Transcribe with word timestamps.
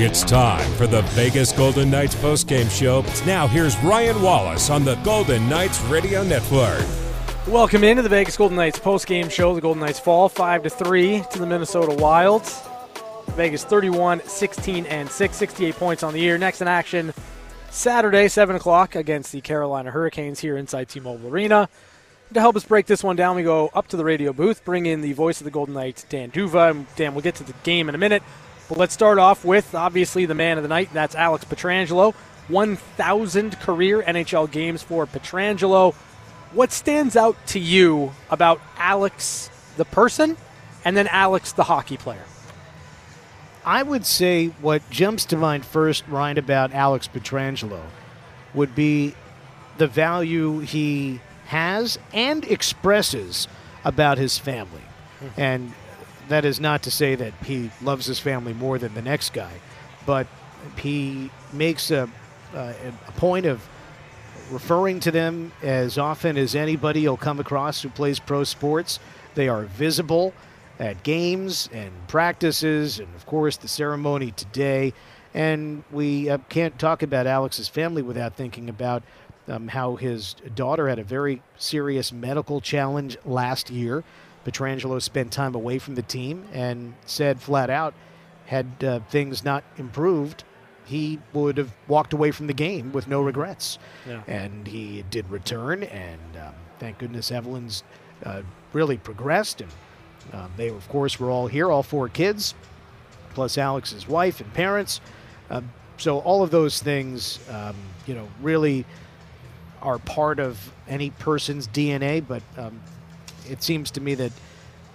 It's 0.00 0.22
time 0.22 0.70
for 0.74 0.86
the 0.86 1.02
Vegas 1.02 1.50
Golden 1.50 1.90
Knights 1.90 2.14
postgame 2.14 2.70
show. 2.70 3.04
Now, 3.26 3.48
here's 3.48 3.76
Ryan 3.78 4.22
Wallace 4.22 4.70
on 4.70 4.84
the 4.84 4.94
Golden 5.02 5.48
Knights 5.48 5.80
Radio 5.86 6.22
Network. 6.22 6.86
Welcome 7.48 7.82
into 7.82 8.02
the 8.02 8.08
Vegas 8.08 8.36
Golden 8.36 8.56
Knights 8.56 8.78
postgame 8.78 9.28
show. 9.28 9.56
The 9.56 9.60
Golden 9.60 9.80
Knights 9.80 9.98
fall 9.98 10.28
5 10.28 10.62
to 10.62 10.70
3 10.70 11.24
to 11.32 11.38
the 11.40 11.46
Minnesota 11.46 11.96
Wilds. 12.00 12.62
Vegas 13.30 13.64
31, 13.64 14.20
16, 14.20 14.86
and 14.86 15.10
6, 15.10 15.36
68 15.36 15.74
points 15.74 16.04
on 16.04 16.12
the 16.12 16.20
year. 16.20 16.38
Next 16.38 16.62
in 16.62 16.68
action, 16.68 17.12
Saturday, 17.70 18.28
7 18.28 18.54
o'clock, 18.54 18.94
against 18.94 19.32
the 19.32 19.40
Carolina 19.40 19.90
Hurricanes 19.90 20.38
here 20.38 20.56
inside 20.56 20.88
T 20.88 21.00
Mobile 21.00 21.28
Arena. 21.28 21.68
To 22.34 22.40
help 22.40 22.54
us 22.54 22.62
break 22.62 22.86
this 22.86 23.02
one 23.02 23.16
down, 23.16 23.34
we 23.34 23.42
go 23.42 23.68
up 23.74 23.88
to 23.88 23.96
the 23.96 24.04
radio 24.04 24.32
booth, 24.32 24.64
bring 24.64 24.86
in 24.86 25.00
the 25.00 25.14
voice 25.14 25.40
of 25.40 25.44
the 25.44 25.50
Golden 25.50 25.74
Knights, 25.74 26.04
Dan 26.04 26.30
D'Uva. 26.30 26.86
Dan, 26.94 27.14
we'll 27.14 27.22
get 27.22 27.34
to 27.34 27.42
the 27.42 27.54
game 27.64 27.88
in 27.88 27.96
a 27.96 27.98
minute. 27.98 28.22
But 28.68 28.78
let's 28.78 28.94
start 28.94 29.18
off 29.18 29.44
with 29.44 29.74
obviously 29.74 30.26
the 30.26 30.34
man 30.34 30.58
of 30.58 30.62
the 30.62 30.68
night. 30.68 30.90
That's 30.92 31.14
Alex 31.14 31.44
Pietrangelo. 31.44 32.14
1,000 32.48 33.60
career 33.60 34.02
NHL 34.02 34.50
games 34.50 34.82
for 34.82 35.06
Pietrangelo. 35.06 35.94
What 36.52 36.72
stands 36.72 37.16
out 37.16 37.36
to 37.48 37.58
you 37.58 38.12
about 38.30 38.60
Alex 38.76 39.50
the 39.76 39.84
person 39.84 40.36
and 40.84 40.96
then 40.96 41.06
Alex 41.08 41.52
the 41.52 41.64
hockey 41.64 41.96
player? 41.96 42.24
I 43.64 43.82
would 43.82 44.06
say 44.06 44.46
what 44.62 44.88
jumps 44.88 45.26
to 45.26 45.36
mind 45.36 45.64
first, 45.66 46.06
Ryan, 46.08 46.38
about 46.38 46.72
Alex 46.72 47.06
Pietrangelo 47.06 47.82
would 48.54 48.74
be 48.74 49.14
the 49.76 49.86
value 49.86 50.60
he 50.60 51.20
has 51.46 51.98
and 52.12 52.44
expresses 52.44 53.46
about 53.84 54.18
his 54.18 54.38
family. 54.38 54.82
Mm-hmm. 55.20 55.40
And 55.40 55.72
that 56.28 56.44
is 56.44 56.60
not 56.60 56.82
to 56.82 56.90
say 56.90 57.14
that 57.14 57.32
he 57.44 57.70
loves 57.82 58.06
his 58.06 58.18
family 58.18 58.52
more 58.52 58.78
than 58.78 58.94
the 58.94 59.02
next 59.02 59.32
guy, 59.32 59.52
but 60.06 60.26
he 60.76 61.30
makes 61.52 61.90
a, 61.90 62.08
uh, 62.54 62.72
a 63.06 63.12
point 63.12 63.46
of 63.46 63.66
referring 64.50 65.00
to 65.00 65.10
them 65.10 65.52
as 65.62 65.98
often 65.98 66.36
as 66.36 66.54
anybody 66.54 67.00
you'll 67.00 67.16
come 67.16 67.40
across 67.40 67.82
who 67.82 67.88
plays 67.88 68.18
pro 68.18 68.44
sports. 68.44 68.98
They 69.34 69.48
are 69.48 69.64
visible 69.64 70.32
at 70.78 71.02
games 71.02 71.68
and 71.72 71.90
practices, 72.08 72.98
and 72.98 73.14
of 73.14 73.26
course, 73.26 73.56
the 73.56 73.68
ceremony 73.68 74.30
today. 74.32 74.94
And 75.34 75.84
we 75.90 76.30
uh, 76.30 76.38
can't 76.48 76.78
talk 76.78 77.02
about 77.02 77.26
Alex's 77.26 77.68
family 77.68 78.02
without 78.02 78.34
thinking 78.34 78.68
about 78.68 79.02
um, 79.48 79.68
how 79.68 79.96
his 79.96 80.34
daughter 80.54 80.88
had 80.88 80.98
a 80.98 81.04
very 81.04 81.42
serious 81.56 82.12
medical 82.12 82.60
challenge 82.60 83.16
last 83.24 83.70
year. 83.70 84.04
Pietrangelo 84.48 85.00
spent 85.00 85.32
time 85.32 85.54
away 85.54 85.78
from 85.78 85.94
the 85.94 86.02
team 86.02 86.44
and 86.52 86.94
said 87.04 87.40
flat 87.40 87.70
out, 87.70 87.94
had 88.46 88.66
uh, 88.82 89.00
things 89.10 89.44
not 89.44 89.62
improved, 89.76 90.44
he 90.86 91.18
would 91.34 91.58
have 91.58 91.74
walked 91.86 92.14
away 92.14 92.30
from 92.30 92.46
the 92.46 92.54
game 92.54 92.92
with 92.92 93.08
no 93.08 93.20
regrets. 93.20 93.78
Yeah. 94.06 94.22
And 94.26 94.66
he 94.66 95.04
did 95.10 95.28
return, 95.28 95.82
and 95.82 96.36
um, 96.36 96.54
thank 96.78 96.98
goodness 96.98 97.30
Evelyn's 97.30 97.82
uh, 98.24 98.42
really 98.72 98.96
progressed. 98.96 99.60
And 99.60 99.70
um, 100.32 100.50
they, 100.56 100.68
of 100.70 100.88
course, 100.88 101.20
were 101.20 101.30
all 101.30 101.46
here, 101.46 101.70
all 101.70 101.82
four 101.82 102.08
kids, 102.08 102.54
plus 103.34 103.58
Alex's 103.58 104.08
wife 104.08 104.40
and 104.40 104.52
parents. 104.54 105.02
Um, 105.50 105.70
so 105.98 106.20
all 106.20 106.42
of 106.42 106.50
those 106.50 106.80
things, 106.80 107.38
um, 107.50 107.76
you 108.06 108.14
know, 108.14 108.28
really 108.40 108.86
are 109.82 109.98
part 109.98 110.38
of 110.38 110.72
any 110.88 111.10
person's 111.10 111.68
DNA. 111.68 112.26
But 112.26 112.42
um, 112.56 112.80
it 113.50 113.62
seems 113.62 113.90
to 113.92 114.00
me 114.00 114.14
that, 114.14 114.32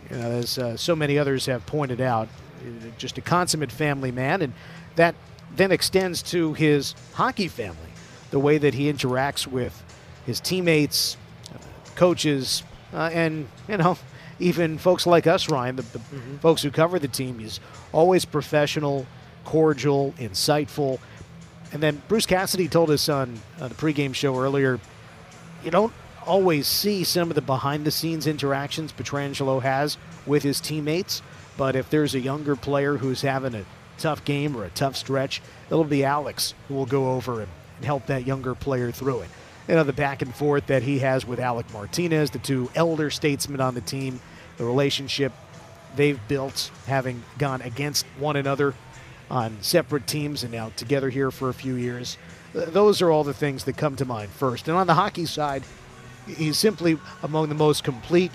you 0.10 0.18
know, 0.18 0.32
as 0.32 0.58
uh, 0.58 0.78
so 0.78 0.96
many 0.96 1.18
others 1.18 1.46
have 1.46 1.66
pointed 1.66 2.02
out, 2.02 2.28
just 2.98 3.18
a 3.18 3.22
consummate 3.22 3.72
family 3.72 4.12
man, 4.12 4.42
and 4.42 4.54
that 4.96 5.16
then 5.56 5.72
extends 5.72 6.22
to 6.24 6.54
his 6.54 6.96
hockey 7.14 7.48
family, 7.48 7.78
the 8.32 8.40
way 8.40 8.58
that 8.58 8.74
he 8.74 8.92
interacts 8.92 9.46
with 9.46 9.84
his 10.26 10.40
teammates, 10.40 11.18
uh, 11.54 11.58
coaches, 11.96 12.64
uh, 12.94 13.10
and 13.14 13.48
you 13.68 13.78
know, 13.78 13.98
even 14.40 14.78
folks 14.78 15.06
like 15.06 15.28
us, 15.28 15.50
Ryan, 15.50 15.76
the, 15.76 15.82
the 15.84 16.00
mm-hmm. 16.00 16.38
folks 16.38 16.62
who 16.62 16.72
cover 16.72 17.00
the 17.00 17.08
team. 17.08 17.40
He's 17.40 17.60
always 17.92 18.26
professional, 18.26 19.06
cordial, 19.46 20.14
insightful. 20.18 21.00
And 21.72 21.82
then 21.82 22.02
Bruce 22.08 22.26
Cassidy 22.26 22.68
told 22.68 22.90
us 22.90 23.10
on 23.10 23.40
uh, 23.60 23.68
the 23.68 23.76
pregame 23.76 24.14
show 24.14 24.38
earlier, 24.38 24.80
you 25.64 25.72
don't 25.72 25.94
always 26.26 26.68
see 26.68 27.04
some 27.04 27.30
of 27.30 27.36
the 27.36 27.42
behind 27.42 27.86
the 27.86 27.92
scenes 27.92 28.28
interactions 28.28 28.92
Pietrangelo 28.92 29.62
has 29.62 29.98
with 30.26 30.44
his 30.44 30.60
teammates. 30.60 31.22
But 31.58 31.76
if 31.76 31.90
there's 31.90 32.16
a 32.16 32.20
younger 32.20 32.56
player 32.56 32.98
who's 32.98 33.22
having 33.22 33.56
a 33.56 33.66
tough 33.98 34.26
game 34.26 34.56
or 34.56 34.66
a 34.66 34.70
tough 34.70 34.96
stretch, 34.96 35.42
it'll 35.70 35.84
be 35.84 36.04
Alex 36.04 36.54
who 36.68 36.74
will 36.74 36.86
go 36.86 37.12
over 37.12 37.42
and, 37.42 37.50
and 37.78 37.86
help 37.86 38.08
that 38.08 38.26
younger 38.26 38.56
player 38.56 38.92
through 38.92 39.22
it. 39.22 39.30
You 39.68 39.76
know, 39.76 39.84
the 39.84 39.94
back 39.94 40.22
and 40.22 40.34
forth 40.34 40.68
that 40.68 40.84
he 40.84 41.00
has 41.00 41.26
with 41.26 41.40
Alec 41.40 41.72
Martinez, 41.72 42.32
the 42.32 42.40
two 42.40 42.70
elder 42.76 43.10
statesmen 43.10 43.62
on 43.62 43.76
the 43.76 43.82
team, 43.82 44.20
the 44.58 44.66
relationship 44.66 45.32
they've 45.96 46.20
built, 46.28 46.72
having 46.88 47.24
gone 47.38 47.62
against 47.62 48.06
one 48.18 48.36
another 48.36 48.74
on 49.30 49.58
separate 49.62 50.06
teams 50.06 50.44
and 50.44 50.52
now 50.52 50.72
together 50.76 51.10
here 51.10 51.32
for 51.32 51.50
a 51.50 51.54
few 51.54 51.76
years. 51.76 52.18
Those 52.54 53.02
are 53.02 53.10
all 53.10 53.24
the 53.24 53.34
things 53.34 53.64
that 53.64 53.78
come 53.78 53.96
to 53.96 54.06
mind 54.06 54.32
first. 54.32 54.68
And 54.68 54.78
on 54.78 54.86
the 54.86 54.94
hockey 54.94 55.26
side, 55.26 55.64
he's 56.28 56.58
simply 56.58 56.98
among 57.22 57.50
the 57.50 57.56
most 57.56 57.84
complete 57.84 58.32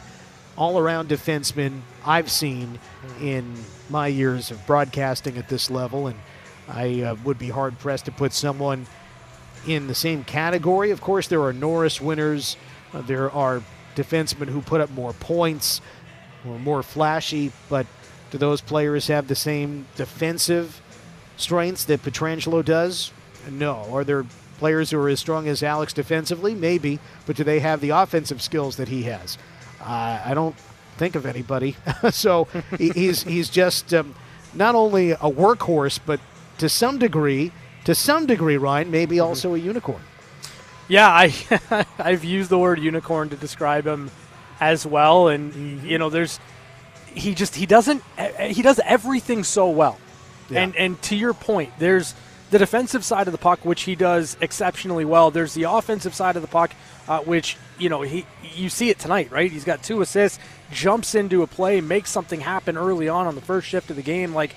all 0.57 0.79
around 0.79 1.09
defensemen 1.09 1.81
I've 2.05 2.31
seen 2.31 2.81
in 3.21 3.55
my 3.89 4.09
years 4.09 4.51
of 4.51 4.67
broadcasting 4.67 5.39
at 5.39 5.49
this 5.49 5.71
level. 5.71 6.09
And 6.09 6.19
I 6.69 7.03
uh, 7.03 7.15
would 7.25 7.39
be 7.39 7.49
hard 7.49 7.79
pressed 7.79 8.07
to 8.07 8.13
put 8.13 8.33
someone 8.33 8.87
in 9.67 9.87
the 9.87 9.95
same 9.95 10.25
category. 10.25 10.91
Of 10.91 11.01
course, 11.01 11.29
there 11.29 11.43
are 11.43 11.53
Norris 11.53 12.01
winners, 12.01 12.57
uh, 12.93 13.03
there 13.03 13.31
are 13.31 13.63
defensemen 13.95 14.49
who 14.49 14.61
put 14.61 14.81
up 14.81 14.91
more 14.91 15.13
points 15.13 15.81
or 16.47 16.59
more 16.59 16.83
flashy, 16.83 17.53
but 17.69 17.87
do 18.31 18.39
those 18.39 18.61
players 18.61 19.07
have 19.09 19.29
the 19.29 19.35
same 19.35 19.87
defensive 19.97 20.81
strengths 21.37 21.85
that 21.85 22.03
Pietrangelo 22.03 22.65
does? 22.65 23.13
No. 23.51 23.87
Are 23.93 24.05
there 24.05 24.27
players 24.59 24.91
who 24.91 24.99
are 24.99 25.09
as 25.09 25.21
strong 25.21 25.49
as 25.49 25.63
Alex 25.63 25.93
defensively? 25.93 26.55
Maybe, 26.55 26.99
but 27.27 27.37
do 27.37 27.45
they 27.45 27.61
have 27.61 27.81
the 27.81 27.91
offensive 27.91 28.43
skills 28.43 28.77
that 28.77 28.89
he 28.89 29.05
has? 29.05 29.39
Uh, 29.81 30.21
I 30.25 30.35
don't 30.35 30.57
think 30.97 31.15
of 31.15 31.25
anybody. 31.25 31.77
so 32.11 32.49
he's 32.77 33.23
he's 33.23 33.49
just 33.49 33.95
um, 33.95 34.15
not 34.55 34.75
only 34.75 35.13
a 35.13 35.17
workhorse, 35.17 35.99
but 36.05 36.21
to 36.59 36.69
some 36.69 36.99
degree, 36.99 37.53
to 37.85 37.95
some 37.95 38.27
degree, 38.27 38.57
Ryan, 38.57 38.91
maybe 38.91 39.17
mm-hmm. 39.17 39.27
also 39.27 39.55
a 39.55 39.59
unicorn. 39.59 40.03
Yeah, 40.89 41.09
I 41.09 41.87
I've 41.99 42.25
used 42.25 42.51
the 42.51 42.59
word 42.59 42.79
unicorn 42.79 43.29
to 43.31 43.37
describe 43.37 43.87
him 43.87 44.11
as 44.61 44.87
well, 44.87 45.29
and 45.29 45.53
mm-hmm. 45.53 45.87
you 45.87 45.99
know, 45.99 46.11
there's 46.11 46.41
he 47.07 47.35
just 47.35 47.55
he 47.55 47.67
doesn't 47.67 48.03
he 48.41 48.63
does 48.63 48.81
everything 48.85 49.45
so 49.45 49.71
well, 49.71 49.99
yeah. 50.51 50.63
and 50.63 50.77
and 50.77 51.03
to 51.03 51.17
your 51.17 51.35
point, 51.35 51.73
there's 51.79 52.15
the 52.51 52.59
defensive 52.59 53.05
side 53.05 53.29
of 53.29 53.33
the 53.33 53.39
puck, 53.39 53.65
which 53.65 53.83
he 53.83 53.95
does 53.95 54.37
exceptionally 54.41 55.05
well. 55.05 55.31
There's 55.31 55.55
the 55.55 55.65
offensive 55.65 56.15
side 56.15 56.37
of 56.37 56.43
the 56.43 56.49
puck, 56.49 56.73
uh, 57.07 57.21
which 57.21 57.57
you 57.79 57.89
know 57.89 58.03
he 58.03 58.27
you 58.55 58.69
see 58.69 58.91
it 58.91 58.99
tonight, 58.99 59.31
right? 59.31 59.51
He's 59.51 59.65
got 59.65 59.83
two 59.83 60.01
assists, 60.01 60.39
jumps 60.71 61.15
into 61.15 61.43
a 61.43 61.47
play, 61.47 61.81
makes 61.81 62.11
something 62.11 62.41
happen 62.41 62.77
early 62.77 63.09
on 63.09 63.27
on 63.27 63.35
the 63.35 63.41
first 63.41 63.67
shift 63.69 63.91
of 63.91 63.97
the 63.97 64.03
game. 64.03 64.35
Like 64.35 64.55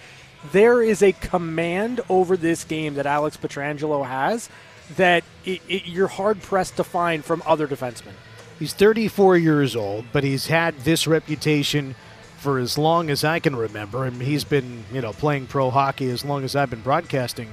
there 0.51 0.81
is 0.81 1.03
a 1.03 1.11
command 1.11 2.01
over 2.09 2.37
this 2.37 2.63
game 2.63 2.95
that 2.95 3.05
Alex 3.05 3.37
Pietrangelo 3.37 4.05
has 4.05 4.49
that 4.95 5.23
it, 5.45 5.61
it, 5.67 5.85
you're 5.85 6.07
hard 6.07 6.41
pressed 6.41 6.77
to 6.77 6.83
find 6.83 7.23
from 7.23 7.43
other 7.45 7.67
defensemen. 7.67 8.13
He's 8.57 8.73
34 8.73 9.37
years 9.37 9.75
old, 9.75 10.05
but 10.11 10.23
he's 10.23 10.47
had 10.47 10.77
this 10.79 11.07
reputation 11.07 11.95
for 12.37 12.57
as 12.57 12.77
long 12.77 13.09
as 13.09 13.23
I 13.23 13.39
can 13.39 13.55
remember, 13.55 14.05
and 14.05 14.21
he's 14.21 14.43
been 14.43 14.85
you 14.93 15.01
know 15.01 15.11
playing 15.11 15.47
pro 15.47 15.69
hockey 15.69 16.09
as 16.09 16.23
long 16.23 16.43
as 16.43 16.55
I've 16.55 16.69
been 16.69 16.81
broadcasting 16.81 17.49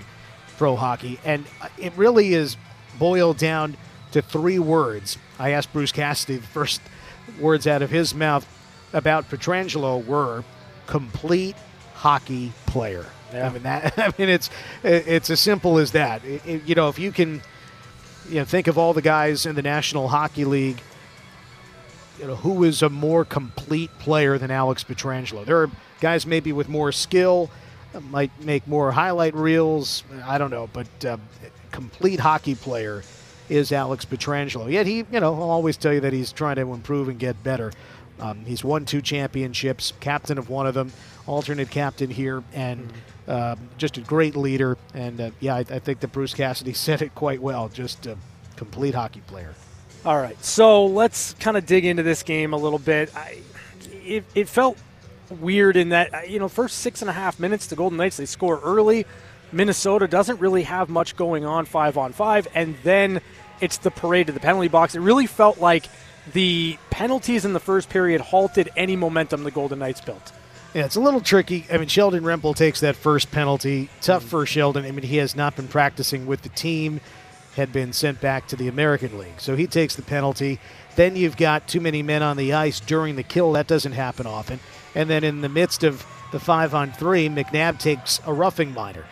pro 0.58 0.76
hockey, 0.76 1.18
and 1.24 1.46
it 1.78 1.92
really 1.96 2.34
is 2.34 2.56
boiled 2.98 3.38
down 3.38 3.76
to 4.10 4.20
three 4.20 4.58
words. 4.58 5.16
I 5.38 5.50
asked 5.50 5.72
Bruce 5.72 5.92
Cassidy 5.92 6.36
the 6.36 6.46
first 6.46 6.80
words 7.40 7.66
out 7.66 7.80
of 7.80 7.90
his 7.90 8.14
mouth 8.14 8.46
about 8.92 9.30
Pietrangelo 9.30 10.04
were 10.04 10.44
complete 10.86 11.56
hockey 11.94 12.52
player. 12.66 13.06
Yeah. 13.32 13.48
I 13.48 13.52
mean 13.52 13.62
that. 13.62 13.94
I 13.98 14.12
mean 14.18 14.28
it's 14.28 14.50
it's 14.82 15.30
as 15.30 15.40
simple 15.40 15.78
as 15.78 15.92
that. 15.92 16.24
It, 16.24 16.42
it, 16.46 16.62
you 16.64 16.74
know, 16.74 16.88
if 16.88 16.98
you 16.98 17.12
can, 17.12 17.42
you 18.28 18.36
know, 18.36 18.44
think 18.44 18.66
of 18.66 18.76
all 18.76 18.92
the 18.92 19.02
guys 19.02 19.46
in 19.46 19.54
the 19.54 19.62
National 19.62 20.08
Hockey 20.08 20.44
League. 20.44 20.82
You 22.18 22.26
know, 22.26 22.34
who 22.34 22.64
is 22.64 22.82
a 22.82 22.88
more 22.88 23.24
complete 23.24 23.96
player 24.00 24.38
than 24.38 24.50
Alex 24.50 24.82
Pietrangelo? 24.82 25.44
There 25.44 25.62
are 25.62 25.70
guys 26.00 26.26
maybe 26.26 26.52
with 26.52 26.68
more 26.68 26.90
skill 26.90 27.48
might 28.10 28.30
make 28.44 28.66
more 28.66 28.92
highlight 28.92 29.34
reels. 29.34 30.04
I 30.24 30.38
don't 30.38 30.50
know, 30.50 30.68
but 30.72 31.04
uh, 31.04 31.18
complete 31.70 32.20
hockey 32.20 32.54
player 32.54 33.02
is 33.48 33.72
Alex 33.72 34.04
Pietrangelo. 34.04 34.70
Yet 34.70 34.86
he, 34.86 34.98
you 35.10 35.20
know, 35.20 35.34
I'll 35.34 35.50
always 35.50 35.76
tell 35.76 35.92
you 35.92 36.00
that 36.00 36.12
he's 36.12 36.32
trying 36.32 36.56
to 36.56 36.72
improve 36.72 37.08
and 37.08 37.18
get 37.18 37.42
better. 37.42 37.72
Um, 38.20 38.44
he's 38.44 38.64
won 38.64 38.84
two 38.84 39.00
championships, 39.00 39.92
captain 40.00 40.38
of 40.38 40.50
one 40.50 40.66
of 40.66 40.74
them, 40.74 40.92
alternate 41.26 41.70
captain 41.70 42.10
here, 42.10 42.42
and 42.52 42.92
um, 43.28 43.58
just 43.78 43.96
a 43.96 44.00
great 44.00 44.36
leader. 44.36 44.76
And 44.94 45.20
uh, 45.20 45.30
yeah, 45.40 45.54
I, 45.54 45.60
I 45.60 45.78
think 45.78 46.00
that 46.00 46.12
Bruce 46.12 46.34
Cassidy 46.34 46.72
said 46.74 47.02
it 47.02 47.14
quite 47.14 47.40
well. 47.40 47.68
Just 47.68 48.06
a 48.06 48.16
complete 48.56 48.94
hockey 48.94 49.20
player. 49.26 49.54
All 50.04 50.16
right, 50.16 50.42
so 50.44 50.86
let's 50.86 51.34
kind 51.34 51.56
of 51.56 51.66
dig 51.66 51.84
into 51.84 52.02
this 52.02 52.22
game 52.22 52.52
a 52.52 52.56
little 52.56 52.78
bit. 52.78 53.14
I, 53.16 53.40
it, 54.04 54.24
it 54.34 54.48
felt 54.48 54.78
weird 55.30 55.76
in 55.76 55.90
that 55.90 56.14
uh, 56.14 56.20
you 56.20 56.38
know 56.38 56.48
first 56.48 56.78
six 56.78 57.02
and 57.02 57.08
a 57.10 57.12
half 57.12 57.38
minutes 57.38 57.66
the 57.66 57.76
Golden 57.76 57.98
Knights 57.98 58.16
they 58.16 58.26
score 58.26 58.60
early. 58.62 59.06
Minnesota 59.50 60.06
doesn't 60.06 60.40
really 60.40 60.64
have 60.64 60.88
much 60.88 61.16
going 61.16 61.44
on 61.44 61.64
five 61.64 61.96
on 61.96 62.12
five, 62.12 62.46
and 62.54 62.76
then 62.82 63.20
it's 63.60 63.78
the 63.78 63.90
parade 63.90 64.26
to 64.26 64.32
the 64.32 64.40
penalty 64.40 64.68
box. 64.68 64.94
It 64.94 65.00
really 65.00 65.26
felt 65.26 65.58
like 65.58 65.86
the 66.32 66.78
penalties 66.90 67.44
in 67.44 67.54
the 67.54 67.60
first 67.60 67.88
period 67.88 68.20
halted 68.20 68.70
any 68.76 68.96
momentum 68.96 69.44
the 69.44 69.50
Golden 69.50 69.78
Knights 69.78 70.00
built. 70.00 70.32
Yeah, 70.74 70.84
it's 70.84 70.96
a 70.96 71.00
little 71.00 71.22
tricky. 71.22 71.64
I 71.72 71.78
mean, 71.78 71.88
Sheldon 71.88 72.24
Rempal 72.24 72.54
takes 72.54 72.80
that 72.80 72.94
first 72.94 73.30
penalty. 73.30 73.88
Tough 74.02 74.22
for 74.22 74.44
Sheldon. 74.44 74.84
I 74.84 74.90
mean, 74.90 75.04
he 75.04 75.16
has 75.16 75.34
not 75.34 75.56
been 75.56 75.66
practicing 75.66 76.26
with 76.26 76.42
the 76.42 76.50
team, 76.50 77.00
had 77.56 77.72
been 77.72 77.94
sent 77.94 78.20
back 78.20 78.46
to 78.48 78.56
the 78.56 78.68
American 78.68 79.18
League. 79.18 79.40
So 79.40 79.56
he 79.56 79.66
takes 79.66 79.96
the 79.96 80.02
penalty. 80.02 80.60
Then 80.94 81.16
you've 81.16 81.38
got 81.38 81.66
too 81.68 81.80
many 81.80 82.02
men 82.02 82.22
on 82.22 82.36
the 82.36 82.52
ice 82.52 82.80
during 82.80 83.16
the 83.16 83.22
kill. 83.22 83.52
That 83.52 83.66
doesn't 83.66 83.92
happen 83.92 84.26
often. 84.26 84.60
And 84.94 85.08
then 85.08 85.24
in 85.24 85.40
the 85.40 85.48
midst 85.48 85.84
of 85.84 86.04
the 86.32 86.40
five 86.40 86.74
on 86.74 86.92
three, 86.92 87.28
McNabb 87.28 87.78
takes 87.78 88.20
a 88.26 88.32
roughing 88.32 88.72
minor. 88.74 89.04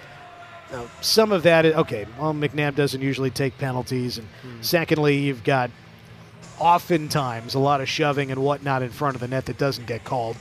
Now, 0.73 0.87
some 1.01 1.33
of 1.33 1.45
that, 1.45 1.65
okay. 1.65 2.07
Well, 2.19 2.35
McNabb 2.35 2.75
doesn't 2.75 3.01
usually 3.01 3.31
take 3.31 3.57
penalties. 3.59 4.19
And 4.19 4.27
secondly, 4.61 5.19
you've 5.19 5.45
got 5.45 5.71
oftentimes 6.59 7.55
a 7.55 7.59
lot 7.59 7.81
of 7.81 7.89
shoving 7.89 8.31
and 8.31 8.43
whatnot 8.43 8.83
in 8.83 8.91
front 8.91 9.15
of 9.15 9.21
the 9.21 9.29
net 9.29 9.47
that 9.47 9.59
doesn't 9.59 9.87
get 9.87 10.05
called. 10.05 10.37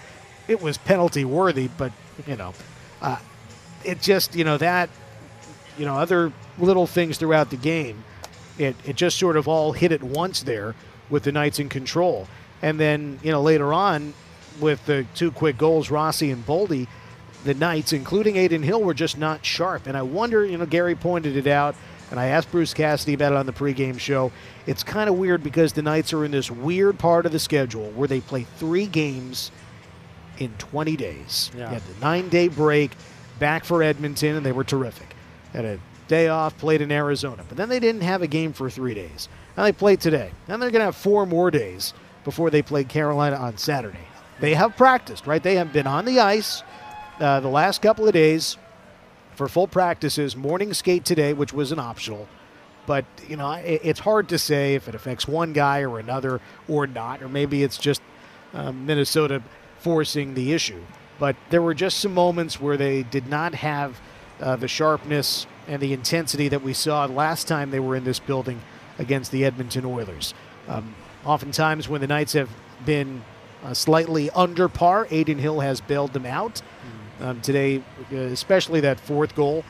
It 0.47 0.61
was 0.61 0.77
penalty 0.77 1.25
worthy, 1.25 1.69
but 1.77 1.91
you 2.25 2.35
know, 2.35 2.53
uh, 3.01 3.17
it 3.83 4.01
just 4.01 4.35
you 4.35 4.43
know 4.43 4.57
that 4.57 4.89
you 5.77 5.85
know 5.85 5.95
other 5.95 6.31
little 6.57 6.87
things 6.87 7.17
throughout 7.17 7.49
the 7.49 7.57
game. 7.57 8.03
It 8.57 8.75
it 8.85 8.95
just 8.95 9.17
sort 9.17 9.37
of 9.37 9.47
all 9.47 9.73
hit 9.73 9.91
at 9.91 10.03
once 10.03 10.43
there 10.43 10.75
with 11.09 11.23
the 11.23 11.31
Knights 11.31 11.59
in 11.59 11.69
control, 11.69 12.27
and 12.61 12.79
then 12.79 13.19
you 13.23 13.31
know 13.31 13.41
later 13.41 13.73
on 13.73 14.13
with 14.59 14.85
the 14.85 15.05
two 15.15 15.31
quick 15.31 15.57
goals, 15.57 15.89
Rossi 15.89 16.31
and 16.31 16.45
Boldy, 16.45 16.87
the 17.43 17.53
Knights, 17.53 17.93
including 17.93 18.37
Adin 18.37 18.63
Hill, 18.63 18.81
were 18.81 18.93
just 18.93 19.17
not 19.17 19.45
sharp. 19.45 19.87
And 19.87 19.95
I 19.95 20.01
wonder, 20.01 20.45
you 20.45 20.57
know, 20.57 20.65
Gary 20.65 20.95
pointed 20.95 21.37
it 21.37 21.47
out, 21.47 21.75
and 22.09 22.19
I 22.19 22.27
asked 22.27 22.51
Bruce 22.51 22.73
Cassidy 22.73 23.13
about 23.13 23.33
it 23.33 23.37
on 23.37 23.45
the 23.45 23.53
pregame 23.53 23.99
show. 23.99 24.31
It's 24.65 24.83
kind 24.83 25.09
of 25.09 25.15
weird 25.15 25.43
because 25.43 25.73
the 25.73 25.81
Knights 25.81 26.11
are 26.13 26.25
in 26.25 26.31
this 26.31 26.49
weird 26.49 26.97
part 26.97 27.25
of 27.25 27.31
the 27.31 27.39
schedule 27.39 27.91
where 27.91 28.07
they 28.07 28.21
play 28.21 28.43
three 28.57 28.87
games 28.87 29.51
in 30.39 30.51
20 30.57 30.95
days. 30.95 31.51
Yeah. 31.55 31.69
You 31.69 31.73
had 31.75 31.83
the 31.83 31.99
nine 32.01 32.29
day 32.29 32.47
break, 32.47 32.91
back 33.39 33.63
for 33.65 33.83
Edmonton, 33.83 34.35
and 34.35 34.45
they 34.45 34.51
were 34.51 34.63
terrific. 34.63 35.15
Had 35.53 35.65
a 35.65 35.79
day 36.07 36.27
off, 36.27 36.57
played 36.57 36.81
in 36.81 36.91
Arizona. 36.91 37.43
But 37.47 37.57
then 37.57 37.69
they 37.69 37.79
didn't 37.79 38.01
have 38.01 38.21
a 38.21 38.27
game 38.27 38.53
for 38.53 38.69
three 38.69 38.93
days. 38.93 39.29
Now 39.57 39.63
they 39.63 39.71
played 39.71 40.01
today. 40.01 40.31
And 40.47 40.61
they're 40.61 40.71
going 40.71 40.81
to 40.81 40.85
have 40.85 40.95
four 40.95 41.25
more 41.25 41.51
days 41.51 41.93
before 42.23 42.49
they 42.49 42.61
play 42.61 42.83
Carolina 42.83 43.35
on 43.37 43.57
Saturday. 43.57 43.97
They 44.39 44.53
have 44.53 44.75
practiced, 44.75 45.27
right? 45.27 45.41
They 45.41 45.55
have 45.55 45.71
been 45.71 45.87
on 45.87 46.05
the 46.05 46.19
ice 46.19 46.63
uh, 47.19 47.39
the 47.39 47.47
last 47.49 47.81
couple 47.81 48.07
of 48.07 48.13
days 48.13 48.57
for 49.35 49.47
full 49.47 49.67
practices. 49.67 50.35
Morning 50.35 50.73
skate 50.73 51.05
today, 51.05 51.33
which 51.33 51.53
was 51.53 51.71
an 51.71 51.79
optional. 51.79 52.27
But, 52.85 53.05
you 53.27 53.37
know, 53.37 53.51
it, 53.51 53.81
it's 53.83 53.99
hard 53.99 54.29
to 54.29 54.37
say 54.37 54.75
if 54.75 54.87
it 54.87 54.95
affects 54.95 55.27
one 55.27 55.53
guy 55.53 55.81
or 55.81 55.99
another 55.99 56.41
or 56.67 56.85
not. 56.85 57.23
Or 57.23 57.29
maybe 57.29 57.63
it's 57.63 57.77
just 57.77 58.01
um, 58.53 58.85
Minnesota 58.85 59.41
forcing 59.79 60.33
the 60.33 60.51
issue. 60.51 60.81
But 61.17 61.35
there 61.49 61.61
were 61.61 61.73
just 61.73 61.99
some 61.99 62.13
moments 62.13 62.59
where 62.59 62.77
they 62.77 63.03
did 63.03 63.27
not 63.27 63.55
have 63.55 63.99
uh, 64.41 64.57
the 64.57 64.67
sharpness 64.67 65.47
and 65.67 65.81
the 65.81 65.93
intensity 65.93 66.49
that 66.49 66.61
we 66.61 66.73
saw 66.73 67.05
last 67.05 67.47
time 67.47 67.71
they 67.71 67.79
were 67.79 67.95
in 67.95 68.03
this 68.03 68.19
building 68.19 68.61
against 68.99 69.31
the 69.31 69.45
Edmonton 69.45 69.85
Oilers. 69.85 70.33
Um, 70.67 70.93
oftentimes, 71.25 71.87
when 71.87 72.01
the 72.01 72.07
Knights 72.07 72.33
have 72.33 72.49
been 72.85 73.23
uh, 73.65 73.73
slightly 73.73 74.29
under 74.31 74.69
par, 74.69 75.07
Adin 75.11 75.39
Hill 75.39 75.59
has 75.59 75.81
bailed 75.81 76.13
them 76.13 76.25
out. 76.25 76.61
Um, 77.21 77.39
today, 77.41 77.81
uh, 78.11 78.15
especially 78.17 78.81
that 78.81 78.99
fourth 78.99 79.35
goal, 79.35 79.63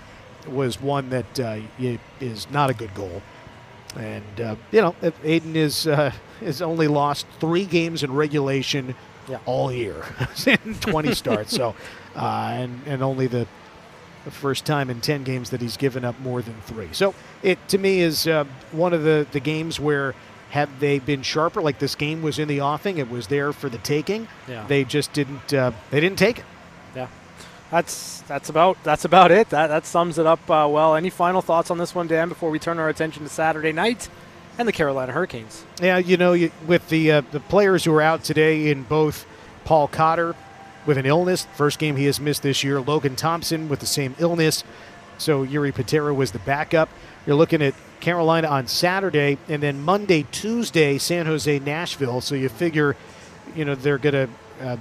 was 0.47 0.81
one 0.81 1.09
that 1.11 1.39
uh, 1.39 1.59
is 2.19 2.49
not 2.51 2.69
a 2.69 2.73
good 2.73 2.93
goal. 2.95 3.21
And 3.95 4.41
uh, 4.41 4.55
you 4.71 4.81
know, 4.81 4.95
Adin 5.23 5.55
is 5.55 5.87
uh, 5.87 6.11
has 6.41 6.61
only 6.61 6.87
lost 6.87 7.25
three 7.39 7.65
games 7.65 8.03
in 8.03 8.11
regulation 8.13 8.95
Yeah. 9.29 9.39
all 9.45 9.71
year 9.71 10.03
in 10.47 10.75
20 10.75 11.13
starts. 11.13 11.55
So, 11.55 11.75
uh, 12.15 12.49
and 12.59 12.81
and 12.87 13.01
only 13.03 13.27
the, 13.27 13.47
the 14.25 14.31
first 14.31 14.65
time 14.65 14.89
in 14.89 14.99
10 15.01 15.23
games 15.23 15.49
that 15.51 15.61
he's 15.61 15.77
given 15.77 16.03
up 16.03 16.19
more 16.19 16.41
than 16.41 16.55
three. 16.65 16.89
So 16.91 17.13
it 17.43 17.57
to 17.69 17.77
me 17.77 18.01
is 18.01 18.27
uh, 18.27 18.45
one 18.71 18.93
of 18.93 19.03
the 19.03 19.25
the 19.31 19.39
games 19.39 19.79
where 19.79 20.13
had 20.55 20.69
they 20.79 20.99
been 20.99 21.21
sharper, 21.21 21.61
like 21.61 21.79
this 21.79 21.95
game 21.95 22.21
was 22.21 22.39
in 22.39 22.47
the 22.47 22.61
offing, 22.61 22.97
it 22.97 23.09
was 23.09 23.27
there 23.27 23.51
for 23.51 23.67
the 23.67 23.77
taking. 23.79 24.29
Yeah. 24.47 24.65
They 24.65 24.85
just 24.85 25.11
didn't 25.11 25.53
uh, 25.53 25.73
they 25.91 25.99
didn't 25.99 26.17
take 26.17 26.39
it. 26.39 26.45
Yeah, 26.95 27.07
that's 27.69 28.21
that's 28.21 28.47
about 28.47 28.81
that's 28.81 29.03
about 29.03 29.31
it. 29.31 29.49
That 29.49 29.67
that 29.67 29.85
sums 29.85 30.17
it 30.17 30.25
up 30.25 30.49
uh, 30.49 30.65
well. 30.71 30.95
Any 30.95 31.09
final 31.09 31.41
thoughts 31.41 31.69
on 31.69 31.77
this 31.77 31.93
one, 31.93 32.07
Dan? 32.07 32.29
Before 32.29 32.49
we 32.49 32.57
turn 32.57 32.79
our 32.79 32.87
attention 32.87 33.23
to 33.23 33.29
Saturday 33.29 33.73
night 33.73 34.07
and 34.57 34.65
the 34.65 34.71
Carolina 34.71 35.11
Hurricanes. 35.11 35.65
Yeah, 35.81 35.97
you 35.97 36.15
know, 36.15 36.31
you, 36.31 36.51
with 36.65 36.87
the 36.87 37.11
uh, 37.11 37.21
the 37.31 37.41
players 37.41 37.83
who 37.83 37.93
are 37.93 38.01
out 38.01 38.23
today 38.23 38.69
in 38.71 38.83
both 38.83 39.25
Paul 39.65 39.89
Cotter 39.89 40.35
with 40.85 40.97
an 40.97 41.05
illness, 41.05 41.47
first 41.55 41.79
game 41.79 41.97
he 41.97 42.05
has 42.05 42.21
missed 42.21 42.43
this 42.43 42.63
year. 42.63 42.79
Logan 42.79 43.17
Thompson 43.17 43.67
with 43.67 43.81
the 43.81 43.85
same 43.85 44.15
illness. 44.19 44.63
So 45.17 45.45
Jiri 45.45 45.73
Patera 45.73 46.13
was 46.13 46.31
the 46.31 46.39
backup. 46.39 46.89
You're 47.25 47.35
looking 47.35 47.61
at 47.61 47.73
Carolina 47.99 48.47
on 48.47 48.67
Saturday, 48.67 49.37
and 49.47 49.63
then 49.63 49.81
Monday, 49.81 50.25
Tuesday, 50.31 50.97
San 50.97 51.25
Jose, 51.25 51.59
Nashville. 51.59 52.21
So 52.21 52.35
you 52.35 52.49
figure, 52.49 52.95
you 53.55 53.65
know, 53.65 53.75
they're 53.75 53.97
going 53.97 54.13
to 54.13 54.29
uh, 54.61 54.77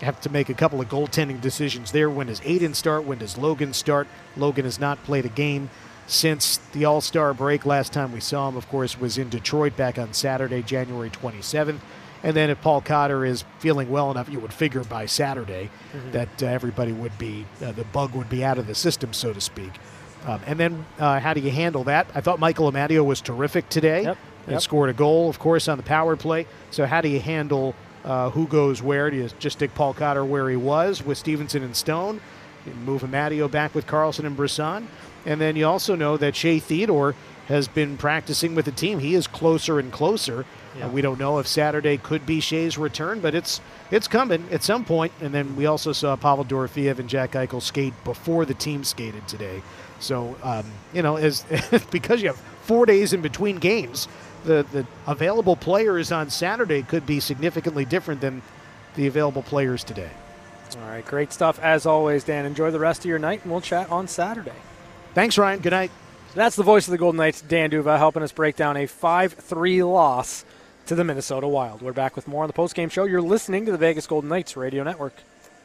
have 0.00 0.20
to 0.20 0.30
make 0.30 0.48
a 0.48 0.54
couple 0.54 0.80
of 0.80 0.88
goaltending 0.88 1.40
decisions 1.40 1.92
there. 1.92 2.08
When 2.08 2.28
does 2.28 2.40
Adin 2.40 2.74
start? 2.74 3.04
When 3.04 3.18
does 3.18 3.36
Logan 3.36 3.72
start? 3.72 4.06
Logan 4.36 4.64
has 4.64 4.78
not 4.78 5.02
played 5.04 5.24
a 5.24 5.30
game 5.30 5.70
since 6.06 6.58
the 6.72 6.84
All 6.84 7.00
Star 7.00 7.34
break. 7.34 7.66
Last 7.66 7.92
time 7.92 8.12
we 8.12 8.20
saw 8.20 8.48
him, 8.48 8.56
of 8.56 8.68
course, 8.68 8.98
was 8.98 9.18
in 9.18 9.28
Detroit 9.28 9.76
back 9.76 9.98
on 9.98 10.12
Saturday, 10.12 10.62
January 10.62 11.10
27th. 11.10 11.80
And 12.22 12.34
then 12.34 12.50
if 12.50 12.60
Paul 12.60 12.80
Cotter 12.80 13.24
is 13.24 13.44
feeling 13.60 13.90
well 13.90 14.10
enough, 14.10 14.28
you 14.28 14.40
would 14.40 14.52
figure 14.52 14.82
by 14.84 15.06
Saturday 15.06 15.70
that 16.12 16.42
uh, 16.42 16.46
everybody 16.46 16.92
would 16.92 17.16
be, 17.18 17.46
uh, 17.64 17.72
the 17.72 17.84
bug 17.84 18.14
would 18.14 18.28
be 18.28 18.44
out 18.44 18.58
of 18.58 18.66
the 18.66 18.74
system, 18.74 19.12
so 19.12 19.32
to 19.32 19.40
speak. 19.40 19.70
Um, 20.26 20.40
and 20.46 20.58
then 20.58 20.84
uh, 20.98 21.20
how 21.20 21.32
do 21.32 21.40
you 21.40 21.50
handle 21.50 21.84
that? 21.84 22.08
I 22.14 22.20
thought 22.20 22.40
Michael 22.40 22.70
Amadio 22.70 23.04
was 23.04 23.20
terrific 23.20 23.68
today 23.68 24.02
Yep, 24.02 24.18
and 24.46 24.52
yep. 24.52 24.62
scored 24.62 24.90
a 24.90 24.92
goal, 24.92 25.28
of 25.28 25.38
course, 25.38 25.68
on 25.68 25.76
the 25.76 25.84
power 25.84 26.16
play. 26.16 26.46
So 26.70 26.86
how 26.86 27.00
do 27.00 27.08
you 27.08 27.20
handle 27.20 27.74
uh, 28.04 28.30
who 28.30 28.46
goes 28.46 28.82
where? 28.82 29.10
Do 29.10 29.16
you 29.16 29.28
just 29.38 29.58
stick 29.58 29.74
Paul 29.74 29.94
Cotter 29.94 30.24
where 30.24 30.50
he 30.50 30.56
was 30.56 31.04
with 31.04 31.18
Stephenson 31.18 31.62
and 31.62 31.76
Stone? 31.76 32.20
You 32.66 32.72
move 32.74 33.02
Amadio 33.02 33.50
back 33.50 33.74
with 33.74 33.86
Karlsson 33.86 34.24
and 34.24 34.36
Brisson. 34.36 34.88
And 35.24 35.40
then 35.40 35.56
you 35.56 35.66
also 35.66 35.94
know 35.94 36.16
that 36.16 36.34
Shea 36.34 36.58
Theodore 36.58 37.14
has 37.48 37.66
been 37.66 37.96
practicing 37.96 38.54
with 38.54 38.66
the 38.66 38.72
team. 38.72 38.98
He 38.98 39.14
is 39.14 39.26
closer 39.26 39.78
and 39.78 39.90
closer. 39.90 40.44
Yeah. 40.76 40.86
Uh, 40.86 40.90
we 40.90 41.00
don't 41.00 41.18
know 41.18 41.38
if 41.38 41.46
Saturday 41.46 41.96
could 41.96 42.26
be 42.26 42.40
Shea's 42.40 42.76
return, 42.76 43.20
but 43.20 43.34
it's 43.34 43.60
it's 43.90 44.06
coming 44.06 44.46
at 44.52 44.62
some 44.62 44.84
point. 44.84 45.12
And 45.20 45.34
then 45.34 45.56
we 45.56 45.66
also 45.66 45.92
saw 45.92 46.14
Pavel 46.14 46.44
Dorofeev 46.44 46.98
and 46.98 47.08
Jack 47.08 47.32
Eichel 47.32 47.62
skate 47.62 47.94
before 48.04 48.44
the 48.44 48.54
team 48.54 48.84
skated 48.84 49.26
today. 49.26 49.62
So 49.98 50.36
um, 50.42 50.66
you 50.92 51.02
know, 51.02 51.16
as 51.16 51.44
because 51.90 52.22
you 52.22 52.28
have 52.28 52.38
four 52.62 52.84
days 52.84 53.14
in 53.14 53.22
between 53.22 53.56
games, 53.56 54.08
the 54.44 54.66
the 54.70 54.86
available 55.06 55.56
players 55.56 56.12
on 56.12 56.28
Saturday 56.28 56.82
could 56.82 57.06
be 57.06 57.18
significantly 57.18 57.86
different 57.86 58.20
than 58.20 58.42
the 58.94 59.06
available 59.06 59.42
players 59.42 59.82
today. 59.82 60.10
All 60.76 60.88
right, 60.88 61.04
great 61.04 61.32
stuff 61.32 61.58
as 61.60 61.86
always, 61.86 62.24
Dan. 62.24 62.44
Enjoy 62.44 62.70
the 62.70 62.78
rest 62.78 63.00
of 63.00 63.06
your 63.06 63.18
night, 63.18 63.42
and 63.42 63.50
we'll 63.50 63.62
chat 63.62 63.90
on 63.90 64.06
Saturday. 64.06 64.52
Thanks, 65.14 65.38
Ryan. 65.38 65.60
Good 65.60 65.72
night. 65.72 65.90
That's 66.34 66.56
the 66.56 66.62
voice 66.62 66.86
of 66.86 66.92
the 66.92 66.98
Golden 66.98 67.16
Knights, 67.16 67.40
Dan 67.40 67.70
D'Uva, 67.70 67.96
helping 67.96 68.22
us 68.22 68.32
break 68.32 68.54
down 68.54 68.76
a 68.76 68.86
5 68.86 69.32
3 69.32 69.82
loss 69.82 70.44
to 70.86 70.94
the 70.94 71.02
Minnesota 71.02 71.48
Wild. 71.48 71.80
We're 71.80 71.92
back 71.92 72.16
with 72.16 72.28
more 72.28 72.42
on 72.42 72.48
the 72.48 72.52
postgame 72.52 72.90
show. 72.90 73.04
You're 73.04 73.22
listening 73.22 73.64
to 73.66 73.72
the 73.72 73.78
Vegas 73.78 74.06
Golden 74.06 74.28
Knights 74.28 74.56
Radio 74.56 74.84
Network. 74.84 75.14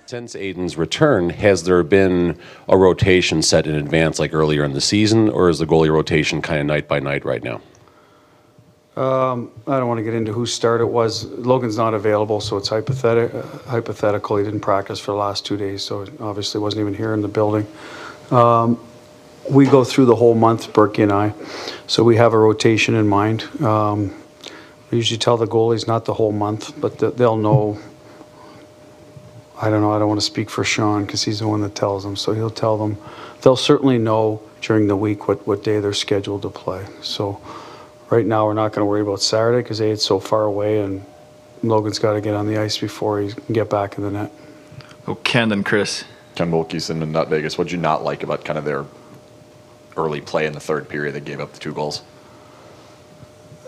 Since 0.05 0.35
Adin's 0.35 0.77
return, 0.77 1.29
has 1.31 1.63
there 1.63 1.83
been 1.83 2.37
a 2.67 2.77
rotation 2.77 3.41
set 3.41 3.67
in 3.67 3.75
advance 3.75 4.19
like 4.19 4.33
earlier 4.33 4.63
in 4.63 4.73
the 4.73 4.81
season, 4.81 5.29
or 5.29 5.49
is 5.49 5.59
the 5.59 5.65
goalie 5.65 5.91
rotation 5.91 6.41
kind 6.41 6.59
of 6.59 6.65
night 6.65 6.87
by 6.87 6.99
night 6.99 7.25
right 7.25 7.43
now? 7.43 7.61
Um, 8.95 9.51
I 9.67 9.79
don't 9.79 9.87
want 9.87 9.97
to 9.97 10.03
get 10.03 10.13
into 10.13 10.31
whose 10.31 10.53
start 10.53 10.81
it 10.81 10.85
was. 10.85 11.25
Logan's 11.25 11.77
not 11.77 11.93
available, 11.93 12.39
so 12.39 12.57
it's 12.57 12.69
hypothetical. 12.69 13.41
hypothetical. 13.65 14.37
He 14.37 14.43
didn't 14.43 14.59
practice 14.61 14.99
for 14.99 15.11
the 15.11 15.17
last 15.17 15.45
two 15.45 15.57
days, 15.57 15.83
so 15.83 16.05
obviously 16.19 16.61
wasn't 16.61 16.81
even 16.81 16.93
here 16.93 17.13
in 17.13 17.21
the 17.21 17.27
building. 17.27 17.65
Um, 18.29 18.79
we 19.49 19.65
go 19.65 19.83
through 19.83 20.05
the 20.05 20.15
whole 20.15 20.35
month, 20.35 20.71
Berkey 20.73 21.03
and 21.03 21.11
I, 21.11 21.33
so 21.87 22.03
we 22.03 22.15
have 22.17 22.33
a 22.33 22.37
rotation 22.37 22.95
in 22.95 23.07
mind. 23.07 23.43
Um, 23.61 24.13
we 24.89 24.97
usually 24.97 25.17
tell 25.17 25.37
the 25.37 25.47
goalies 25.47 25.87
not 25.87 26.05
the 26.05 26.13
whole 26.13 26.31
month, 26.31 26.79
but 26.79 26.99
that 26.99 27.17
they'll 27.17 27.37
know 27.37 27.79
I 29.63 29.69
don't 29.69 29.79
know. 29.79 29.93
I 29.93 29.99
don't 29.99 30.09
want 30.09 30.19
to 30.19 30.25
speak 30.25 30.49
for 30.49 30.65
Sean 30.65 31.05
because 31.05 31.23
he's 31.23 31.39
the 31.39 31.47
one 31.47 31.61
that 31.61 31.73
tells 31.73 32.03
them. 32.03 32.17
So 32.17 32.33
he'll 32.33 32.49
tell 32.49 32.77
them. 32.77 32.97
They'll 33.41 33.55
certainly 33.55 33.97
know 33.97 34.41
during 34.61 34.87
the 34.87 34.95
week 34.97 35.29
what, 35.29 35.47
what 35.47 35.63
day 35.63 35.79
they're 35.79 35.93
scheduled 35.93 36.41
to 36.41 36.49
play. 36.49 36.85
So 37.01 37.39
right 38.09 38.25
now 38.25 38.45
we're 38.45 38.55
not 38.55 38.73
going 38.73 38.81
to 38.81 38.85
worry 38.85 38.99
about 38.99 39.21
Saturday 39.21 39.61
because 39.63 39.79
A, 39.79 39.91
it's 39.91 40.05
so 40.05 40.19
far 40.19 40.43
away 40.43 40.81
and 40.81 41.05
Logan's 41.61 41.97
got 41.97 42.11
to 42.11 42.19
get 42.19 42.33
on 42.33 42.45
the 42.45 42.57
ice 42.57 42.77
before 42.77 43.21
he 43.21 43.31
can 43.31 43.53
get 43.53 43.69
back 43.69 43.97
in 43.97 44.03
the 44.03 44.11
net. 44.11 44.31
Oh, 45.07 45.15
Ken 45.15 45.51
and 45.53 45.65
Chris. 45.65 46.03
Ken 46.35 46.51
Wilkeson 46.51 47.01
in 47.01 47.13
Nut 47.13 47.29
Vegas. 47.29 47.57
What 47.57 47.65
did 47.65 47.73
you 47.73 47.77
not 47.77 48.03
like 48.03 48.23
about 48.23 48.43
kind 48.43 48.59
of 48.59 48.65
their 48.65 48.85
early 49.97 50.21
play 50.21 50.45
in 50.45 50.53
the 50.53 50.59
third 50.59 50.89
period 50.89 51.15
that 51.15 51.25
gave 51.25 51.39
up 51.39 51.53
the 51.53 51.59
two 51.59 51.73
goals? 51.73 52.01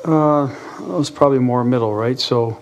Uh, 0.04 0.54
it 0.80 0.88
was 0.88 1.10
probably 1.10 1.40
more 1.40 1.64
middle, 1.64 1.94
right? 1.94 2.20
So, 2.20 2.62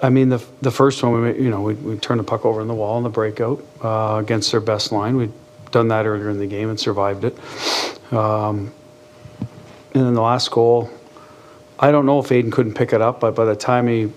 I 0.00 0.08
mean, 0.08 0.30
the 0.30 0.42
the 0.62 0.70
first 0.70 1.02
one, 1.02 1.20
we 1.20 1.42
you 1.42 1.50
know, 1.50 1.60
we, 1.60 1.74
we 1.74 1.98
turned 1.98 2.20
the 2.20 2.24
puck 2.24 2.44
over 2.46 2.60
in 2.60 2.68
the 2.68 2.74
wall 2.74 2.96
in 2.96 3.04
the 3.04 3.10
breakout 3.10 3.62
uh, 3.82 4.16
against 4.22 4.50
their 4.50 4.60
best 4.60 4.92
line. 4.92 5.16
We'd 5.16 5.32
done 5.70 5.88
that 5.88 6.06
earlier 6.06 6.30
in 6.30 6.38
the 6.38 6.46
game 6.46 6.70
and 6.70 6.80
survived 6.80 7.24
it. 7.24 7.38
Um, 8.12 8.72
and 9.92 10.04
then 10.04 10.14
the 10.14 10.22
last 10.22 10.50
goal, 10.50 10.90
I 11.78 11.90
don't 11.90 12.06
know 12.06 12.18
if 12.18 12.30
Adin 12.30 12.50
couldn't 12.50 12.74
pick 12.74 12.92
it 12.92 13.02
up, 13.02 13.20
but 13.20 13.34
by 13.34 13.44
the 13.44 13.56
time 13.56 13.88
he 13.88 14.12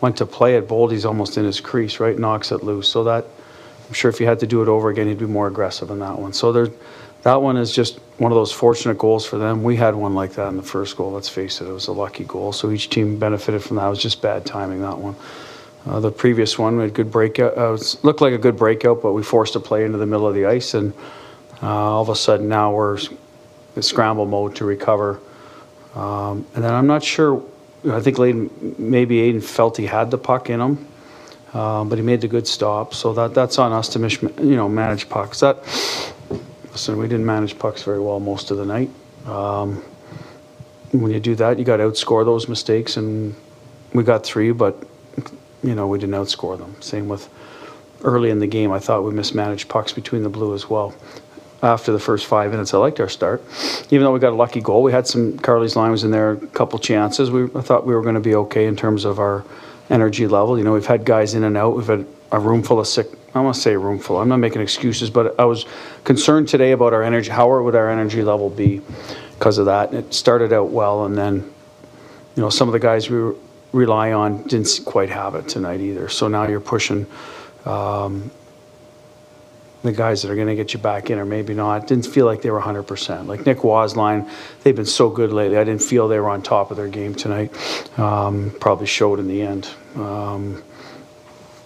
went 0.00 0.16
to 0.18 0.26
play 0.26 0.56
it, 0.56 0.68
Boldy's 0.68 1.04
almost 1.04 1.36
in 1.36 1.44
his 1.44 1.60
crease, 1.60 2.00
right? 2.00 2.18
Knocks 2.18 2.52
it 2.52 2.62
loose. 2.62 2.88
So 2.88 3.04
that, 3.04 3.26
I'm 3.86 3.92
sure 3.92 4.10
if 4.10 4.18
he 4.18 4.24
had 4.24 4.40
to 4.40 4.46
do 4.46 4.62
it 4.62 4.68
over 4.68 4.90
again, 4.90 5.06
he'd 5.06 5.18
be 5.18 5.26
more 5.26 5.46
aggressive 5.46 5.90
in 5.90 5.98
that 6.00 6.18
one. 6.18 6.32
So 6.32 6.52
there, 6.52 6.68
that 7.22 7.40
one 7.42 7.56
is 7.56 7.72
just 7.72 7.98
one 8.18 8.32
of 8.32 8.36
those 8.36 8.52
fortunate 8.52 8.98
goals 8.98 9.24
for 9.26 9.38
them. 9.38 9.62
We 9.62 9.76
had 9.76 9.94
one 9.94 10.14
like 10.14 10.32
that 10.32 10.48
in 10.48 10.56
the 10.56 10.62
first 10.62 10.96
goal. 10.96 11.12
Let's 11.12 11.28
face 11.28 11.60
it, 11.60 11.68
it 11.68 11.72
was 11.72 11.86
a 11.88 11.92
lucky 11.92 12.24
goal. 12.24 12.52
So 12.52 12.70
each 12.70 12.90
team 12.90 13.18
benefited 13.18 13.62
from 13.62 13.76
that. 13.76 13.86
It 13.86 13.90
was 13.90 14.02
just 14.02 14.22
bad 14.22 14.44
timing 14.44 14.80
that 14.82 14.98
one. 14.98 15.16
Uh, 15.86 16.00
the 16.00 16.10
previous 16.10 16.58
one, 16.58 16.76
we 16.76 16.82
had 16.82 16.94
good 16.94 17.12
breakout. 17.12 17.56
Uh, 17.56 17.74
it 17.74 17.96
looked 18.02 18.20
like 18.20 18.32
a 18.32 18.38
good 18.38 18.56
breakout, 18.56 19.02
but 19.02 19.12
we 19.12 19.22
forced 19.22 19.54
a 19.54 19.60
play 19.60 19.84
into 19.84 19.98
the 19.98 20.06
middle 20.06 20.26
of 20.26 20.34
the 20.34 20.44
ice, 20.44 20.74
and 20.74 20.92
uh, 21.62 21.68
all 21.68 22.02
of 22.02 22.08
a 22.08 22.16
sudden 22.16 22.48
now 22.48 22.72
we're 22.72 22.98
in 23.76 23.82
scramble 23.82 24.26
mode 24.26 24.56
to 24.56 24.64
recover. 24.64 25.20
Um, 25.94 26.44
and 26.54 26.64
then 26.64 26.74
I'm 26.74 26.88
not 26.88 27.04
sure. 27.04 27.42
I 27.88 28.00
think 28.00 28.18
maybe 28.78 29.28
Adin 29.28 29.40
felt 29.40 29.76
he 29.76 29.86
had 29.86 30.10
the 30.10 30.18
puck 30.18 30.50
in 30.50 30.60
him, 30.60 30.88
uh, 31.52 31.84
but 31.84 31.98
he 31.98 32.04
made 32.04 32.20
the 32.20 32.28
good 32.28 32.46
stop. 32.46 32.94
So 32.94 33.12
that 33.14 33.34
that's 33.34 33.58
on 33.58 33.72
us 33.72 33.88
to 33.90 33.98
you 34.42 34.56
know 34.56 34.68
manage 34.68 35.08
pucks. 35.08 35.40
That 35.40 35.58
listen, 36.72 36.98
we 36.98 37.08
didn't 37.08 37.26
manage 37.26 37.58
pucks 37.58 37.82
very 37.82 38.00
well 38.00 38.20
most 38.20 38.50
of 38.50 38.56
the 38.56 38.66
night. 38.66 38.90
Um, 39.26 39.82
when 40.92 41.12
you 41.12 41.20
do 41.20 41.34
that, 41.36 41.58
you 41.58 41.64
got 41.64 41.78
to 41.78 41.84
outscore 41.84 42.24
those 42.24 42.48
mistakes, 42.48 42.96
and 42.96 43.34
we 43.92 44.02
got 44.02 44.24
three, 44.24 44.52
but 44.52 44.86
you 45.62 45.74
know, 45.74 45.86
we 45.86 45.98
didn't 45.98 46.14
outscore 46.14 46.58
them. 46.58 46.74
Same 46.80 47.08
with 47.08 47.28
early 48.04 48.30
in 48.30 48.38
the 48.38 48.46
game. 48.46 48.72
I 48.72 48.78
thought 48.78 49.02
we 49.02 49.12
mismanaged 49.12 49.68
pucks 49.68 49.92
between 49.92 50.22
the 50.22 50.28
blue 50.28 50.54
as 50.54 50.68
well. 50.70 50.94
After 51.62 51.90
the 51.90 51.98
first 51.98 52.26
five 52.26 52.50
minutes, 52.50 52.74
I 52.74 52.78
liked 52.78 53.00
our 53.00 53.08
start. 53.08 53.42
Even 53.90 54.04
though 54.04 54.12
we 54.12 54.20
got 54.20 54.32
a 54.32 54.36
lucky 54.36 54.60
goal, 54.60 54.82
we 54.82 54.92
had 54.92 55.06
some 55.06 55.38
Carly's 55.38 55.74
line 55.74 55.90
was 55.90 56.04
in 56.04 56.10
there, 56.10 56.32
a 56.32 56.46
couple 56.48 56.78
chances. 56.78 57.30
We 57.30 57.44
I 57.54 57.62
thought 57.62 57.86
we 57.86 57.94
were 57.94 58.02
going 58.02 58.14
to 58.14 58.20
be 58.20 58.34
okay 58.34 58.66
in 58.66 58.76
terms 58.76 59.04
of 59.04 59.18
our 59.18 59.44
energy 59.90 60.26
level. 60.26 60.58
You 60.58 60.64
know, 60.64 60.72
we've 60.72 60.86
had 60.86 61.04
guys 61.04 61.34
in 61.34 61.44
and 61.44 61.56
out. 61.56 61.76
We've 61.76 61.86
had 61.86 62.06
a 62.32 62.40
room 62.40 62.62
full 62.62 62.80
of 62.80 62.86
sick. 62.86 63.06
I 63.34 63.40
want 63.40 63.54
to 63.54 63.60
say 63.60 63.74
a 63.74 63.78
room 63.78 63.98
full. 63.98 64.18
I'm 64.18 64.28
not 64.28 64.38
making 64.38 64.62
excuses, 64.62 65.10
but 65.10 65.38
I 65.38 65.44
was 65.44 65.66
concerned 66.04 66.48
today 66.48 66.72
about 66.72 66.92
our 66.92 67.02
energy. 67.02 67.30
How 67.30 67.62
would 67.62 67.74
our 67.74 67.90
energy 67.90 68.22
level 68.22 68.50
be 68.50 68.80
because 69.38 69.58
of 69.58 69.66
that? 69.66 69.92
It 69.92 70.14
started 70.14 70.52
out 70.52 70.70
well, 70.70 71.04
and 71.04 71.16
then, 71.16 71.34
you 72.34 72.42
know, 72.42 72.50
some 72.50 72.68
of 72.68 72.72
the 72.72 72.78
guys 72.78 73.10
we 73.10 73.34
rely 73.72 74.12
on 74.12 74.42
didn't 74.44 74.80
quite 74.86 75.10
have 75.10 75.34
it 75.34 75.48
tonight 75.48 75.80
either. 75.80 76.08
So 76.08 76.28
now 76.28 76.46
you're 76.46 76.60
pushing 76.60 77.06
um, 77.66 78.30
the 79.86 79.92
guys 79.92 80.22
that 80.22 80.30
are 80.30 80.34
going 80.34 80.48
to 80.48 80.54
get 80.54 80.72
you 80.72 80.78
back 80.78 81.10
in, 81.10 81.18
or 81.18 81.24
maybe 81.24 81.54
not. 81.54 81.86
Didn't 81.86 82.06
feel 82.06 82.26
like 82.26 82.42
they 82.42 82.50
were 82.50 82.60
100%. 82.60 83.26
Like 83.26 83.46
Nick 83.46 83.64
Roy's 83.64 83.96
line, 83.96 84.28
they've 84.62 84.76
been 84.76 84.84
so 84.84 85.08
good 85.08 85.32
lately. 85.32 85.56
I 85.56 85.64
didn't 85.64 85.82
feel 85.82 86.08
they 86.08 86.20
were 86.20 86.28
on 86.28 86.42
top 86.42 86.70
of 86.70 86.76
their 86.76 86.88
game 86.88 87.14
tonight. 87.14 87.52
Um, 87.98 88.54
probably 88.60 88.86
showed 88.86 89.18
in 89.18 89.28
the 89.28 89.42
end. 89.42 89.68
Um, 89.94 90.62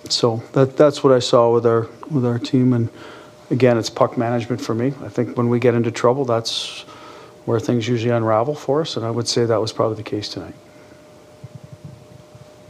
so 0.08 0.42
that 0.52 0.76
that's 0.76 1.02
what 1.04 1.12
I 1.12 1.18
saw 1.18 1.52
with 1.52 1.66
our 1.66 1.88
with 2.10 2.24
our 2.24 2.38
team, 2.38 2.72
and 2.72 2.88
again, 3.50 3.78
it's 3.78 3.90
puck 3.90 4.18
management 4.18 4.60
for 4.60 4.74
me. 4.74 4.88
I 5.02 5.08
think 5.08 5.36
when 5.36 5.48
we 5.48 5.60
get 5.60 5.74
into 5.74 5.90
trouble, 5.90 6.24
that's 6.24 6.82
where 7.44 7.60
things 7.60 7.86
usually 7.88 8.10
unravel 8.10 8.54
for 8.54 8.80
us, 8.80 8.96
and 8.96 9.04
I 9.06 9.10
would 9.10 9.28
say 9.28 9.44
that 9.44 9.60
was 9.60 9.72
probably 9.72 9.96
the 9.96 10.02
case 10.02 10.28
tonight. 10.28 10.54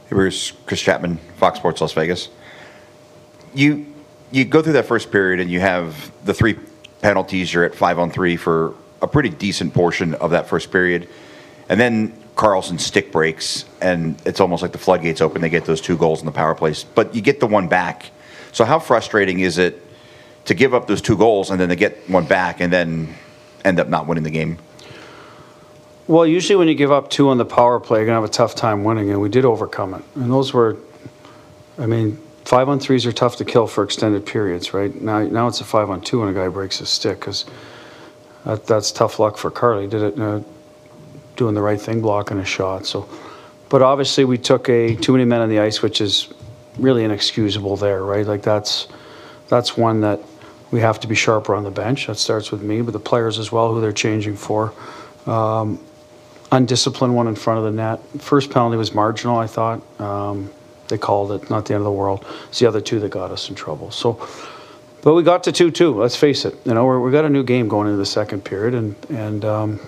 Hey 0.09 0.17
Bruce, 0.17 0.53
Chris 0.67 0.81
Chapman, 0.81 1.19
Fox 1.37 1.59
Sports 1.59 1.81
Las 1.81 1.93
Vegas. 1.93 2.29
You 3.55 3.90
you 4.31 4.45
go 4.45 4.63
through 4.63 4.75
that 4.75 4.87
first 4.87 5.11
period 5.11 5.41
and 5.41 5.51
you 5.51 5.61
have 5.61 6.11
the 6.25 6.35
three 6.35 6.59
penalties. 7.03 7.53
You're 7.53 7.65
at 7.65 7.75
five 7.75 7.99
on 7.99 8.11
three 8.11 8.37
for 8.37 8.75
a 9.03 9.07
pretty 9.07 9.31
decent 9.31 9.75
portion 9.75 10.15
of 10.15 10.31
that 10.33 10.49
first 10.49 10.71
period, 10.71 11.09
and 11.69 11.81
then 11.81 12.13
Karlsson 12.37 12.81
stick 12.81 13.13
breaks, 13.13 13.65
and 13.81 14.21
it's 14.25 14.41
almost 14.41 14.63
like 14.63 14.73
the 14.73 14.79
floodgates 14.79 15.21
open. 15.21 15.43
They 15.43 15.49
get 15.49 15.65
those 15.65 15.81
two 15.81 15.97
goals 15.97 16.21
in 16.21 16.27
the 16.27 16.33
power 16.33 16.55
plays, 16.55 16.85
but 16.85 17.15
you 17.15 17.21
get 17.21 17.41
the 17.41 17.47
one 17.47 17.69
back. 17.69 18.11
So 18.53 18.65
how 18.65 18.79
frustrating 18.79 19.41
is 19.41 19.59
it 19.59 19.83
to 20.47 20.55
give 20.55 20.75
up 20.75 20.87
those 20.87 21.03
two 21.03 21.17
goals 21.17 21.51
and 21.51 21.61
then 21.61 21.69
to 21.69 21.77
get 21.77 22.09
one 22.09 22.27
back 22.27 22.61
and 22.61 22.73
then 22.73 23.15
end 23.65 23.79
up 23.79 23.89
not 23.89 24.07
winning 24.07 24.25
the 24.25 24.31
game? 24.31 24.59
Well, 26.07 26.27
usually 26.27 26.57
when 26.57 26.67
you 26.67 26.75
give 26.75 26.91
up 26.91 27.09
two 27.11 27.29
on 27.29 27.39
the 27.39 27.45
power 27.45 27.79
play, 27.79 28.01
you're 28.01 28.07
to 28.07 28.15
have 28.15 28.25
a 28.25 28.29
tough 28.29 28.55
time 28.55 28.85
winning, 28.85 29.11
and 29.11 29.21
we 29.21 29.29
did 29.29 29.45
overcome 29.45 29.95
it. 29.95 30.03
And 30.17 30.33
those 30.33 30.53
were, 30.53 30.77
I 31.79 31.87
mean, 31.87 32.19
five 32.51 32.69
on 32.69 32.81
threes 32.81 33.07
are 33.07 33.13
tough 33.13 33.37
to 33.37 33.45
kill 33.45 33.69
for 33.69 33.85
extended 33.85 34.27
periods, 34.27 34.75
right? 34.75 34.93
Now, 35.01 35.21
now 35.21 35.47
it's 35.47 35.61
a 35.61 35.65
five 35.65 35.89
on 35.89 36.01
two 36.01 36.19
when 36.19 36.31
a 36.31 36.33
guy 36.33 36.49
breaks 36.49 36.79
his 36.79 36.89
stick 36.89 37.21
because 37.21 37.45
that, 38.45 38.67
that's 38.67 38.91
tough 38.91 39.21
luck 39.21 39.39
for 39.39 39.53
Carly. 39.53 39.87
Did 39.87 40.03
it 40.03 40.21
uh, 40.21 40.41
doing 41.37 41.55
the 41.55 41.63
right 41.63 41.81
thing, 41.81 42.01
blocking 42.01 42.41
a 42.41 42.45
shot. 42.45 42.87
So, 42.87 43.09
but 43.69 43.83
obviously 43.83 44.25
we 44.25 44.37
took 44.37 44.69
a 44.69 44.97
too 44.97 45.13
many 45.13 45.25
men 45.27 45.43
on 45.43 45.49
the 45.49 45.61
ice, 45.61 45.81
which 45.81 46.01
is 46.01 46.27
really 46.77 47.05
inexcusable 47.05 47.77
there, 47.77 48.03
right? 48.03 48.27
Like 48.27 48.43
that's 48.43 48.89
that's 49.47 49.77
one 49.77 50.01
that 50.01 50.19
we 50.73 50.81
have 50.81 50.99
to 51.01 51.07
be 51.07 51.15
sharper 51.15 51.55
on 51.55 51.63
the 51.63 51.71
bench. 51.71 52.09
That 52.09 52.17
starts 52.17 52.51
with 52.51 52.63
me, 52.63 52.83
but 52.83 52.91
the 52.91 52.99
players 52.99 53.39
as 53.39 53.53
well, 53.53 53.73
who 53.73 53.81
they're 53.81 53.93
changing 53.93 54.35
for. 54.35 54.75
Um, 55.25 55.79
undisciplined 56.51 57.15
one 57.15 57.29
in 57.29 57.37
front 57.37 57.59
of 57.59 57.65
the 57.65 57.71
net. 57.71 58.01
First 58.21 58.51
penalty 58.51 58.77
was 58.77 58.93
marginal, 58.93 59.39
I 59.39 59.47
thought. 59.47 60.01
Um, 60.01 60.51
they 60.91 60.99
called 60.99 61.33
it, 61.33 61.49
not 61.49 61.65
the 61.67 61.75
end 61.75 61.81
of 61.81 61.85
the 61.85 61.93
world. 61.93 62.25
It's 62.49 62.59
the 62.59 62.67
other 62.67 62.81
two 62.81 63.01
that 63.01 63.11
got 63.11 63.31
us 63.31 63.49
in 63.49 63.55
trouble. 63.55 63.91
So, 63.91 64.29
but 65.03 65.15
we 65.15 65.23
got 65.23 65.45
to 65.45 65.53
two 65.53 65.71
two. 65.71 65.95
Let's 65.95 66.17
face 66.17 66.45
it. 66.45 66.55
You 66.65 66.75
know, 66.75 66.87
we 66.87 66.99
we 66.99 67.11
got 67.11 67.25
a 67.25 67.31
new 67.31 67.43
game 67.43 67.69
going 67.69 67.87
into 67.87 67.97
the 67.97 68.07
second 68.07 68.45
period, 68.45 68.75
and 68.75 68.95
and 69.09 69.45
um, 69.45 69.81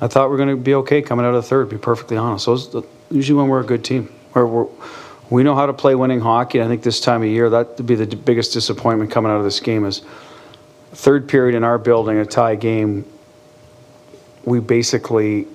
I 0.00 0.06
thought 0.06 0.30
we 0.30 0.34
are 0.34 0.38
going 0.38 0.50
to 0.50 0.56
be 0.56 0.74
okay 0.76 1.02
coming 1.02 1.26
out 1.26 1.34
of 1.34 1.42
the 1.42 1.48
third. 1.48 1.68
To 1.68 1.76
be 1.76 1.80
perfectly 1.80 2.16
honest, 2.16 2.46
those 2.46 2.74
usually 3.10 3.38
when 3.38 3.48
we're 3.48 3.60
a 3.60 3.66
good 3.66 3.84
team, 3.84 4.04
where 4.32 4.46
we're 4.46 4.66
we 5.30 5.44
know 5.44 5.54
how 5.54 5.66
to 5.66 5.72
play 5.72 5.94
winning 5.94 6.20
hockey. 6.20 6.60
I 6.60 6.66
think 6.66 6.82
this 6.82 7.00
time 7.00 7.22
of 7.22 7.28
year 7.28 7.50
that 7.50 7.76
would 7.76 7.86
be 7.86 7.94
the 7.94 8.16
biggest 8.16 8.52
disappointment 8.52 9.10
coming 9.10 9.30
out 9.30 9.38
of 9.38 9.44
this 9.44 9.60
game 9.60 9.84
is 9.84 10.02
third 10.92 11.28
period 11.28 11.56
in 11.56 11.62
our 11.62 11.78
building, 11.78 12.18
a 12.18 12.26
tie 12.26 12.56
game. 12.56 13.04
We 14.44 14.58
basically 14.58 15.46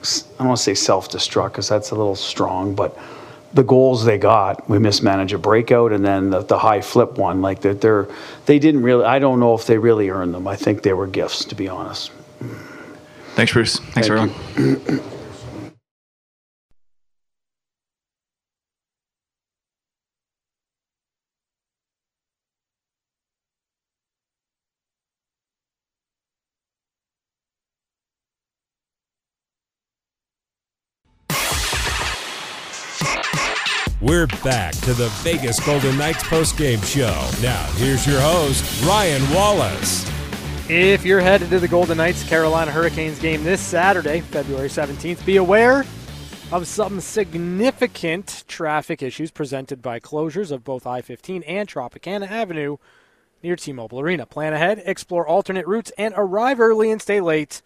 I 0.00 0.38
don't 0.38 0.48
want 0.48 0.58
to 0.58 0.62
say 0.62 0.74
self-destruct 0.74 1.52
because 1.52 1.68
that's 1.68 1.90
a 1.90 1.94
little 1.94 2.16
strong, 2.16 2.74
but 2.74 2.96
the 3.52 3.64
goals 3.64 4.04
they 4.04 4.18
got, 4.18 4.68
we 4.68 4.78
mismanaged 4.78 5.34
a 5.34 5.38
breakout 5.38 5.92
and 5.92 6.04
then 6.04 6.30
the, 6.30 6.40
the 6.40 6.58
high 6.58 6.80
flip 6.80 7.18
one. 7.18 7.42
Like 7.42 7.60
that, 7.62 7.80
they're 7.80 8.08
they 8.46 8.58
didn't 8.58 8.82
really. 8.82 9.04
I 9.04 9.18
don't 9.18 9.40
know 9.40 9.54
if 9.54 9.66
they 9.66 9.78
really 9.78 10.10
earned 10.10 10.34
them. 10.34 10.46
I 10.46 10.56
think 10.56 10.82
they 10.82 10.92
were 10.92 11.06
gifts, 11.06 11.44
to 11.46 11.54
be 11.54 11.68
honest. 11.68 12.12
Thanks, 13.34 13.52
Bruce. 13.52 13.78
Thanks, 13.78 14.08
Thank 14.08 14.32
everyone. 14.56 15.10
We're 34.02 34.28
back 34.42 34.72
to 34.76 34.94
the 34.94 35.10
Vegas 35.16 35.60
Golden 35.60 35.98
Knights 35.98 36.22
postgame 36.22 36.82
show. 36.82 37.42
Now, 37.42 37.66
here's 37.72 38.06
your 38.06 38.18
host, 38.18 38.82
Ryan 38.82 39.22
Wallace. 39.34 40.10
If 40.70 41.04
you're 41.04 41.20
headed 41.20 41.50
to 41.50 41.58
the 41.58 41.68
Golden 41.68 41.98
Knights 41.98 42.26
Carolina 42.26 42.70
Hurricanes 42.70 43.18
game 43.18 43.44
this 43.44 43.60
Saturday, 43.60 44.22
February 44.22 44.70
17th, 44.70 45.22
be 45.26 45.36
aware 45.36 45.84
of 46.50 46.66
some 46.66 46.98
significant 46.98 48.44
traffic 48.48 49.02
issues 49.02 49.30
presented 49.30 49.82
by 49.82 50.00
closures 50.00 50.50
of 50.50 50.64
both 50.64 50.86
I 50.86 51.02
15 51.02 51.42
and 51.42 51.68
Tropicana 51.68 52.26
Avenue 52.26 52.78
near 53.42 53.54
T 53.54 53.70
Mobile 53.70 54.00
Arena. 54.00 54.24
Plan 54.24 54.54
ahead, 54.54 54.82
explore 54.86 55.28
alternate 55.28 55.66
routes, 55.66 55.92
and 55.98 56.14
arrive 56.16 56.58
early 56.58 56.90
and 56.90 57.02
stay 57.02 57.20
late 57.20 57.60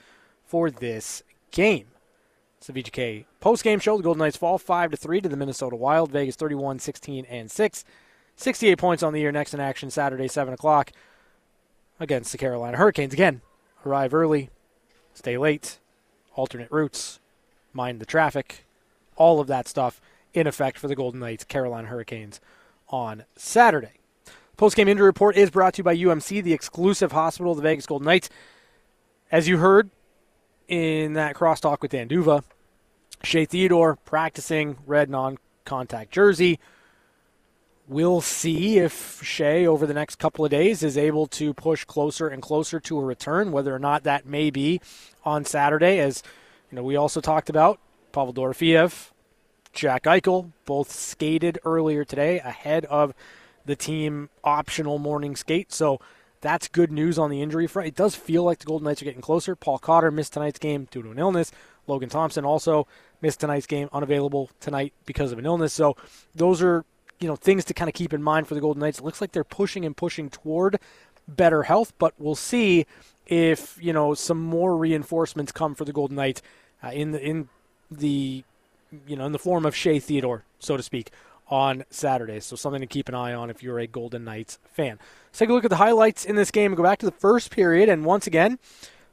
for 0.45 0.69
this 0.69 1.23
game. 1.53 1.87
It's 2.65 2.73
the 2.73 2.83
VGK 2.83 3.27
post-game 3.41 3.79
show. 3.79 3.99
The 3.99 4.03
Golden 4.03 4.21
Knights 4.21 4.39
fall 4.39 4.57
5 4.57 4.93
to 4.93 4.97
3 4.97 5.21
to 5.21 5.29
the 5.29 5.37
Minnesota 5.37 5.77
Wild. 5.77 6.11
Vegas 6.11 6.35
31 6.35 6.79
16 6.79 7.27
and 7.27 7.51
6. 7.51 7.85
68 8.37 8.79
points 8.79 9.03
on 9.03 9.13
the 9.13 9.21
year. 9.21 9.31
Next 9.31 9.53
in 9.53 9.61
action 9.61 9.91
Saturday, 9.91 10.29
7 10.29 10.55
o'clock 10.55 10.91
against 12.01 12.33
the 12.33 12.39
Carolina 12.39 12.79
Hurricanes. 12.79 13.13
Again, 13.13 13.43
arrive 13.85 14.15
early, 14.15 14.49
stay 15.13 15.37
late, 15.37 15.79
alternate 16.37 16.71
routes, 16.71 17.21
mind 17.75 18.01
the 18.01 18.07
traffic, 18.07 18.65
all 19.17 19.41
of 19.41 19.47
that 19.49 19.69
stuff 19.69 20.01
in 20.33 20.47
effect 20.47 20.79
for 20.79 20.89
the 20.89 20.97
Golden 20.97 21.21
Knights, 21.21 21.45
Carolina 21.45 21.89
Hurricanes 21.89 22.41
on 22.89 23.25
Saturday. 23.37 24.01
Post-game 24.57 24.89
injury 24.89 25.05
report 25.05 25.37
is 25.37 25.51
brought 25.51 25.75
to 25.75 25.81
you 25.81 25.85
by 25.85 25.95
UMC, 25.95 26.43
the 26.43 26.55
exclusive 26.55 27.13
hospital 27.13 27.53
of 27.53 27.59
the 27.59 27.63
Vegas 27.63 27.85
Golden 27.85 28.07
Knights. 28.07 28.31
As 29.31 29.49
you 29.49 29.59
heard 29.59 29.91
in 30.67 31.13
that 31.13 31.35
crosstalk 31.35 31.83
with 31.83 31.91
Dan 31.91 32.09
D'Uva, 32.09 32.43
Shea 33.25 33.45
Theodore 33.45 33.97
practicing 33.97 34.77
red 34.87 35.11
non-contact 35.11 36.11
jersey. 36.11 36.59
We'll 37.87 38.21
see 38.21 38.79
if 38.79 39.21
Shea 39.23 39.67
over 39.67 39.87
the 39.87 39.93
next 39.93 40.19
couple 40.19 40.45
of 40.45 40.51
days 40.51 40.83
is 40.83 40.97
able 40.97 41.27
to 41.29 41.53
push 41.53 41.85
closer 41.85 42.29
and 42.29 42.41
closer 42.41 42.81
to 42.81 42.99
a 42.99 43.05
return, 43.05 43.53
whether 43.53 43.75
or 43.75 43.79
not 43.79 44.05
that 44.05 44.25
may 44.25 44.51
be 44.51 44.81
on 45.25 45.45
Saturday. 45.45 45.99
As 45.99 46.23
you 46.71 46.77
know, 46.77 46.83
we 46.83 46.97
also 46.97 47.21
talked 47.21 47.51
about 47.51 47.79
Pavel 48.13 48.33
Dorofeev, 48.33 49.11
Jack 49.73 50.05
Eichel, 50.05 50.53
both 50.65 50.91
skated 50.91 51.59
earlier 51.65 52.05
today 52.05 52.39
ahead 52.39 52.85
of 52.87 53.13
the 53.67 53.77
team 53.77 54.31
optional 54.43 54.99
morning 54.99 55.37
skate. 55.37 55.73
So 55.73 56.01
that's 56.41 56.69
good 56.69 56.93
news 56.93 57.19
on 57.19 57.31
the 57.31 57.43
injury 57.43 57.67
front. 57.67 57.89
It 57.89 57.97
does 57.97 58.15
feel 58.15 58.45
like 58.45 58.59
the 58.59 58.67
Golden 58.67 58.85
Knights 58.85 59.03
are 59.03 59.07
getting 59.07 59.21
closer. 59.21 59.57
Paul 59.57 59.79
Cotter 59.79 60.11
missed 60.11 60.35
tonight's 60.35 60.59
game 60.59 60.89
due 60.91 61.03
to 61.03 61.11
an 61.11 61.19
illness. 61.19 61.51
Logan 61.87 62.09
Thompson 62.09 62.45
also 62.45 62.87
missed 63.21 63.41
tonight's 63.41 63.67
game, 63.67 63.89
unavailable 63.93 64.51
tonight 64.61 64.93
because 65.07 65.33
of 65.33 65.39
an 65.39 65.47
illness. 65.47 65.73
So 65.73 65.97
those 66.35 66.63
are 66.63 66.85
you 67.21 67.29
know 67.29 67.37
things 67.37 67.65
to 67.67 67.75
kind 67.75 67.89
of 67.89 67.95
keep 67.95 68.13
in 68.13 68.23
mind 68.23 68.47
for 68.47 68.55
the 68.55 68.61
Golden 68.61 68.81
Knights. 68.81 68.99
It 68.99 69.05
looks 69.05 69.21
like 69.21 69.33
they're 69.33 69.45
pushing 69.45 69.85
and 69.85 69.97
pushing 69.97 70.31
toward 70.31 70.79
better 71.27 71.65
health, 71.65 71.93
but 71.99 72.15
we'll 72.19 72.35
see 72.35 72.87
if 73.27 73.79
you 73.81 73.93
know 73.93 74.15
some 74.15 74.41
more 74.41 74.77
reinforcements 74.77 75.53
come 75.53 75.75
for 75.75 75.85
the 75.85 75.93
Golden 75.93 76.17
Knights 76.17 76.43
uh, 76.83 76.89
in 76.89 77.13
the 77.13 77.21
in 77.21 77.49
the 77.91 78.45
you 79.07 79.17
know 79.17 79.27
in 79.27 79.33
the 79.33 79.39
form 79.39 79.65
of 79.65 79.75
Shea 79.75 79.99
Theodore, 79.99 80.45
so 80.59 80.77
to 80.77 80.83
speak, 80.83 81.11
on 81.49 81.85
Saturday. 81.91 82.41
So 82.41 82.57
something 82.57 82.81
to 82.81 82.87
keep 82.87 83.09
an 83.09 83.15
eye 83.15 83.35
on 83.35 83.51
if 83.51 83.63
you're 83.63 83.79
a 83.79 83.87
Golden 83.87 84.25
Knights 84.25 84.59
fan. 84.73 84.99
Let's 85.27 85.39
take 85.39 85.49
a 85.49 85.53
look 85.53 85.65
at 85.65 85.71
the 85.71 85.77
highlights 85.77 86.25
in 86.25 86.37
this 86.37 86.51
game 86.51 86.73
and 86.73 86.77
go 86.77 86.83
back 86.83 86.99
to 87.01 87.07
the 87.07 87.13
first 87.13 87.51
period. 87.51 87.89
And 87.89 88.05
once 88.05 88.27
again, 88.27 88.59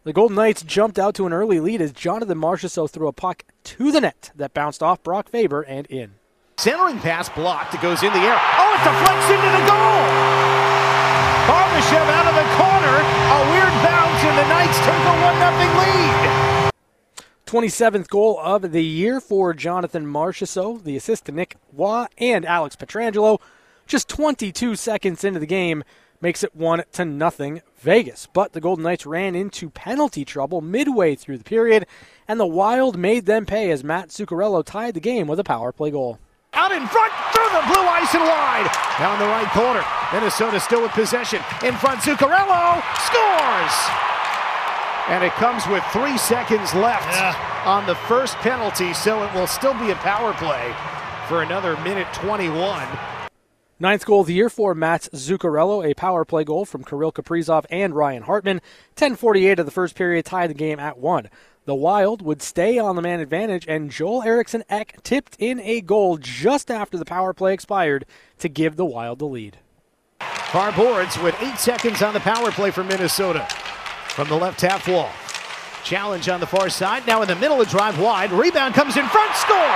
the 0.04 0.14
Golden 0.14 0.36
Knights 0.36 0.64
jumped 0.64 0.98
out 0.98 1.14
to 1.16 1.28
an 1.28 1.34
early 1.34 1.60
lead 1.60 1.82
as 1.82 1.92
Jonathan 1.92 2.38
Marchessault 2.40 2.90
threw 2.90 3.08
a 3.08 3.14
puck 3.14 3.44
to 3.64 3.92
the 3.92 4.02
net 4.02 4.32
that 4.36 4.54
bounced 4.54 4.82
off 4.82 5.04
Brock 5.04 5.30
Faber 5.30 5.62
and 5.62 5.86
in. 5.88 6.16
Centering 6.58 7.00
pass 7.00 7.30
blocked. 7.30 7.74
It 7.74 7.82
goes 7.82 8.02
in 8.02 8.12
the 8.12 8.20
air. 8.20 8.38
Oh, 8.38 8.74
it 8.74 8.84
deflects 8.84 9.30
into 9.30 9.50
the 9.50 9.66
goal. 9.70 10.42
Barbashev 11.46 12.08
out 12.10 12.28
of 12.28 12.36
the 12.36 12.48
corner. 12.58 12.98
A 12.98 13.40
weird 13.52 13.74
bounce, 13.86 14.22
and 14.26 14.38
the 14.38 14.48
Knights 14.50 14.78
take 14.80 15.06
a 15.06 15.16
1 15.22 15.38
0 15.38 15.80
lead. 15.80 16.72
27th 17.46 18.08
goal 18.08 18.40
of 18.40 18.72
the 18.72 18.84
year 18.84 19.20
for 19.20 19.54
Jonathan 19.54 20.06
Marchessault, 20.06 20.84
the 20.84 20.96
assist 20.96 21.26
to 21.26 21.32
Nick 21.32 21.58
Roy 21.74 22.06
and 22.18 22.46
Alex 22.46 22.76
Pietrangelo. 22.76 23.40
Just 23.88 24.08
22 24.08 24.76
seconds 24.78 25.24
into 25.24 25.40
the 25.40 25.46
game 25.46 25.84
makes 26.22 26.44
it 26.44 26.56
1 26.56 26.84
to 26.94 27.06
nothing 27.06 27.62
Vegas. 27.78 28.28
But 28.32 28.54
the 28.54 28.62
Golden 28.62 28.84
Knights 28.84 29.06
ran 29.06 29.36
into 29.36 29.70
penalty 29.70 30.24
trouble 30.24 30.62
midway 30.62 31.16
through 31.16 31.40
the 31.40 31.44
period, 31.44 31.86
and 32.28 32.40
the 32.40 32.46
Wild 32.46 32.98
made 32.98 33.26
them 33.26 33.46
pay 33.46 33.72
as 33.72 33.84
Matt 33.84 34.10
Zuccarello 34.10 34.64
tied 34.64 34.94
the 34.94 35.00
game 35.00 35.28
with 35.28 35.40
a 35.40 35.44
power 35.44 35.72
play 35.72 35.92
goal. 35.92 36.20
Out 36.54 36.72
in 36.72 36.86
front, 36.88 37.14
through 37.34 37.50
the 37.52 37.66
blue 37.68 37.88
ice 37.88 38.14
and 38.14 38.24
wide. 38.24 38.70
Down 39.00 39.20
the 39.20 39.26
right 39.26 39.50
corner. 39.52 39.84
Minnesota 40.14 40.60
still 40.60 40.82
with 40.82 40.92
possession. 40.92 41.40
In 41.64 41.74
front, 41.76 42.02
Zuccarello 42.02 42.84
scores! 43.08 43.76
And 45.08 45.24
it 45.24 45.32
comes 45.34 45.66
with 45.68 45.84
three 45.92 46.18
seconds 46.18 46.74
left 46.74 47.08
yeah. 47.08 47.64
on 47.66 47.86
the 47.86 47.96
first 47.96 48.36
penalty, 48.38 48.94
so 48.94 49.24
it 49.24 49.34
will 49.34 49.48
still 49.48 49.74
be 49.74 49.92
a 49.92 49.96
power 49.96 50.34
play 50.34 50.74
for 51.28 51.42
another 51.42 51.76
minute 51.84 52.08
21. 52.14 52.88
Ninth 53.82 54.06
goal 54.06 54.22
of 54.22 54.28
the 54.28 54.36
year 54.36 54.48
for 54.48 54.76
Matt 54.76 55.10
Zuccarello, 55.12 55.84
a 55.84 55.96
power 55.96 56.24
play 56.24 56.44
goal 56.44 56.66
from 56.66 56.84
Kirill 56.84 57.12
Kaprizov 57.12 57.66
and 57.72 57.96
Ryan 57.96 58.22
Hartman. 58.22 58.62
10:48 58.96 59.58
of 59.58 59.66
the 59.66 59.72
first 59.72 59.96
period 59.96 60.24
tied 60.24 60.52
the 60.52 60.54
game 60.54 60.80
at 60.80 61.00
one. 61.00 61.32
The 61.66 61.74
Wild 61.74 62.22
would 62.22 62.44
stay 62.44 62.78
on 62.78 62.96
the 62.96 63.02
man 63.02 63.20
advantage, 63.20 63.66
and 63.68 63.90
Joel 63.90 64.22
Eriksson 64.22 64.64
Ek 64.70 65.02
tipped 65.02 65.36
in 65.40 65.60
a 65.62 65.82
goal 65.82 66.18
just 66.18 66.70
after 66.70 66.96
the 66.96 67.06
power 67.06 67.34
play 67.34 67.56
expired 67.56 68.06
to 68.38 68.48
give 68.48 68.76
the 68.76 68.86
Wild 68.86 69.18
the 69.18 69.26
lead. 69.26 69.58
Far 70.20 70.72
boards 70.72 71.18
with 71.18 71.36
eight 71.42 71.58
seconds 71.58 72.04
on 72.04 72.14
the 72.14 72.20
power 72.20 72.52
play 72.52 72.70
for 72.70 72.84
Minnesota 72.84 73.48
from 74.10 74.28
the 74.28 74.38
left 74.38 74.62
half 74.62 74.88
wall. 74.88 75.10
Challenge 75.84 76.30
on 76.30 76.40
the 76.40 76.46
far 76.46 76.70
side. 76.70 77.08
Now 77.08 77.24
in 77.24 77.28
the 77.28 77.36
middle, 77.36 77.60
a 77.60 77.66
drive 77.66 78.00
wide. 78.00 78.32
Rebound 78.32 78.76
comes 78.76 78.96
in 78.96 79.08
front. 79.08 79.36
Score! 79.38 79.76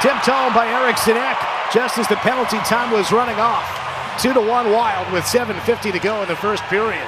Tipped 0.00 0.24
home 0.24 0.54
by 0.54 0.68
Eriksson 0.68 1.18
Ek 1.18 1.55
just 1.72 1.98
as 1.98 2.08
the 2.08 2.16
penalty 2.16 2.58
time 2.58 2.90
was 2.90 3.12
running 3.12 3.36
off. 3.36 4.20
Two 4.20 4.32
to 4.32 4.40
one 4.40 4.70
Wild 4.72 5.12
with 5.12 5.24
7:50 5.24 5.92
to 5.92 5.98
go 5.98 6.22
in 6.22 6.28
the 6.28 6.36
first 6.36 6.62
period. 6.64 7.06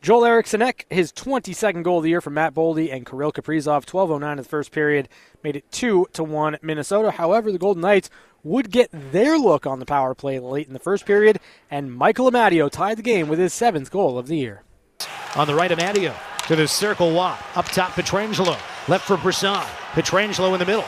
Joel 0.00 0.24
Eriksson 0.24 0.62
Ek, 0.62 0.86
his 0.88 1.12
22nd 1.12 1.82
goal 1.82 1.98
of 1.98 2.04
the 2.04 2.10
year 2.10 2.20
for 2.20 2.30
Matt 2.30 2.54
Boldy 2.54 2.92
and 2.92 3.04
Kirill 3.04 3.32
Kaprizov, 3.32 3.84
12:09 3.84 4.32
in 4.32 4.36
the 4.38 4.44
first 4.44 4.70
period, 4.70 5.08
made 5.42 5.56
it 5.56 5.70
two 5.70 6.06
to 6.12 6.22
one 6.22 6.56
Minnesota. 6.62 7.10
However, 7.10 7.50
the 7.50 7.58
Golden 7.58 7.82
Knights 7.82 8.10
would 8.42 8.70
get 8.70 8.90
their 8.92 9.38
look 9.38 9.66
on 9.66 9.80
the 9.80 9.86
power 9.86 10.14
play 10.14 10.38
late 10.38 10.68
in 10.68 10.72
the 10.72 10.78
first 10.78 11.04
period, 11.04 11.40
and 11.70 11.94
Michael 11.94 12.30
Amadio 12.30 12.70
tied 12.70 12.98
the 12.98 13.02
game 13.02 13.28
with 13.28 13.38
his 13.38 13.52
seventh 13.52 13.90
goal 13.90 14.18
of 14.18 14.28
the 14.28 14.36
year. 14.36 14.62
On 15.34 15.46
the 15.46 15.54
right, 15.54 15.70
Amadio 15.70 16.14
to 16.48 16.56
the 16.56 16.66
circle 16.66 17.12
Watt. 17.12 17.38
Up 17.56 17.66
top, 17.66 17.92
Pietrangelo. 17.92 18.58
Left 18.88 19.06
for 19.06 19.18
Brisson. 19.18 19.60
Pietrangelo 19.92 20.54
in 20.54 20.58
the 20.58 20.64
middle. 20.64 20.84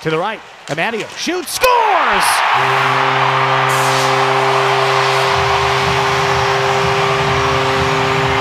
To 0.00 0.08
the 0.08 0.16
right, 0.16 0.40
Amadio 0.68 1.08
shoots, 1.16 1.54
scores! 1.54 2.24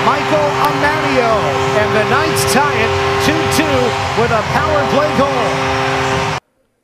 Michael 0.06 0.50
Amadio. 0.68 1.32
And 1.80 1.96
the 1.96 2.04
Knights 2.10 2.54
tie 2.54 2.76
it 2.76 2.92
2 3.26 3.32
2 3.64 4.22
with 4.22 4.32
a 4.32 4.42
power 4.52 4.90
play 4.92 5.18
goal. 5.18 6.38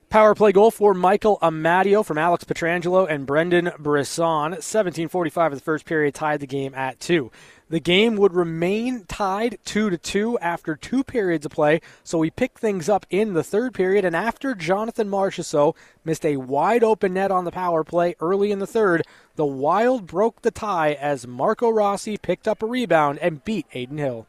Power 0.09 0.33
play 0.33 0.53
goal 0.53 0.71
for 0.71 0.93
Michael 0.93 1.39
Amadio 1.41 2.05
from 2.05 2.17
Alex 2.17 2.45
Pietrangelo 2.45 3.05
and 3.09 3.25
Brendan 3.25 3.71
Brisson. 3.79 4.61
17:45 4.61 5.51
of 5.51 5.57
the 5.57 5.63
first 5.63 5.83
period 5.85 6.13
tied 6.13 6.39
the 6.39 6.47
game 6.47 6.73
at 6.73 7.01
two. 7.01 7.31
The 7.73 7.79
game 7.79 8.17
would 8.17 8.35
remain 8.35 9.05
tied 9.05 9.57
2 9.65 9.89
to 9.89 9.97
2 9.97 10.37
after 10.37 10.75
two 10.75 11.03
periods 11.03 11.43
of 11.43 11.53
play, 11.53 11.81
so 12.03 12.19
we 12.19 12.29
picked 12.29 12.59
things 12.59 12.87
up 12.87 13.03
in 13.09 13.33
the 13.33 13.43
third 13.43 13.73
period 13.73 14.05
and 14.05 14.15
after 14.15 14.53
Jonathan 14.53 15.09
Marchessault 15.09 15.75
missed 16.05 16.23
a 16.23 16.37
wide 16.37 16.83
open 16.83 17.15
net 17.15 17.31
on 17.31 17.45
the 17.45 17.51
power 17.51 17.83
play 17.83 18.15
early 18.19 18.51
in 18.51 18.59
the 18.59 18.67
third, 18.67 19.01
the 19.37 19.45
Wild 19.47 20.05
broke 20.05 20.43
the 20.43 20.51
tie 20.51 20.93
as 20.93 21.25
Marco 21.25 21.67
Rossi 21.67 22.15
picked 22.15 22.47
up 22.47 22.61
a 22.61 22.67
rebound 22.67 23.17
and 23.23 23.43
beat 23.43 23.65
Adin 23.73 23.97
Hill. 23.97 24.27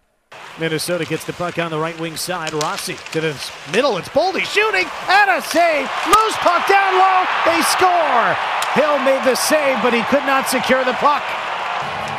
Minnesota 0.59 1.04
gets 1.04 1.26
the 1.26 1.35
puck 1.35 1.59
on 1.59 1.70
the 1.70 1.78
right 1.78 2.00
wing 2.00 2.16
side. 2.16 2.54
Rossi 2.54 2.96
to 3.12 3.20
the 3.20 3.52
middle. 3.70 3.98
It's 3.98 4.09
Boldy 4.09 4.46
shooting 4.46 4.88
and 5.11 5.30
a 5.30 5.42
save. 5.42 5.87
Loose 6.07 6.37
puck 6.38 6.66
down 6.66 6.94
low. 6.94 7.24
They 7.44 7.61
score. 7.61 8.33
Hill 8.72 8.98
made 9.00 9.22
the 9.28 9.35
save, 9.35 9.83
but 9.83 9.92
he 9.92 10.02
could 10.04 10.24
not 10.24 10.48
secure 10.48 10.83
the 10.83 10.94
puck. 10.94 11.22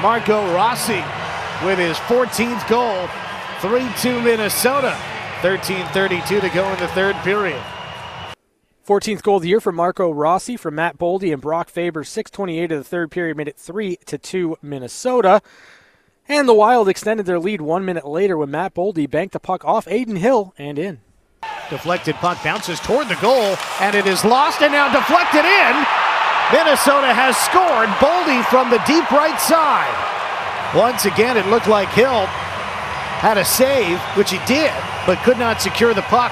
Marco 0.02 0.54
Rossi 0.54 1.02
with 1.64 1.80
his 1.80 1.98
14th 1.98 2.68
goal. 2.68 3.08
3 3.62 3.88
2 4.02 4.22
Minnesota. 4.22 4.98
13.32 5.42 6.42
to 6.42 6.50
go 6.50 6.68
in 6.72 6.80
the 6.80 6.88
third 6.90 7.16
period. 7.18 7.62
14th 8.86 9.24
goal 9.24 9.38
of 9.38 9.42
the 9.42 9.50
year 9.50 9.60
for 9.60 9.72
Marco 9.72 10.12
Rossi 10.12 10.58
from 10.58 10.76
Matt 10.76 10.98
Boldy 10.98 11.34
and 11.34 11.42
Brock 11.42 11.70
Faber. 11.70 12.04
6:28 12.04 12.72
of 12.72 12.78
the 12.78 12.84
third 12.84 13.10
period 13.10 13.36
made 13.36 13.48
it 13.48 13.58
3 13.58 13.98
to 14.06 14.18
2 14.18 14.58
Minnesota. 14.62 15.42
And 16.28 16.48
the 16.48 16.54
Wild 16.54 16.90
extended 16.90 17.26
their 17.26 17.40
lead 17.40 17.62
one 17.62 17.86
minute 17.86 18.08
later 18.08 18.38
when 18.38 18.52
Matt 18.52 18.74
Boldy 18.74 19.10
banked 19.10 19.34
the 19.34 19.40
puck 19.40 19.66
off 19.66 19.88
Adin 19.88 20.18
Hill 20.18 20.54
and 20.58 20.78
in. 20.78 21.02
Deflected 21.70 22.16
puck 22.16 22.44
bounces 22.44 22.80
toward 22.80 23.08
the 23.10 23.16
goal, 23.16 23.58
and 23.80 23.96
it 23.96 24.06
is 24.06 24.24
lost 24.24 24.62
and 24.62 24.72
now 24.72 24.92
deflected 24.92 25.46
in. 25.46 25.74
Minnesota 26.54 27.14
has 27.14 27.36
scored. 27.38 27.90
Boldy 27.98 28.46
from 28.46 28.70
the 28.70 28.82
deep 28.86 29.10
right 29.12 29.40
side. 29.42 30.15
Once 30.74 31.06
again, 31.06 31.38
it 31.38 31.46
looked 31.48 31.68
like 31.68 31.90
Hill 31.90 32.26
had 32.26 33.38
a 33.38 33.46
save, 33.46 34.00
which 34.18 34.32
he 34.32 34.40
did, 34.46 34.72
but 35.06 35.18
could 35.20 35.38
not 35.38 35.62
secure 35.62 35.94
the 35.94 36.02
puck. 36.04 36.32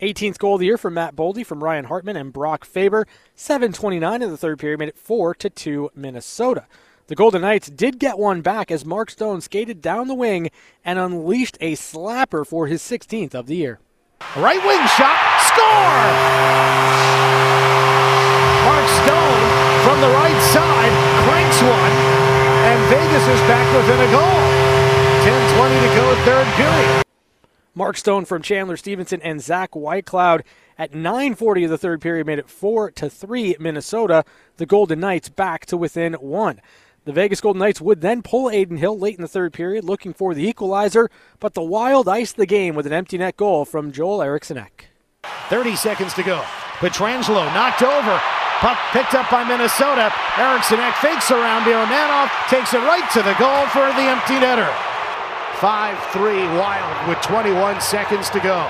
18th 0.00 0.38
goal 0.38 0.54
of 0.54 0.60
the 0.60 0.66
year 0.66 0.76
for 0.76 0.90
Matt 0.90 1.16
Boldy 1.16 1.44
from 1.44 1.64
Ryan 1.64 1.86
Hartman 1.86 2.16
and 2.16 2.32
Brock 2.32 2.64
Faber. 2.64 3.06
7:29 3.34 4.22
in 4.22 4.30
the 4.30 4.36
third 4.36 4.58
period 4.58 4.78
made 4.78 4.90
it 4.90 4.98
4 4.98 5.34
to 5.36 5.48
2 5.48 5.90
Minnesota. 5.94 6.66
The 7.08 7.14
Golden 7.14 7.42
Knights 7.42 7.70
did 7.70 7.98
get 7.98 8.18
one 8.18 8.42
back 8.42 8.70
as 8.70 8.84
Mark 8.84 9.10
Stone 9.10 9.40
skated 9.40 9.80
down 9.80 10.08
the 10.08 10.14
wing 10.14 10.50
and 10.84 10.98
unleashed 10.98 11.56
a 11.60 11.76
slapper 11.76 12.44
for 12.46 12.66
his 12.66 12.82
16th 12.82 13.34
of 13.34 13.46
the 13.46 13.56
year. 13.56 13.78
Right 14.36 14.62
wing 14.64 14.86
shot. 14.98 15.16
Score! 15.46 16.02
Mark 18.66 18.88
Stone 19.00 19.42
from 19.86 20.00
the 20.00 20.10
right 20.10 20.42
side 20.52 20.92
cranks 21.24 21.62
one, 21.62 21.94
and 22.66 22.90
Vegas 22.90 23.22
is 23.22 23.40
back 23.46 23.76
within 23.76 24.00
a 24.00 24.10
goal. 24.10 24.66
10 25.22 25.56
20 25.56 25.80
to 25.80 25.94
go, 25.94 26.24
third 26.24 26.46
period. 26.54 27.02
Mark 27.76 27.96
Stone 27.96 28.24
from 28.24 28.42
Chandler 28.42 28.76
Stephenson 28.76 29.22
and 29.22 29.40
Zach 29.40 29.70
Whitecloud 29.70 30.42
at 30.76 30.92
9:40 30.92 31.64
of 31.64 31.70
the 31.70 31.78
third 31.78 32.00
period 32.00 32.26
made 32.26 32.40
it 32.40 32.50
4 32.50 32.90
to 32.92 33.08
3 33.08 33.56
Minnesota. 33.60 34.24
The 34.56 34.66
Golden 34.66 34.98
Knights 34.98 35.28
back 35.28 35.64
to 35.66 35.76
within 35.76 36.14
1. 36.14 36.60
The 37.04 37.12
Vegas 37.12 37.40
Golden 37.40 37.60
Knights 37.60 37.80
would 37.80 38.00
then 38.00 38.20
pull 38.22 38.48
Adin 38.48 38.78
Hill 38.78 38.98
late 38.98 39.14
in 39.14 39.22
the 39.22 39.28
third 39.28 39.52
period 39.52 39.84
looking 39.84 40.12
for 40.12 40.34
the 40.34 40.44
equalizer, 40.44 41.08
but 41.38 41.54
the 41.54 41.62
Wild 41.62 42.08
iced 42.08 42.36
the 42.36 42.46
game 42.46 42.74
with 42.74 42.86
an 42.86 42.92
empty 42.92 43.16
net 43.16 43.36
goal 43.36 43.64
from 43.64 43.92
Joel 43.92 44.22
Eriksson 44.22 44.58
Ek 44.58 44.88
30 45.50 45.76
seconds 45.76 46.14
to 46.14 46.24
go. 46.24 46.42
Pietrangelo 46.80 47.46
knocked 47.54 47.82
over. 47.82 48.20
Puck 48.60 48.78
picked 48.92 49.14
up 49.14 49.30
by 49.30 49.44
Minnesota. 49.44 50.10
Eriksson 50.38 50.80
Ek 50.80 50.94
fakes 50.96 51.30
around 51.30 51.62
Baramanov, 51.64 52.30
takes 52.48 52.72
it 52.72 52.78
right 52.78 53.08
to 53.12 53.22
the 53.22 53.34
goal 53.34 53.66
for 53.66 53.84
the 53.92 54.08
empty 54.08 54.34
netter. 54.34 54.72
5-3 55.58 56.58
Wild 56.58 57.08
with 57.08 57.20
21 57.20 57.80
seconds 57.82 58.30
to 58.30 58.40
go. 58.40 58.66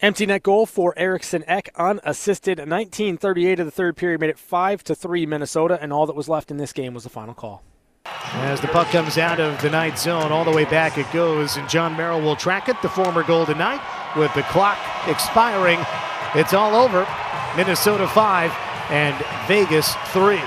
Empty 0.00 0.26
net 0.26 0.42
goal 0.42 0.66
for 0.66 0.92
Eriksson 0.98 1.42
Ek, 1.48 1.70
unassisted. 1.76 2.58
1938 2.58 3.60
of 3.60 3.66
the 3.66 3.70
third 3.70 3.96
period 3.96 4.20
made 4.20 4.28
it 4.28 4.38
5 4.38 4.84
to 4.84 4.94
3 4.94 5.24
Minnesota, 5.24 5.78
and 5.80 5.90
all 5.90 6.04
that 6.04 6.16
was 6.16 6.28
left 6.28 6.50
in 6.50 6.58
this 6.58 6.74
game 6.74 6.92
was 6.92 7.04
the 7.04 7.10
final 7.10 7.32
call. 7.32 7.62
As 8.04 8.60
the 8.60 8.68
puck 8.68 8.88
comes 8.88 9.16
out 9.16 9.40
of 9.40 9.58
the 9.62 9.70
Knight 9.70 9.98
zone, 9.98 10.32
all 10.32 10.44
the 10.44 10.50
way 10.50 10.66
back 10.66 10.98
it 10.98 11.10
goes, 11.12 11.56
and 11.56 11.66
Jon 11.66 11.96
Merrill 11.96 12.20
will 12.20 12.36
track 12.36 12.68
it, 12.68 12.76
the 12.82 12.90
former 12.90 13.22
Golden 13.22 13.56
Knight, 13.56 13.80
with 14.16 14.34
the 14.34 14.42
clock 14.44 14.76
expiring. 15.06 15.78
It's 16.34 16.52
all 16.52 16.74
over. 16.74 17.06
Minnesota 17.56 18.08
5 18.08 18.71
and 18.92 19.16
Vegas 19.48 19.94
3. 20.12 20.38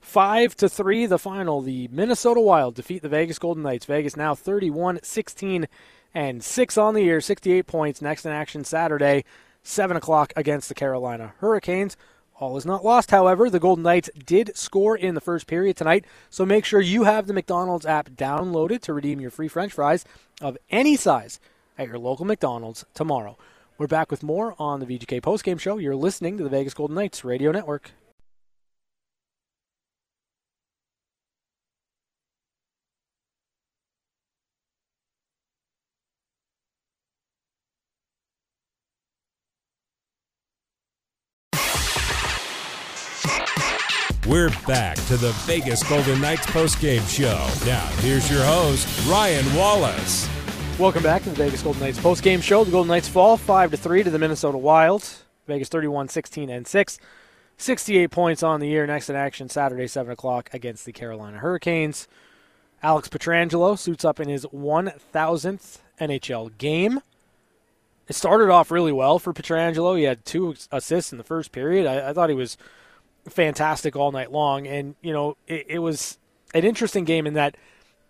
Five 0.00 0.56
to 0.56 0.68
three, 0.68 1.06
the 1.06 1.20
final. 1.20 1.60
The 1.60 1.86
Minnesota 1.86 2.40
Wild 2.40 2.74
defeat 2.74 3.00
the 3.00 3.08
Vegas 3.08 3.38
Golden 3.38 3.62
Knights. 3.62 3.86
Vegas 3.86 4.16
now 4.16 4.34
31 4.34 4.98
16 5.04 5.68
and 6.12 6.42
six 6.42 6.76
on 6.76 6.94
the 6.94 7.02
year, 7.02 7.20
68 7.20 7.68
points. 7.68 8.02
Next 8.02 8.26
in 8.26 8.32
action 8.32 8.64
Saturday, 8.64 9.24
7 9.62 9.96
o'clock 9.96 10.32
against 10.34 10.68
the 10.68 10.74
Carolina 10.74 11.34
Hurricanes. 11.38 11.96
All 12.40 12.56
is 12.56 12.66
not 12.66 12.84
lost, 12.84 13.12
however. 13.12 13.48
The 13.48 13.60
Golden 13.60 13.84
Knights 13.84 14.10
did 14.26 14.56
score 14.56 14.96
in 14.96 15.14
the 15.14 15.20
first 15.20 15.46
period 15.46 15.76
tonight, 15.76 16.04
so 16.28 16.44
make 16.44 16.64
sure 16.64 16.80
you 16.80 17.04
have 17.04 17.28
the 17.28 17.32
McDonald's 17.32 17.86
app 17.86 18.10
downloaded 18.10 18.80
to 18.80 18.92
redeem 18.92 19.20
your 19.20 19.30
free 19.30 19.46
french 19.46 19.74
fries 19.74 20.04
of 20.40 20.58
any 20.70 20.96
size 20.96 21.38
at 21.78 21.86
your 21.86 22.00
local 22.00 22.24
McDonald's 22.24 22.84
tomorrow. 22.94 23.38
We're 23.80 23.86
back 23.86 24.10
with 24.10 24.22
more 24.22 24.54
on 24.58 24.80
the 24.80 24.84
VGK 24.84 25.22
postgame 25.22 25.58
show. 25.58 25.78
You're 25.78 25.96
listening 25.96 26.36
to 26.36 26.44
the 26.44 26.50
Vegas 26.50 26.74
Golden 26.74 26.96
Knights 26.96 27.24
Radio 27.24 27.50
Network. 27.50 27.92
We're 44.26 44.50
back 44.66 44.96
to 45.06 45.16
the 45.16 45.32
Vegas 45.46 45.82
Golden 45.88 46.20
Knights 46.20 46.44
postgame 46.48 47.08
show. 47.08 47.48
Now, 47.66 47.86
here's 48.00 48.30
your 48.30 48.44
host, 48.44 49.08
Ryan 49.08 49.54
Wallace. 49.54 50.28
Welcome 50.80 51.02
back 51.02 51.22
to 51.24 51.28
the 51.28 51.36
Vegas 51.36 51.62
Golden 51.62 51.82
Knights 51.82 51.98
postgame 51.98 52.42
show. 52.42 52.64
The 52.64 52.70
Golden 52.70 52.88
Knights 52.88 53.06
fall 53.06 53.36
5 53.36 53.72
to 53.72 53.76
3 53.76 54.02
to 54.02 54.08
the 54.08 54.18
Minnesota 54.18 54.56
Wild. 54.56 55.06
Vegas 55.46 55.68
31 55.68 56.08
16 56.08 56.48
and 56.48 56.66
6. 56.66 56.98
68 57.58 58.10
points 58.10 58.42
on 58.42 58.60
the 58.60 58.66
year. 58.66 58.86
Next 58.86 59.10
in 59.10 59.14
action 59.14 59.50
Saturday, 59.50 59.86
7 59.86 60.10
o'clock 60.10 60.48
against 60.54 60.86
the 60.86 60.92
Carolina 60.92 61.36
Hurricanes. 61.36 62.08
Alex 62.82 63.10
Pietrangelo 63.10 63.78
suits 63.78 64.06
up 64.06 64.20
in 64.20 64.30
his 64.30 64.46
1000th 64.46 65.80
NHL 66.00 66.56
game. 66.56 67.00
It 68.08 68.14
started 68.14 68.48
off 68.48 68.70
really 68.70 68.92
well 68.92 69.18
for 69.18 69.34
Pietrangelo. 69.34 69.98
He 69.98 70.04
had 70.04 70.24
two 70.24 70.54
assists 70.72 71.12
in 71.12 71.18
the 71.18 71.24
first 71.24 71.52
period. 71.52 71.86
I, 71.86 72.08
I 72.08 72.12
thought 72.14 72.30
he 72.30 72.34
was 72.34 72.56
fantastic 73.28 73.96
all 73.96 74.12
night 74.12 74.32
long. 74.32 74.66
And, 74.66 74.94
you 75.02 75.12
know, 75.12 75.36
it, 75.46 75.66
it 75.68 75.78
was 75.80 76.16
an 76.54 76.64
interesting 76.64 77.04
game 77.04 77.26
in 77.26 77.34
that 77.34 77.58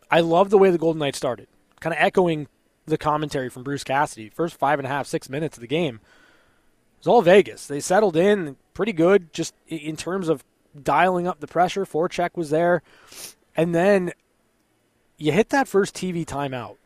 I 0.09 0.21
love 0.21 0.51
the 0.51 0.59
way 0.59 0.71
the 0.71 0.79
Golden 0.79 1.01
Knights 1.01 1.19
started, 1.19 1.49
kind 1.81 1.93
of 1.93 2.01
echoing 2.01 2.47
the 2.91 2.99
commentary 2.99 3.49
from 3.49 3.63
Bruce 3.63 3.85
Cassidy. 3.85 4.29
First 4.29 4.57
five 4.57 4.79
and 4.79 4.87
a 4.87 4.91
half, 4.91 5.07
six 5.07 5.29
minutes 5.29 5.57
of 5.57 5.61
the 5.61 5.67
game 5.67 6.01
it 7.01 7.07
was 7.07 7.09
all 7.09 7.23
Vegas. 7.23 7.67
They 7.67 7.81
settled 7.81 8.15
in 8.15 8.57
pretty 8.75 8.93
good 8.93 9.33
just 9.33 9.55
in 9.69 9.97
terms 9.97 10.29
of 10.29 10.45
dialing 10.81 11.27
up 11.27 11.41
the 11.41 11.47
pressure. 11.47 11.87
Forecheck 11.87 12.37
was 12.37 12.51
there. 12.51 12.83
And 13.57 13.75
then 13.75 14.13
you 15.17 15.33
hit 15.33 15.49
that 15.49 15.67
first 15.67 15.95
TV 15.95 16.27
timeout. 16.27 16.77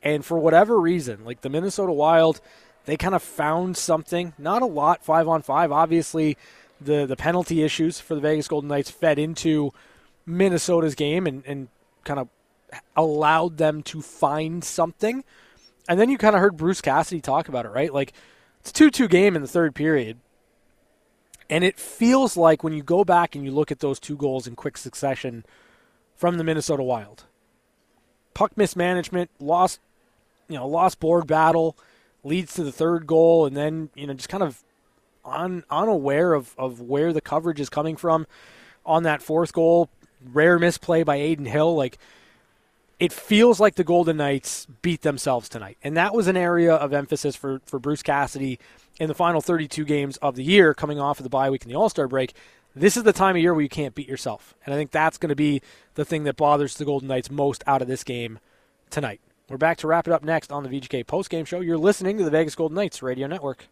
And 0.00 0.24
for 0.24 0.38
whatever 0.38 0.78
reason, 0.78 1.24
like 1.24 1.40
the 1.40 1.48
Minnesota 1.48 1.92
Wild, 1.92 2.40
they 2.84 2.96
kind 2.96 3.16
of 3.16 3.22
found 3.22 3.76
something. 3.76 4.32
Not 4.38 4.62
a 4.62 4.66
lot, 4.66 5.04
five 5.04 5.26
on 5.26 5.42
five. 5.42 5.72
Obviously, 5.72 6.36
the 6.80 7.04
the 7.04 7.16
penalty 7.16 7.64
issues 7.64 7.98
for 7.98 8.14
the 8.14 8.20
Vegas 8.20 8.46
Golden 8.46 8.68
Knights 8.68 8.92
fed 8.92 9.18
into 9.18 9.72
Minnesota's 10.24 10.94
game 10.94 11.26
and, 11.26 11.42
and 11.44 11.66
kind 12.04 12.20
of 12.20 12.28
allowed 12.96 13.56
them 13.58 13.82
to 13.84 14.02
find 14.02 14.62
something. 14.62 15.24
And 15.88 15.98
then 15.98 16.10
you 16.10 16.18
kind 16.18 16.34
of 16.34 16.40
heard 16.40 16.56
Bruce 16.56 16.80
Cassidy 16.80 17.20
talk 17.20 17.48
about 17.48 17.64
it, 17.64 17.70
right? 17.70 17.92
Like 17.92 18.12
it's 18.60 18.70
a 18.70 18.74
2 18.74 18.90
2 18.90 19.08
game 19.08 19.36
in 19.36 19.42
the 19.42 19.48
third 19.48 19.74
period. 19.74 20.18
And 21.50 21.64
it 21.64 21.78
feels 21.78 22.36
like 22.36 22.62
when 22.62 22.74
you 22.74 22.82
go 22.82 23.04
back 23.04 23.34
and 23.34 23.44
you 23.44 23.50
look 23.50 23.72
at 23.72 23.80
those 23.80 23.98
two 23.98 24.16
goals 24.16 24.46
in 24.46 24.54
quick 24.54 24.76
succession 24.76 25.46
from 26.14 26.36
the 26.36 26.44
Minnesota 26.44 26.82
Wild, 26.82 27.24
puck 28.34 28.54
mismanagement, 28.56 29.30
lost, 29.40 29.80
you 30.48 30.56
know, 30.56 30.68
lost 30.68 31.00
board 31.00 31.26
battle, 31.26 31.74
leads 32.22 32.52
to 32.54 32.64
the 32.64 32.72
third 32.72 33.06
goal, 33.06 33.46
and 33.46 33.56
then 33.56 33.88
you 33.94 34.06
know 34.06 34.12
just 34.12 34.28
kind 34.28 34.42
of 34.42 34.62
un, 35.24 35.64
unaware 35.70 36.34
of, 36.34 36.54
of 36.58 36.80
where 36.80 37.12
the 37.12 37.20
coverage 37.20 37.60
is 37.60 37.70
coming 37.70 37.96
from 37.96 38.26
on 38.84 39.04
that 39.04 39.22
fourth 39.22 39.52
goal. 39.52 39.88
Rare 40.32 40.58
misplay 40.58 41.02
by 41.02 41.16
Adin 41.16 41.46
Hill. 41.46 41.74
Like, 41.74 41.98
it 42.98 43.12
feels 43.12 43.60
like 43.60 43.76
the 43.76 43.84
Golden 43.84 44.16
Knights 44.16 44.66
beat 44.82 45.02
themselves 45.02 45.48
tonight. 45.48 45.78
And 45.84 45.96
that 45.96 46.14
was 46.14 46.26
an 46.26 46.36
area 46.36 46.74
of 46.74 46.92
emphasis 46.92 47.36
for, 47.36 47.60
for 47.64 47.78
Bruce 47.78 48.02
Cassidy 48.02 48.58
in 48.98 49.08
the 49.08 49.14
final 49.14 49.40
32 49.40 49.84
games 49.84 50.16
of 50.18 50.34
the 50.34 50.42
year, 50.42 50.74
coming 50.74 50.98
off 50.98 51.20
of 51.20 51.24
the 51.24 51.30
bye 51.30 51.50
week 51.50 51.62
and 51.62 51.70
the 51.70 51.76
All 51.76 51.88
Star 51.88 52.08
break. 52.08 52.34
This 52.74 52.96
is 52.96 53.04
the 53.04 53.12
time 53.12 53.36
of 53.36 53.42
year 53.42 53.54
where 53.54 53.62
you 53.62 53.68
can't 53.68 53.94
beat 53.94 54.08
yourself. 54.08 54.54
And 54.64 54.74
I 54.74 54.76
think 54.76 54.90
that's 54.90 55.18
going 55.18 55.30
to 55.30 55.36
be 55.36 55.62
the 55.94 56.04
thing 56.04 56.24
that 56.24 56.36
bothers 56.36 56.74
the 56.76 56.84
Golden 56.84 57.08
Knights 57.08 57.30
most 57.30 57.62
out 57.66 57.82
of 57.82 57.88
this 57.88 58.04
game 58.04 58.38
tonight. 58.90 59.20
We're 59.48 59.56
back 59.56 59.78
to 59.78 59.86
wrap 59.86 60.06
it 60.06 60.12
up 60.12 60.22
next 60.22 60.52
on 60.52 60.62
the 60.62 60.68
VGK 60.68 61.06
postgame 61.06 61.46
show. 61.46 61.60
You're 61.60 61.78
listening 61.78 62.18
to 62.18 62.24
the 62.24 62.30
Vegas 62.30 62.54
Golden 62.54 62.74
Knights 62.74 63.02
Radio 63.02 63.26
Network. 63.26 63.68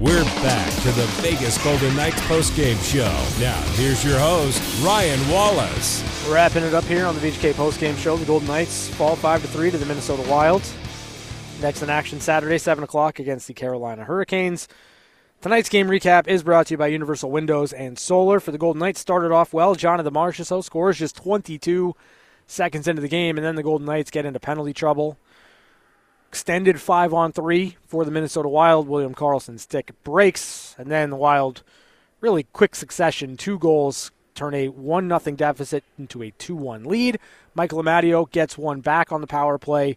We're 0.00 0.24
back 0.24 0.72
to 0.76 0.92
the 0.92 1.04
Vegas 1.20 1.62
Golden 1.62 1.94
Knights 1.94 2.18
postgame 2.22 2.82
show. 2.82 3.38
Now, 3.38 3.60
here's 3.74 4.02
your 4.02 4.18
host, 4.18 4.82
Ryan 4.82 5.28
Wallace. 5.28 6.02
Wrapping 6.26 6.64
it 6.64 6.72
up 6.72 6.84
here 6.84 7.04
on 7.04 7.14
the 7.14 7.20
VGK 7.20 7.52
postgame 7.52 7.98
show. 7.98 8.16
The 8.16 8.24
Golden 8.24 8.48
Knights 8.48 8.88
fall 8.88 9.14
5 9.14 9.42
to 9.42 9.48
3 9.48 9.70
to 9.72 9.76
the 9.76 9.84
Minnesota 9.84 10.22
Wild. 10.22 10.62
Next 11.60 11.82
in 11.82 11.90
action 11.90 12.18
Saturday, 12.18 12.56
7 12.56 12.82
o'clock 12.82 13.18
against 13.18 13.46
the 13.46 13.52
Carolina 13.52 14.04
Hurricanes. 14.04 14.68
Tonight's 15.42 15.68
game 15.68 15.88
recap 15.88 16.26
is 16.26 16.42
brought 16.42 16.68
to 16.68 16.74
you 16.74 16.78
by 16.78 16.86
Universal 16.86 17.30
Windows 17.30 17.74
and 17.74 17.98
Solar. 17.98 18.40
For 18.40 18.52
the 18.52 18.58
Golden 18.58 18.80
Knights, 18.80 19.00
started 19.00 19.32
off 19.32 19.52
well. 19.52 19.74
Jonathan 19.74 20.14
Marchessault 20.14 20.64
scores 20.64 20.98
just 20.98 21.16
22 21.16 21.94
seconds 22.46 22.88
into 22.88 23.02
the 23.02 23.08
game, 23.08 23.36
and 23.36 23.44
then 23.44 23.54
the 23.54 23.62
Golden 23.62 23.84
Knights 23.84 24.10
get 24.10 24.24
into 24.24 24.40
penalty 24.40 24.72
trouble 24.72 25.18
extended 26.30 26.80
five 26.80 27.12
on 27.12 27.32
three 27.32 27.76
for 27.88 28.04
the 28.04 28.10
Minnesota 28.12 28.48
Wild. 28.48 28.86
William 28.86 29.16
Karlsson 29.16 29.58
stick 29.58 29.90
breaks, 30.04 30.76
and 30.78 30.88
then 30.88 31.10
the 31.10 31.16
Wild, 31.16 31.64
really 32.20 32.44
quick 32.52 32.76
succession, 32.76 33.36
two 33.36 33.58
goals 33.58 34.12
turn 34.36 34.54
a 34.54 34.68
one 34.68 35.08
nothing 35.08 35.34
deficit 35.34 35.82
into 35.98 36.22
a 36.22 36.30
two 36.30 36.54
one 36.54 36.84
lead. 36.84 37.18
Michael 37.56 37.82
Amadio 37.82 38.30
gets 38.30 38.56
one 38.56 38.80
back 38.80 39.10
on 39.10 39.20
the 39.20 39.26
power 39.26 39.58
play 39.58 39.96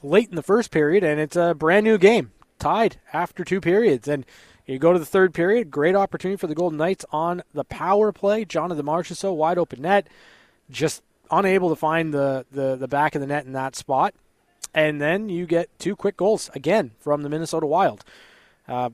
late 0.00 0.28
in 0.28 0.36
the 0.36 0.44
first 0.44 0.70
period, 0.70 1.02
and 1.02 1.18
it's 1.18 1.34
a 1.34 1.54
brand 1.54 1.82
new 1.82 1.98
game, 1.98 2.30
tied 2.60 2.98
after 3.12 3.42
two 3.42 3.60
periods. 3.60 4.06
And 4.06 4.24
you 4.66 4.78
go 4.78 4.92
to 4.92 4.98
the 5.00 5.04
third 5.04 5.34
period, 5.34 5.72
great 5.72 5.96
opportunity 5.96 6.36
for 6.36 6.46
the 6.46 6.54
Golden 6.54 6.78
Knights 6.78 7.04
on 7.10 7.42
the 7.52 7.64
power 7.64 8.12
play. 8.12 8.44
Jonathan 8.44 8.86
Marchessault 8.86 9.34
wide 9.34 9.58
open 9.58 9.82
net, 9.82 10.06
just 10.70 11.02
unable 11.32 11.68
to 11.70 11.76
find 11.76 12.14
the, 12.14 12.46
the, 12.52 12.76
the 12.76 12.86
back 12.86 13.16
of 13.16 13.20
the 13.20 13.26
net 13.26 13.44
in 13.44 13.54
that 13.54 13.74
spot 13.74 14.14
and 14.74 15.00
then 15.00 15.28
you 15.28 15.46
get 15.46 15.68
two 15.78 15.96
quick 15.96 16.16
goals 16.16 16.50
again 16.54 16.90
from 16.98 17.22
the 17.22 17.28
Minnesota 17.28 17.66
Wild. 17.66 18.04
Uh, 18.66 18.90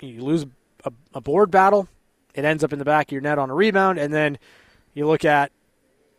you 0.00 0.22
lose 0.22 0.46
a, 0.84 0.92
a 1.14 1.20
board 1.20 1.50
battle, 1.50 1.88
it 2.34 2.44
ends 2.44 2.62
up 2.62 2.72
in 2.72 2.78
the 2.78 2.84
back 2.84 3.08
of 3.08 3.12
your 3.12 3.20
net 3.22 3.38
on 3.38 3.50
a 3.50 3.54
rebound, 3.54 3.98
and 3.98 4.12
then 4.12 4.38
you 4.92 5.06
look 5.06 5.24
at 5.24 5.50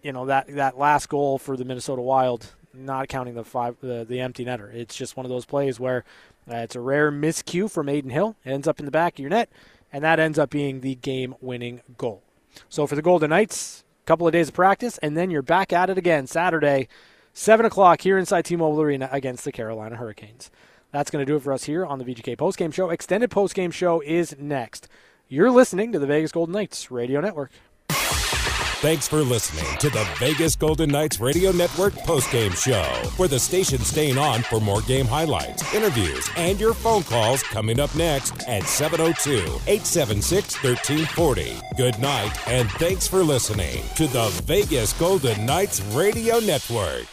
you 0.02 0.12
know 0.12 0.26
that 0.26 0.48
that 0.56 0.78
last 0.78 1.10
goal 1.10 1.38
for 1.38 1.58
the 1.58 1.66
Minnesota 1.66 2.02
Wild, 2.02 2.54
not 2.74 3.08
counting 3.08 3.36
the 3.36 3.44
five 3.44 3.76
the, 3.82 4.06
the 4.08 4.20
empty 4.20 4.46
netter. 4.46 4.74
It's 4.74 4.96
just 4.96 5.18
one 5.18 5.26
of 5.26 5.30
those 5.30 5.46
plays 5.46 5.80
where 5.80 6.04
uh, 6.50 6.58
it's 6.58 6.76
a 6.76 6.82
rare 6.82 7.12
miscue 7.12 7.70
from 7.70 7.90
Adin 7.90 8.12
Hill. 8.12 8.36
It 8.46 8.52
ends 8.52 8.68
up 8.68 8.80
in 8.80 8.86
the 8.86 8.92
back 8.92 9.16
of 9.16 9.20
your 9.20 9.30
net, 9.30 9.50
and 9.92 10.04
that 10.04 10.20
ends 10.20 10.38
up 10.38 10.50
being 10.52 10.82
the 10.82 10.96
game-winning 10.96 11.82
goal. 11.98 12.22
So 12.70 12.86
for 12.86 12.96
the 12.96 13.02
Golden 13.02 13.32
Knights, 13.32 13.84
a 14.04 14.06
couple 14.06 14.28
of 14.28 14.34
days 14.34 14.50
of 14.50 14.54
practice, 14.54 14.98
and 15.00 15.18
then 15.18 15.32
you're 15.32 15.42
back 15.42 15.74
at 15.74 15.90
it 15.90 15.98
again 15.98 16.28
Saturday, 16.28 16.88
seven 17.36 17.66
o'clock 17.66 18.02
here 18.02 18.18
inside 18.18 18.46
T-Mobile 18.46 18.82
Arena 18.82 19.10
against 19.12 19.46
the 19.46 19.52
Carolina 19.52 19.98
Hurricanes. 19.98 20.50
That's 20.92 21.12
going 21.12 21.24
to 21.24 21.30
do 21.30 21.36
it 21.36 21.44
for 21.44 21.54
us 21.54 21.66
here 21.66 21.86
on 21.86 22.00
the 22.00 22.06
VGK 22.06 22.38
postgame 22.38 22.74
show. 22.74 22.90
Extended 22.90 23.30
postgame 23.30 23.72
show 23.72 24.02
is 24.02 24.36
next. 24.40 24.88
You're 25.28 25.52
listening 25.52 25.92
to 25.92 26.00
the 26.00 26.08
Vegas 26.08 26.32
Golden 26.32 26.54
Knights 26.54 26.90
Radio 26.90 27.20
Network. 27.20 27.52
Thanks 27.90 29.08
for 29.08 29.18
listening 29.24 29.66
to 29.80 29.90
the 29.90 30.08
Vegas 30.20 30.56
Golden 30.56 30.92
Knights 30.92 31.20
Radio 31.20 31.52
Network 31.52 31.94
postgame 31.94 32.56
show, 32.56 32.84
where 33.18 33.28
the 33.28 33.40
station's 33.40 33.88
staying 33.88 34.18
on 34.18 34.44
for 34.44 34.60
more 34.60 34.82
game 34.82 35.08
highlights, 35.08 35.74
interviews, 35.74 36.30
and 36.38 36.60
your 36.60 36.74
phone 36.74 37.02
calls 37.04 37.42
coming 37.42 37.80
up 37.80 37.94
next 37.96 38.48
at 38.48 38.64
702 38.64 39.38
876 39.66 40.64
1340. 40.64 41.58
Good 41.78 41.98
night, 42.00 42.32
and 42.48 42.70
thanks 42.72 43.08
for 43.08 43.24
listening 43.24 43.84
to 43.96 44.08
the 44.08 44.30
Vegas 44.46 44.94
Golden 44.94 45.46
Knights 45.46 45.82
Radio 45.94 46.40
Network. 46.40 47.08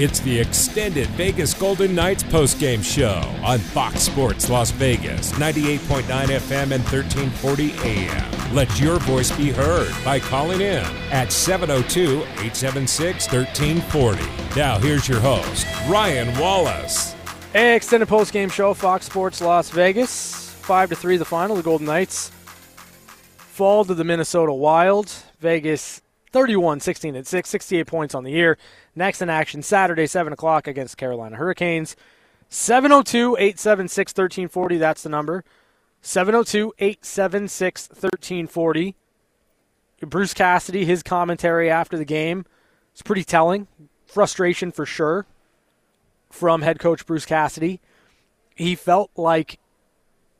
It's 0.00 0.20
the 0.20 0.38
extended 0.38 1.08
Vegas 1.08 1.52
Golden 1.54 1.92
Knights 1.92 2.22
postgame 2.22 2.84
show 2.84 3.20
on 3.44 3.58
Fox 3.58 4.02
Sports 4.02 4.48
Las 4.48 4.70
Vegas, 4.70 5.32
98.9 5.32 6.02
FM 6.04 6.70
and 6.70 6.84
1340 6.84 7.72
AM. 7.82 8.54
Let 8.54 8.78
your 8.78 9.00
voice 9.00 9.36
be 9.36 9.50
heard 9.50 9.92
by 10.04 10.20
calling 10.20 10.60
in 10.60 10.84
at 11.10 11.32
702 11.32 12.20
876 12.20 13.26
1340. 13.26 14.22
Now, 14.56 14.78
here's 14.78 15.08
your 15.08 15.18
host, 15.18 15.66
Ryan 15.88 16.28
Wallace. 16.38 17.16
Hey, 17.52 17.74
extended 17.74 18.08
postgame 18.08 18.52
show, 18.52 18.74
Fox 18.74 19.06
Sports 19.06 19.40
Las 19.40 19.68
Vegas. 19.70 20.50
5 20.60 20.90
to 20.90 20.94
3 20.94 21.16
the 21.16 21.24
final. 21.24 21.56
The 21.56 21.62
Golden 21.64 21.88
Knights 21.88 22.30
fall 23.36 23.84
to 23.84 23.94
the 23.94 24.04
Minnesota 24.04 24.52
Wild. 24.52 25.12
Vegas 25.40 26.02
31 26.32 26.80
16 26.80 27.16
and 27.16 27.26
6, 27.26 27.48
68 27.48 27.86
points 27.86 28.14
on 28.14 28.24
the 28.24 28.30
year. 28.30 28.58
Next 28.98 29.22
in 29.22 29.30
action 29.30 29.62
Saturday, 29.62 30.08
7 30.08 30.32
o'clock 30.32 30.66
against 30.66 30.96
Carolina 30.96 31.36
Hurricanes. 31.36 31.94
702 32.48 33.36
876 33.36 34.10
1340, 34.10 34.76
that's 34.78 35.04
the 35.04 35.08
number. 35.08 35.44
702 36.02 36.74
876 36.80 37.90
1340. 37.90 38.96
Bruce 40.00 40.34
Cassidy, 40.34 40.84
his 40.84 41.04
commentary 41.04 41.70
after 41.70 41.96
the 41.96 42.04
game 42.04 42.44
is 42.92 43.02
pretty 43.02 43.22
telling. 43.22 43.68
Frustration 44.04 44.72
for 44.72 44.84
sure 44.84 45.26
from 46.28 46.62
head 46.62 46.80
coach 46.80 47.06
Bruce 47.06 47.24
Cassidy. 47.26 47.80
He 48.56 48.74
felt 48.74 49.12
like 49.14 49.60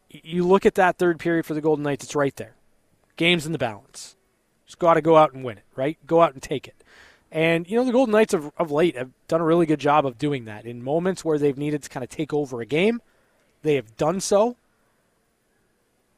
you 0.09 0.45
look 0.45 0.67
at 0.67 0.75
that 0.75 0.99
third 0.99 1.21
period 1.21 1.47
for 1.47 1.55
the 1.55 1.61
Golden 1.61 1.85
Knights, 1.85 2.07
it's 2.07 2.17
right 2.17 2.35
there. 2.35 2.57
Game's 3.15 3.47
in 3.47 3.53
the 3.53 3.59
balance. 3.59 4.17
Just 4.67 4.81
got 4.81 4.95
to 4.95 5.01
go 5.01 5.17
out 5.17 5.33
and 5.33 5.45
win 5.45 5.59
it, 5.59 5.65
right? 5.77 5.97
Go 6.09 6.23
out 6.23 6.33
and 6.33 6.43
take 6.43 6.67
it. 6.67 6.75
And, 7.31 7.69
you 7.69 7.77
know, 7.77 7.85
the 7.85 7.93
Golden 7.93 8.13
Knights 8.13 8.33
of, 8.33 8.51
of 8.57 8.71
late 8.71 8.97
have 8.97 9.11
done 9.27 9.41
a 9.41 9.45
really 9.45 9.67
good 9.67 9.81
job 9.81 10.07
of 10.07 10.19
doing 10.19 10.47
that. 10.47 10.65
In 10.65 10.83
moments 10.83 11.25
where 11.25 11.39
they've 11.39 11.59
needed 11.59 11.83
to 11.83 11.91
kind 11.91 12.03
of 12.03 12.09
take 12.09 12.33
over 12.33 12.61
a 12.61 12.67
game, 12.67 13.03
they 13.63 13.75
have 13.75 13.97
done 13.97 14.21
so. 14.21 14.57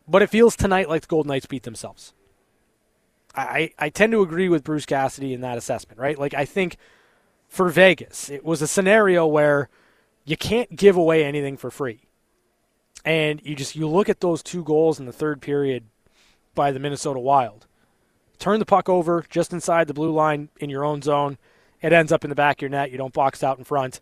But 0.06 0.22
it 0.22 0.30
feels 0.30 0.56
tonight 0.56 0.88
like 0.88 1.02
the 1.02 1.08
Golden 1.08 1.28
Knights 1.28 1.46
beat 1.46 1.64
themselves. 1.64 2.12
I, 3.34 3.72
I 3.78 3.90
tend 3.90 4.12
to 4.12 4.22
agree 4.22 4.48
with 4.48 4.64
Bruce 4.64 4.86
Cassidy 4.86 5.32
in 5.32 5.40
that 5.40 5.58
assessment, 5.58 6.00
right? 6.00 6.18
Like, 6.18 6.34
I 6.34 6.44
think 6.44 6.76
for 7.48 7.68
Vegas, 7.68 8.28
it 8.28 8.44
was 8.44 8.60
a 8.60 8.66
scenario 8.66 9.26
where 9.26 9.68
you 10.24 10.36
can't 10.36 10.74
give 10.74 10.96
away 10.96 11.24
anything 11.24 11.56
for 11.56 11.70
free. 11.70 12.00
And 13.04 13.40
you 13.44 13.56
just 13.56 13.76
you 13.76 13.88
look 13.88 14.08
at 14.08 14.20
those 14.20 14.42
two 14.42 14.62
goals 14.62 15.00
in 15.00 15.06
the 15.06 15.12
third 15.12 15.40
period 15.40 15.84
by 16.54 16.70
the 16.70 16.78
Minnesota 16.78 17.18
Wild 17.18 17.66
turn 18.40 18.58
the 18.58 18.66
puck 18.66 18.88
over 18.88 19.24
just 19.30 19.52
inside 19.52 19.86
the 19.86 19.94
blue 19.94 20.10
line 20.10 20.48
in 20.58 20.70
your 20.70 20.84
own 20.84 21.02
zone. 21.02 21.38
It 21.80 21.92
ends 21.92 22.10
up 22.10 22.24
in 22.24 22.30
the 22.30 22.36
back 22.36 22.58
of 22.58 22.62
your 22.62 22.70
net. 22.70 22.90
You 22.90 22.98
don't 22.98 23.12
box 23.12 23.44
out 23.44 23.58
in 23.58 23.64
front. 23.64 24.00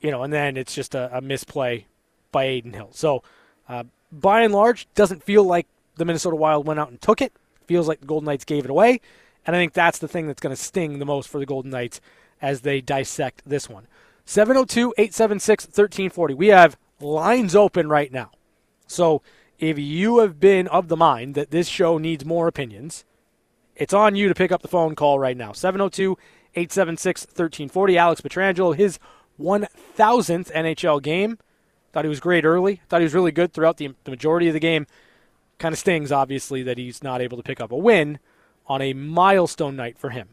You 0.00 0.10
know, 0.10 0.22
and 0.22 0.32
then 0.32 0.56
it's 0.56 0.74
just 0.74 0.94
a, 0.94 1.16
a 1.16 1.20
misplay 1.20 1.86
by 2.30 2.44
Adin 2.44 2.72
Hill. 2.72 2.90
So, 2.92 3.22
uh, 3.68 3.84
by 4.10 4.42
and 4.42 4.52
large, 4.52 4.86
doesn't 4.94 5.22
feel 5.22 5.44
like 5.44 5.66
the 5.96 6.04
Minnesota 6.04 6.36
Wild 6.36 6.66
went 6.66 6.80
out 6.80 6.90
and 6.90 7.00
took 7.00 7.20
it. 7.20 7.32
Feels 7.66 7.88
like 7.88 8.00
the 8.00 8.06
Golden 8.06 8.26
Knights 8.26 8.44
gave 8.44 8.64
it 8.64 8.70
away. 8.70 9.00
And 9.46 9.56
I 9.56 9.58
think 9.58 9.72
that's 9.72 9.98
the 9.98 10.08
thing 10.08 10.26
that's 10.26 10.40
going 10.40 10.54
to 10.54 10.60
sting 10.60 10.98
the 10.98 11.04
most 11.04 11.28
for 11.28 11.38
the 11.38 11.46
Golden 11.46 11.70
Knights 11.70 12.00
as 12.40 12.60
they 12.60 12.80
dissect 12.80 13.42
this 13.46 13.68
one. 13.68 13.86
702 14.24 14.94
876 14.98 15.64
1340. 15.66 16.34
We 16.34 16.48
have 16.48 16.76
lines 17.00 17.56
open 17.56 17.88
right 17.88 18.12
now. 18.12 18.30
So 18.86 19.22
if 19.58 19.78
you 19.78 20.18
have 20.18 20.40
been 20.40 20.68
of 20.68 20.88
the 20.88 20.96
mind 20.96 21.34
that 21.34 21.50
this 21.50 21.68
show 21.68 21.98
needs 21.98 22.24
more 22.24 22.48
opinions, 22.48 23.04
it's 23.82 23.92
on 23.92 24.14
you 24.14 24.28
to 24.28 24.34
pick 24.34 24.52
up 24.52 24.62
the 24.62 24.68
phone 24.68 24.94
call 24.94 25.18
right 25.18 25.36
now. 25.36 25.52
702 25.52 26.16
876 26.54 27.22
1340. 27.26 27.98
Alex 27.98 28.20
Pietrangelo, 28.20 28.76
his 28.76 29.00
1000th 29.40 30.52
NHL 30.52 31.02
game. 31.02 31.38
Thought 31.92 32.04
he 32.04 32.08
was 32.08 32.20
great 32.20 32.44
early. 32.44 32.80
Thought 32.88 33.00
he 33.00 33.04
was 33.04 33.14
really 33.14 33.32
good 33.32 33.52
throughout 33.52 33.78
the, 33.78 33.94
the 34.04 34.12
majority 34.12 34.46
of 34.46 34.54
the 34.54 34.60
game. 34.60 34.86
Kind 35.58 35.72
of 35.72 35.80
stings, 35.80 36.12
obviously, 36.12 36.62
that 36.62 36.78
he's 36.78 37.02
not 37.02 37.20
able 37.20 37.36
to 37.36 37.42
pick 37.42 37.60
up 37.60 37.72
a 37.72 37.76
win 37.76 38.20
on 38.68 38.80
a 38.80 38.92
milestone 38.92 39.74
night 39.74 39.98
for 39.98 40.10
him. 40.10 40.28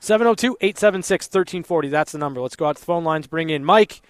702 0.00 0.56
876 0.60 1.26
1340. 1.26 1.88
That's 1.88 2.12
the 2.12 2.18
number. 2.18 2.40
Let's 2.40 2.56
go 2.56 2.66
out 2.66 2.76
to 2.76 2.82
the 2.82 2.86
phone 2.86 3.04
lines, 3.04 3.28
bring 3.28 3.50
in 3.50 3.64
Mike. 3.64 4.02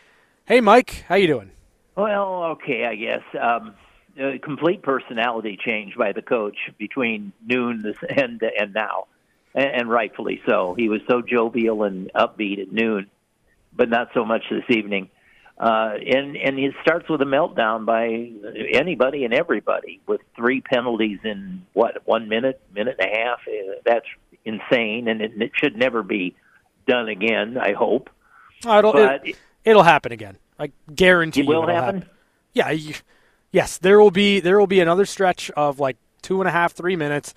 Hey, 0.46 0.62
Mike. 0.62 1.04
How 1.06 1.16
you 1.16 1.26
doing? 1.26 1.50
Well, 1.96 2.44
okay, 2.44 2.86
I 2.86 2.94
guess. 2.94 3.22
Um, 3.38 3.74
a 4.20 4.38
complete 4.38 4.82
personality 4.82 5.58
change 5.62 5.96
by 5.96 6.12
the 6.12 6.22
coach 6.22 6.56
between 6.78 7.32
noon 7.44 7.94
and 8.08 8.42
and 8.42 8.74
now, 8.74 9.06
and, 9.54 9.70
and 9.70 9.90
rightfully 9.90 10.40
so. 10.46 10.74
He 10.74 10.88
was 10.88 11.00
so 11.08 11.22
jovial 11.22 11.84
and 11.84 12.10
upbeat 12.14 12.60
at 12.60 12.72
noon, 12.72 13.06
but 13.74 13.88
not 13.88 14.10
so 14.14 14.24
much 14.24 14.44
this 14.50 14.64
evening. 14.68 15.10
Uh, 15.58 15.94
and 16.06 16.36
and 16.36 16.58
it 16.58 16.74
starts 16.80 17.08
with 17.08 17.20
a 17.20 17.26
meltdown 17.26 17.84
by 17.84 18.30
anybody 18.72 19.24
and 19.24 19.34
everybody 19.34 20.00
with 20.06 20.20
three 20.34 20.60
penalties 20.62 21.18
in 21.24 21.66
what 21.74 22.06
one 22.06 22.28
minute, 22.28 22.60
minute 22.74 22.96
and 22.98 23.10
a 23.10 23.18
half. 23.18 23.40
Uh, 23.46 23.74
that's 23.84 24.06
insane, 24.44 25.06
and 25.08 25.20
it, 25.20 25.32
it 25.40 25.52
should 25.54 25.76
never 25.76 26.02
be 26.02 26.34
done 26.86 27.08
again. 27.08 27.58
I 27.58 27.72
hope. 27.72 28.08
Oh, 28.64 28.78
it'll 28.78 28.92
but 28.92 29.26
it, 29.26 29.36
will 29.74 29.82
happen 29.82 30.12
again. 30.12 30.38
I 30.58 30.72
guarantee 30.94 31.40
it 31.40 31.46
will 31.46 31.66
happen. 31.66 32.02
happen. 32.02 32.10
Yeah. 32.54 32.70
You, 32.70 32.94
yes, 33.52 33.78
there 33.78 34.00
will 34.00 34.10
be 34.10 34.40
there 34.40 34.58
will 34.58 34.66
be 34.66 34.80
another 34.80 35.06
stretch 35.06 35.50
of 35.52 35.80
like 35.80 35.96
two 36.22 36.40
and 36.40 36.48
a 36.48 36.52
half, 36.52 36.72
three 36.72 36.96
minutes 36.96 37.34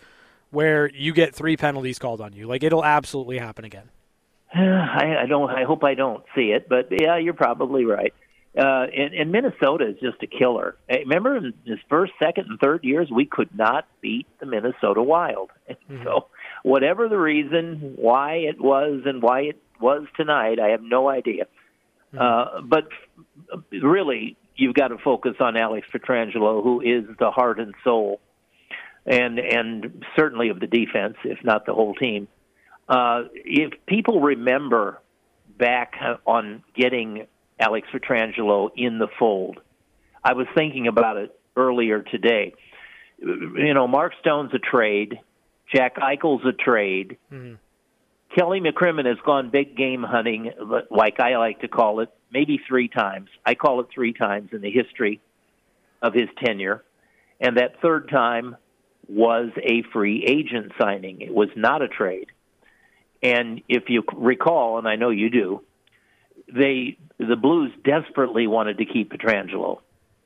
where 0.52 0.90
you 0.90 1.14
get 1.14 1.34
three 1.34 1.58
penalties 1.58 2.00
called 2.00 2.22
on 2.22 2.34
you. 2.34 2.48
Like 2.48 2.64
it'll 2.64 2.86
absolutely 2.86 3.38
happen 3.38 3.66
again. 3.66 3.90
I, 4.54 5.18
I 5.24 5.26
don't. 5.28 5.50
I 5.50 5.64
hope 5.64 5.84
I 5.84 5.94
don't 5.96 6.24
see 6.36 6.52
it, 6.52 6.70
but 6.70 6.88
yeah, 6.92 7.18
you're 7.18 7.34
probably 7.34 7.86
right. 7.86 8.14
Uh, 8.56 8.86
and, 8.96 9.16
and 9.16 9.32
Minnesota 9.32 9.88
is 9.88 9.96
just 10.00 10.22
a 10.22 10.28
killer. 10.28 10.76
Remember, 10.88 11.38
in 11.38 11.54
his 11.66 11.80
first, 11.90 12.14
second, 12.22 12.46
and 12.50 12.60
third 12.60 12.84
years, 12.84 13.10
we 13.10 13.26
could 13.26 13.50
not 13.56 13.88
beat 14.00 14.28
the 14.40 14.46
Minnesota 14.46 15.02
Wild. 15.02 15.52
Mm-hmm. 15.90 16.04
So, 16.04 16.28
whatever 16.64 17.10
the 17.10 17.18
reason 17.18 17.94
why 17.98 18.36
it 18.36 18.62
was 18.62 19.02
and 19.06 19.22
why 19.22 19.42
it 19.42 19.62
was 19.82 20.06
tonight, 20.16 20.60
I 20.60 20.70
have 20.70 20.82
no 20.82 21.10
idea. 21.10 21.46
Mm-hmm. 22.14 22.20
Uh, 22.20 22.62
but 22.62 22.88
really, 23.72 24.38
you've 24.56 24.76
got 24.76 24.90
to 24.90 24.98
focus 24.98 25.36
on 25.40 25.58
Alex 25.58 25.88
Pietrangelo, 25.94 26.64
who 26.64 26.82
is 26.82 27.06
the 27.20 27.32
heart 27.32 27.60
and 27.60 27.74
soul, 27.84 28.20
and 29.06 29.40
and 29.40 30.04
certainly 30.16 30.50
of 30.50 30.60
the 30.60 30.68
defense, 30.68 31.16
if 31.24 31.44
not 31.44 31.66
the 31.66 31.74
whole 31.74 31.96
team. 31.96 32.28
Uh, 32.88 33.24
if 33.34 33.74
people 33.86 34.22
remember 34.22 35.00
back 35.58 35.94
on 36.26 36.64
getting 36.76 37.28
Alex 37.60 37.88
Pietrangelo 37.94 38.70
in 38.76 39.00
the 39.00 39.08
fold, 39.20 39.60
I 40.24 40.34
was 40.34 40.48
thinking 40.56 40.88
about 40.88 41.18
it 41.18 41.38
earlier 41.56 42.02
today. 42.02 42.54
You 43.20 43.74
know, 43.74 43.88
Mark 43.88 44.14
Stone's 44.20 44.54
a 44.54 44.60
trade, 44.60 45.20
Jack 45.74 45.96
Eichel's 45.96 46.46
a 46.46 46.52
trade. 46.52 47.18
Mm-hmm. 47.32 47.56
Kelly 48.36 48.60
McCrimmon 48.60 49.06
has 49.06 49.18
gone 49.26 49.50
big 49.50 49.78
game 49.78 50.04
hunting, 50.04 50.52
like 50.90 51.20
I 51.20 51.38
like 51.38 51.62
to 51.62 51.68
call 51.68 52.00
it, 52.00 52.10
maybe 52.32 52.60
three 52.68 52.88
times. 52.88 53.30
I 53.46 53.56
call 53.56 53.80
it 53.82 53.88
three 53.94 54.14
times 54.14 54.50
in 54.54 54.62
the 54.62 54.72
history 54.72 55.22
of 56.02 56.14
his 56.14 56.30
tenure, 56.44 56.84
and 57.40 57.58
that 57.58 57.80
third 57.82 58.10
time 58.10 58.56
was 59.08 59.50
a 59.58 59.84
free 59.94 60.24
agent 60.26 60.72
signing. 60.80 61.22
It 61.22 61.34
was 61.34 61.50
not 61.56 61.82
a 61.82 61.88
trade. 61.88 62.28
And 63.22 63.62
if 63.70 63.84
you 63.88 64.04
recall, 64.16 64.80
and 64.80 64.88
I 64.88 64.96
know 64.96 65.10
you 65.10 65.30
do, 65.30 65.62
they 66.54 66.98
the 67.20 67.36
Blues 67.36 67.72
desperately 67.84 68.48
wanted 68.48 68.80
to 68.80 68.86
keep 68.86 69.12
Pietrangelo. 69.12 69.80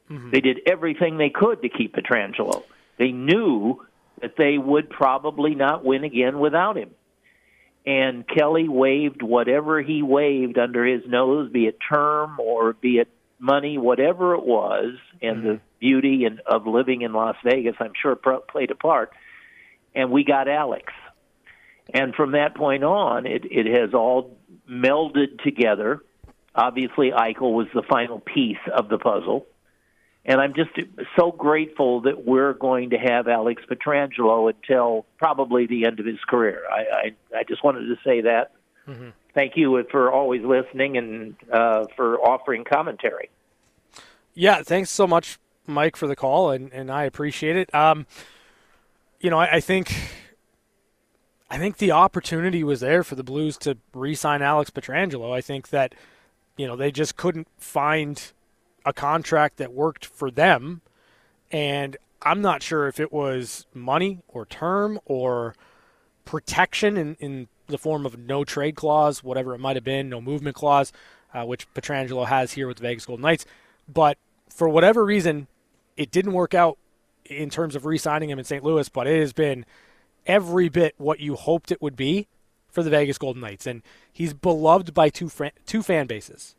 Mm-hmm. 0.09 0.31
They 0.31 0.41
did 0.41 0.61
everything 0.65 1.17
they 1.17 1.29
could 1.29 1.61
to 1.61 1.69
keep 1.69 1.95
Pietrangelo. 1.95 2.63
They 2.97 3.11
knew 3.11 3.85
that 4.21 4.35
they 4.37 4.57
would 4.57 4.89
probably 4.89 5.53
not 5.53 5.83
win 5.83 6.03
again 6.03 6.39
without 6.39 6.77
him. 6.77 6.91
And 7.87 8.27
Kelly 8.27 8.67
waived 8.67 9.21
whatever 9.21 9.81
he 9.81 10.03
waived 10.03 10.57
under 10.57 10.85
his 10.85 11.03
nose, 11.07 11.49
be 11.49 11.67
it 11.67 11.77
term 11.89 12.37
or 12.37 12.73
be 12.73 12.97
it 12.97 13.07
money, 13.39 13.77
whatever 13.77 14.35
it 14.35 14.45
was, 14.45 14.95
and 15.21 15.37
mm-hmm. 15.37 15.47
the 15.47 15.59
beauty 15.79 16.25
and 16.25 16.41
of 16.41 16.67
living 16.67 17.01
in 17.01 17.13
Las 17.13 17.37
Vegas, 17.45 17.75
I'm 17.79 17.93
sure 18.01 18.17
played 18.17 18.71
a 18.71 18.75
part. 18.75 19.13
And 19.95 20.11
we 20.11 20.25
got 20.25 20.49
Alex. 20.49 20.91
And 21.93 22.13
from 22.13 22.33
that 22.33 22.55
point 22.55 22.83
on, 22.83 23.25
it, 23.25 23.45
it 23.49 23.79
has 23.79 23.93
all 23.93 24.37
melded 24.69 25.41
together. 25.41 26.03
Obviously, 26.53 27.11
Eichel 27.11 27.53
was 27.53 27.67
the 27.73 27.83
final 27.83 28.19
piece 28.19 28.57
of 28.75 28.89
the 28.89 28.97
puzzle. 28.97 29.47
And 30.27 30.41
I'm 30.41 30.53
just 30.53 30.71
so 31.17 31.31
grateful 31.31 32.01
that 32.01 32.25
we're 32.25 32.53
going 32.53 32.89
to 32.89 32.97
have 32.97 33.29
Alex 33.29 33.63
Pietrangelo 33.69 34.53
until 34.53 35.05
probably 35.17 35.67
the 35.67 35.85
end 35.85 36.01
of 36.01 36.05
his 36.05 36.19
career. 36.27 36.63
I, 36.69 36.81
I, 37.33 37.37
I 37.39 37.43
just 37.47 37.63
wanted 37.63 37.87
to 37.87 37.95
say 38.03 38.21
that. 38.21 38.51
Mm-hmm. 38.87 39.09
Thank 39.33 39.55
you 39.55 39.81
for 39.89 40.11
always 40.11 40.43
listening 40.43 40.97
and 40.97 41.35
uh, 41.51 41.85
for 41.95 42.19
offering 42.19 42.65
commentary. 42.65 43.29
Yeah, 44.33 44.63
thanks 44.63 44.89
so 44.89 45.07
much, 45.07 45.39
Mike, 45.65 45.95
for 45.95 46.07
the 46.07 46.15
call, 46.15 46.51
and, 46.51 46.73
and 46.73 46.91
I 46.91 47.05
appreciate 47.05 47.55
it. 47.55 47.73
Um, 47.73 48.05
you 49.21 49.29
know, 49.29 49.39
I, 49.39 49.55
I 49.55 49.59
think 49.61 49.93
I 51.49 51.57
think 51.57 51.77
the 51.77 51.91
opportunity 51.91 52.63
was 52.63 52.81
there 52.81 53.03
for 53.03 53.15
the 53.15 53.23
Blues 53.23 53.57
to 53.59 53.77
re-sign 53.93 54.41
Alex 54.41 54.69
Pietrangelo. 54.71 55.33
I 55.33 55.41
think 55.41 55.69
that 55.69 55.95
you 56.57 56.67
know 56.67 56.75
they 56.75 56.91
just 56.91 57.15
couldn't 57.15 57.47
find 57.57 58.33
a 58.87 58.93
contract 58.93 59.57
that 59.57 59.73
worked 59.73 60.05
for 60.05 60.31
them, 60.31 60.81
and 61.51 61.97
I'm 62.21 62.41
not 62.41 62.63
sure 62.63 62.87
if 62.87 63.01
it 63.01 63.11
was 63.11 63.65
money 63.73 64.19
or 64.29 64.45
term 64.45 64.97
or 65.05 65.55
protection 66.23 66.95
in, 66.95 67.15
in 67.19 67.47
the 67.67 67.77
form 67.77 68.05
of 68.05 68.17
no 68.17 68.45
trade 68.45 68.75
clause, 68.75 69.21
whatever 69.21 69.53
it 69.53 69.59
might 69.59 69.75
have 69.75 69.83
been, 69.83 70.07
no 70.07 70.21
movement 70.21 70.55
clause, 70.55 70.93
uh, 71.33 71.43
which 71.43 71.71
Pietrangelo 71.73 72.27
has 72.27 72.53
here 72.53 72.65
with 72.65 72.77
the 72.77 72.83
Vegas 72.83 73.05
Golden 73.05 73.23
Knights. 73.23 73.45
But 73.93 74.17
for 74.49 74.69
whatever 74.69 75.03
reason, 75.03 75.47
it 75.97 76.09
didn't 76.09 76.31
work 76.31 76.53
out 76.53 76.77
in 77.25 77.49
terms 77.49 77.75
of 77.75 77.85
re-signing 77.85 78.29
him 78.29 78.39
in 78.39 78.45
St. 78.45 78.63
Louis. 78.63 78.87
But 78.87 79.07
it 79.07 79.19
has 79.19 79.33
been 79.33 79.65
every 80.25 80.69
bit 80.69 80.95
what 80.97 81.19
you 81.19 81.35
hoped 81.35 81.73
it 81.73 81.81
would 81.81 81.97
be 81.97 82.27
for 82.69 82.83
the 82.83 82.89
Vegas 82.89 83.17
Golden 83.17 83.41
Knights, 83.41 83.67
and 83.67 83.81
he's 84.13 84.33
beloved 84.33 84.93
by 84.93 85.09
two 85.09 85.29
two 85.65 85.83
fan 85.83 86.07
bases. 86.07 86.55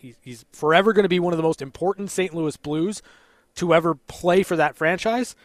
He's, 0.00 0.16
he's 0.22 0.44
forever 0.52 0.92
going 0.92 1.04
to 1.04 1.08
be 1.08 1.20
one 1.20 1.32
of 1.32 1.36
the 1.36 1.42
most 1.42 1.60
important 1.60 2.10
St. 2.10 2.34
Louis 2.34 2.56
Blues 2.56 3.02
to 3.56 3.74
ever 3.74 3.94
play 3.94 4.42
for 4.42 4.56
that 4.56 4.76
franchise. 4.76 5.36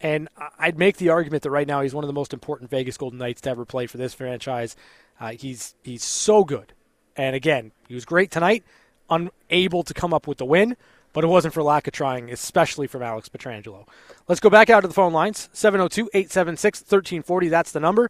And 0.00 0.28
I'd 0.58 0.78
make 0.78 0.96
the 0.96 1.10
argument 1.10 1.42
that 1.42 1.50
right 1.50 1.66
now 1.66 1.82
he's 1.82 1.94
one 1.94 2.04
of 2.04 2.08
the 2.08 2.14
most 2.14 2.32
important 2.32 2.70
Vegas 2.70 2.96
Golden 2.96 3.18
Knights 3.18 3.40
to 3.42 3.50
ever 3.50 3.64
play 3.64 3.86
for 3.86 3.98
this 3.98 4.14
franchise. 4.14 4.76
Uh, 5.20 5.32
he's 5.32 5.74
he's 5.82 6.04
so 6.04 6.44
good, 6.44 6.72
and 7.16 7.34
again, 7.34 7.72
he 7.88 7.94
was 7.94 8.04
great 8.04 8.30
tonight. 8.30 8.62
Unable 9.10 9.82
to 9.82 9.92
come 9.94 10.14
up 10.14 10.28
with 10.28 10.38
the 10.38 10.44
win, 10.44 10.76
but 11.12 11.24
it 11.24 11.28
wasn't 11.28 11.52
for 11.52 11.64
lack 11.64 11.88
of 11.88 11.92
trying, 11.92 12.30
especially 12.30 12.86
from 12.86 13.02
Alex 13.02 13.28
Pietrangelo. 13.28 13.88
Let's 14.28 14.40
go 14.40 14.50
back 14.50 14.70
out 14.70 14.82
to 14.82 14.88
the 14.88 14.94
phone 14.94 15.12
lines. 15.12 15.50
702-876-1340, 15.54 17.50
that's 17.50 17.72
the 17.72 17.80
number. 17.80 18.08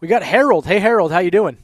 We 0.00 0.08
got 0.08 0.22
Harold. 0.22 0.64
Hey, 0.64 0.78
Harold, 0.78 1.12
how 1.12 1.18
you 1.18 1.30
doing? 1.30 1.58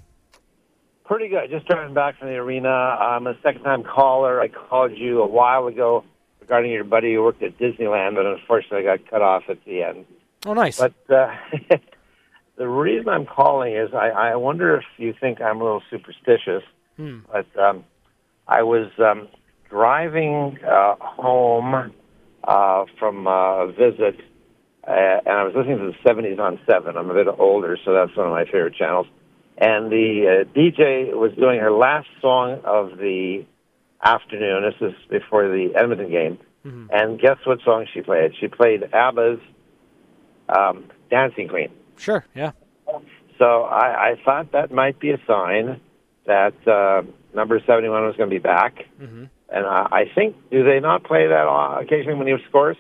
Pretty 1.04 1.28
good. 1.28 1.50
Just 1.50 1.66
driving 1.66 1.94
back 1.94 2.18
from 2.18 2.28
the 2.28 2.34
arena. 2.34 2.68
I'm 2.68 3.26
a 3.26 3.34
second-time 3.42 3.82
caller. 3.84 4.40
I 4.40 4.48
called 4.48 4.92
you 4.96 5.20
a 5.20 5.26
while 5.26 5.66
ago 5.66 6.04
regarding 6.40 6.70
your 6.70 6.84
buddy 6.84 7.14
who 7.14 7.22
worked 7.22 7.42
at 7.42 7.58
Disneyland, 7.58 8.14
but 8.14 8.26
unfortunately 8.26 8.88
I 8.88 8.96
got 8.96 9.10
cut 9.10 9.22
off 9.22 9.44
at 9.48 9.64
the 9.64 9.82
end. 9.82 10.06
Oh, 10.46 10.54
nice. 10.54 10.78
But 10.78 10.94
uh, 11.08 11.34
the 12.56 12.68
reason 12.68 13.08
I'm 13.08 13.26
calling 13.26 13.74
is 13.74 13.90
I, 13.94 14.08
I 14.10 14.36
wonder 14.36 14.76
if 14.76 14.84
you 14.96 15.14
think 15.18 15.40
I'm 15.40 15.60
a 15.60 15.64
little 15.64 15.82
superstitious, 15.90 16.62
hmm. 16.96 17.20
but 17.30 17.46
um, 17.58 17.84
I 18.46 18.62
was 18.62 18.90
um, 18.98 19.28
driving 19.68 20.58
uh, 20.64 20.96
home 21.00 21.92
uh, 22.44 22.84
from 22.98 23.26
a 23.26 23.72
visit, 23.72 24.20
uh, 24.86 25.20
and 25.24 25.28
I 25.28 25.44
was 25.44 25.54
listening 25.56 25.78
to 25.78 25.92
the 25.92 26.08
70s 26.08 26.38
on 26.38 26.60
7. 26.66 26.96
I'm 26.96 27.10
a 27.10 27.14
bit 27.14 27.28
older, 27.38 27.78
so 27.84 27.92
that's 27.92 28.16
one 28.16 28.26
of 28.26 28.32
my 28.32 28.44
favorite 28.44 28.74
channels. 28.74 29.06
And 29.58 29.92
the 29.92 30.44
uh, 30.46 30.58
DJ 30.58 31.14
was 31.14 31.32
doing 31.38 31.60
her 31.60 31.70
last 31.70 32.08
song 32.20 32.60
of 32.64 32.98
the 32.98 33.44
afternoon. 34.02 34.62
This 34.62 34.90
is 34.90 34.94
before 35.08 35.48
the 35.48 35.70
Edmonton 35.76 36.10
game. 36.10 36.38
Mm-hmm. 36.64 36.86
And 36.90 37.20
guess 37.20 37.38
what 37.44 37.58
song 37.64 37.86
she 37.92 38.00
played? 38.00 38.32
She 38.40 38.48
played 38.48 38.82
ABBA's 38.92 39.40
um, 40.48 40.84
Dancing 41.10 41.48
Queen. 41.48 41.70
Sure, 41.96 42.24
yeah. 42.34 42.52
So 43.38 43.62
I, 43.62 44.10
I 44.10 44.22
thought 44.24 44.52
that 44.52 44.70
might 44.72 44.98
be 45.00 45.10
a 45.10 45.18
sign 45.26 45.80
that 46.26 46.54
uh, 46.66 47.02
number 47.34 47.60
71 47.66 48.04
was 48.04 48.16
going 48.16 48.30
to 48.30 48.34
be 48.34 48.38
back. 48.38 48.86
Mm-hmm. 49.00 49.24
And 49.48 49.66
I, 49.66 49.86
I 49.90 50.04
think, 50.14 50.36
do 50.50 50.64
they 50.64 50.80
not 50.80 51.04
play 51.04 51.26
that 51.26 51.46
occasionally 51.80 52.14
when 52.14 52.26
he 52.26 52.34
scores? 52.48 52.76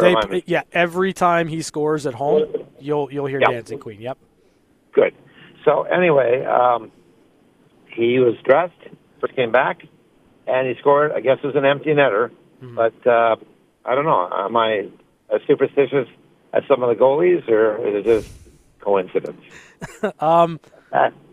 They, 0.00 0.42
yeah, 0.46 0.62
every 0.72 1.12
time 1.12 1.48
he 1.48 1.62
scores 1.62 2.04
at 2.06 2.12
home, 2.12 2.44
you'll 2.78 3.10
you'll 3.10 3.26
hear 3.26 3.40
yep. 3.40 3.50
Dancing 3.50 3.78
Queen. 3.78 4.02
Yep. 4.02 4.18
Good. 4.92 5.14
So 5.68 5.82
anyway, 5.82 6.46
um, 6.46 6.90
he 7.94 8.18
was 8.20 8.36
dressed, 8.42 8.72
first 9.20 9.36
came 9.36 9.52
back, 9.52 9.82
and 10.46 10.66
he 10.66 10.74
scored. 10.80 11.12
I 11.12 11.20
guess 11.20 11.38
it 11.42 11.46
was 11.46 11.56
an 11.56 11.66
empty 11.66 11.90
netter, 11.90 12.30
mm-hmm. 12.62 12.74
but 12.74 13.06
uh, 13.06 13.36
I 13.84 13.94
don't 13.94 14.06
know. 14.06 14.30
Am 14.32 14.56
I 14.56 14.88
as 15.30 15.42
superstitious 15.46 16.08
as 16.54 16.62
some 16.66 16.82
of 16.82 16.88
the 16.88 16.94
goalies, 16.94 17.46
or 17.50 17.86
is 17.86 17.96
it 17.96 18.04
just 18.04 18.30
coincidence? 18.80 19.42
um, 20.20 20.58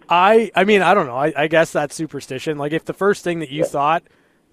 I 0.09 0.51
I 0.53 0.65
mean 0.65 0.81
I 0.81 0.93
don't 0.93 1.07
know. 1.07 1.15
I, 1.15 1.31
I, 1.37 1.47
guess 1.47 1.71
that's 1.71 1.95
superstition. 1.95 2.57
Like 2.57 2.73
if 2.73 2.83
the 2.83 2.93
first 2.93 3.23
thing 3.23 3.39
that 3.39 3.51
you 3.51 3.61
yeah. 3.61 3.69
thought 3.69 4.03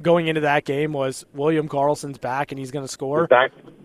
going 0.01 0.29
into 0.29 0.43
that 0.43 0.65
game 0.65 0.93
was 0.93 1.25
William 1.35 1.69
Karlsson's 1.69 2.19
back 2.19 2.53
and 2.53 2.59
he's 2.59 2.71
going 2.71 2.85
to 2.85 2.93
score 2.93 3.29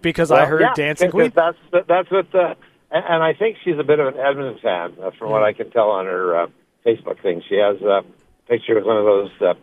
because 0.02 0.30
well, 0.30 0.42
I 0.42 0.46
heard 0.46 0.62
yeah, 0.62 0.74
Dancing 0.76 1.10
Queen. 1.10 1.34
That's 1.36 1.58
that's 1.88 2.12
what 2.12 2.32
the 2.32 2.56
and 2.92 3.24
I 3.24 3.34
think 3.34 3.58
she's 3.64 3.78
a 3.80 3.84
bit 3.84 4.00
of 4.00 4.16
an 4.16 4.20
Edmonton 4.20 4.60
fan, 4.62 4.94
uh, 5.02 5.12
from 5.18 5.32
what 5.32 5.42
mm. 5.42 5.46
I 5.46 5.54
can 5.54 5.70
tell 5.72 5.90
on 5.92 6.06
her 6.06 6.44
uh, 6.44 6.48
Facebook 6.86 7.22
thing. 7.22 7.42
She 7.48 7.56
has 7.56 7.82
a 7.82 8.04
picture 8.48 8.76
with 8.76 8.86
one 8.86 8.98
of 8.98 9.06
those 9.06 9.32
uh, 9.42 9.54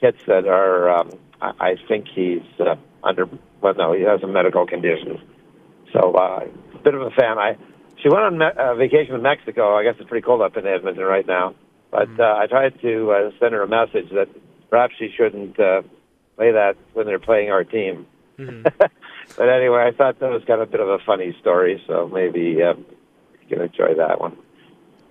kids 0.00 0.18
that 0.26 0.46
are, 0.46 0.90
um, 0.90 1.10
I, 1.40 1.52
I 1.60 1.74
think 1.88 2.06
he's 2.08 2.42
uh, 2.60 2.76
under, 3.02 3.28
well, 3.60 3.74
no, 3.74 3.92
he 3.92 4.02
has 4.02 4.22
a 4.22 4.28
medical 4.28 4.66
condition. 4.66 5.20
So, 5.92 6.14
uh, 6.14 6.46
a 6.74 6.78
bit 6.78 6.94
of 6.94 7.02
a 7.02 7.10
fan. 7.10 7.38
I 7.38 7.56
She 8.02 8.08
went 8.08 8.22
on 8.22 8.38
me- 8.38 8.46
uh, 8.56 8.74
vacation 8.74 9.14
in 9.14 9.22
Mexico. 9.22 9.74
I 9.76 9.82
guess 9.82 9.94
it's 9.98 10.08
pretty 10.08 10.24
cold 10.24 10.42
up 10.42 10.56
in 10.56 10.66
Edmonton 10.66 11.04
right 11.04 11.26
now. 11.26 11.54
But 11.90 12.08
mm. 12.08 12.20
uh, 12.20 12.38
I 12.38 12.46
tried 12.46 12.80
to 12.82 13.10
uh, 13.10 13.30
send 13.40 13.54
her 13.54 13.62
a 13.62 13.68
message 13.68 14.10
that 14.10 14.28
perhaps 14.70 14.94
she 14.98 15.10
shouldn't 15.16 15.58
uh, 15.58 15.82
play 16.36 16.52
that 16.52 16.76
when 16.92 17.06
they're 17.06 17.18
playing 17.18 17.50
our 17.50 17.64
team. 17.64 18.06
Mm-hmm. 18.38 18.66
but 19.36 19.48
anyway, 19.48 19.84
I 19.86 19.96
thought 19.96 20.18
that 20.20 20.30
was 20.30 20.42
kind 20.44 20.60
of 20.60 20.68
a 20.68 20.70
bit 20.70 20.80
of 20.80 20.88
a 20.88 20.98
funny 21.04 21.36
story, 21.40 21.82
so 21.86 22.08
maybe 22.08 22.62
uh, 22.62 22.74
you 22.74 23.48
can 23.48 23.60
enjoy 23.60 23.94
that 23.94 24.20
one. 24.20 24.36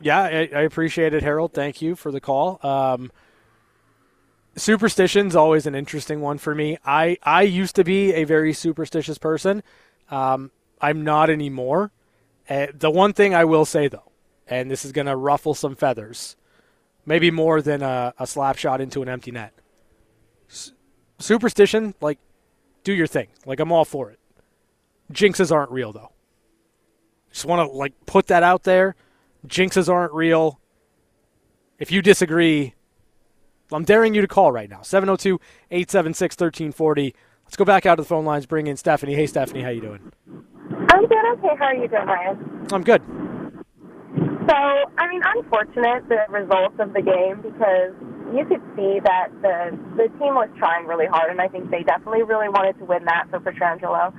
Yeah, 0.01 0.21
I, 0.21 0.49
I 0.53 0.62
appreciate 0.62 1.13
it, 1.13 1.23
Harold. 1.23 1.53
Thank 1.53 1.82
you 1.82 1.95
for 1.95 2.12
the 2.12 2.21
call. 2.21 2.60
Um, 2.65 3.12
superstition's 4.56 5.36
always 5.36 5.65
an 5.65 5.75
interesting 5.75 6.21
one 6.21 6.38
for 6.38 6.53
me. 6.53 6.77
I, 6.86 7.17
I 7.23 7.43
used 7.43 7.76
to 7.76 7.84
be 7.84 8.13
a 8.13 8.24
very 8.24 8.53
superstitious 8.53 9.18
person. 9.18 9.63
Um, 10.09 10.51
I'm 10.80 11.03
not 11.03 11.30
anymore. 11.30 11.91
Uh, 12.49 12.68
the 12.74 12.91
one 12.91 13.13
thing 13.13 13.34
I 13.34 13.45
will 13.45 13.65
say, 13.65 13.88
though, 13.88 14.11
and 14.47 14.70
this 14.70 14.86
is 14.86 14.91
going 14.91 15.07
to 15.07 15.15
ruffle 15.15 15.53
some 15.53 15.76
feathers, 15.76 16.36
maybe 17.05 17.32
more 17.32 17.61
than 17.61 17.82
a, 17.82 18.13
a 18.20 18.28
slap 18.28 18.57
shot 18.57 18.80
into 18.80 19.01
an 19.01 19.09
empty 19.09 19.32
net. 19.32 19.53
S- 20.49 20.72
superstition, 21.20 21.93
like, 22.01 22.20
do 22.88 22.94
your 22.94 23.06
thing. 23.06 23.28
Like, 23.46 23.60
I'm 23.60 23.70
all 23.70 23.84
for 23.84 24.10
it. 24.12 24.20
Jinxes 25.12 25.52
aren't 25.52 25.72
real, 25.72 25.92
though. 25.92 26.14
Just 27.34 27.44
want 27.44 27.70
to, 27.70 27.78
like, 27.78 27.94
put 28.06 28.28
that 28.28 28.44
out 28.44 28.64
there. 28.64 28.96
Jinxes 29.46 29.90
aren't 29.90 30.14
real. 30.14 30.62
If 31.80 31.92
you 31.92 32.02
disagree, 32.02 32.76
I'm 33.74 33.84
daring 33.84 34.16
you 34.16 34.22
to 34.22 34.28
call 34.28 34.54
right 34.54 34.70
now. 34.70 34.84
702 34.84 35.38
876 35.70 36.36
1340. 36.36 37.14
Let's 37.44 37.58
go 37.58 37.66
back 37.66 37.86
out 37.86 37.96
to 37.96 38.04
the 38.04 38.08
phone 38.08 38.24
lines, 38.24 38.46
bring 38.46 38.68
in 38.68 38.78
Stephanie. 38.78 39.16
Hey, 39.16 39.28
Stephanie, 39.28 39.64
how 39.64 39.70
you 39.70 39.82
doing? 39.82 40.14
I'm 40.90 41.08
good. 41.08 41.26
Okay. 41.34 41.56
How 41.60 41.66
are 41.66 41.76
you 41.76 41.90
doing, 41.90 42.06
Ryan? 42.06 42.68
I'm 42.72 42.84
good. 42.84 43.02
So, 44.48 44.56
I 44.56 45.10
mean, 45.10 45.22
unfortunate 45.36 46.08
the 46.08 46.24
results 46.30 46.76
of 46.80 46.94
the 46.94 47.02
game 47.02 47.42
because 47.42 47.94
you 48.34 48.45
could 48.45 48.61
see 48.75 48.99
that 49.03 49.30
the 49.41 49.78
the 49.95 50.07
team 50.19 50.36
was 50.36 50.49
trying 50.57 50.86
really 50.86 51.07
hard, 51.07 51.32
and 51.32 51.41
I 51.41 51.47
think 51.47 51.71
they 51.71 51.84
definitely 51.84 52.23
really 52.23 52.49
wanted 52.49 52.78
to 52.80 52.86
win 52.86 53.05
that 53.05 53.30
for 53.30 53.39
Pietrangelo. 53.39 54.13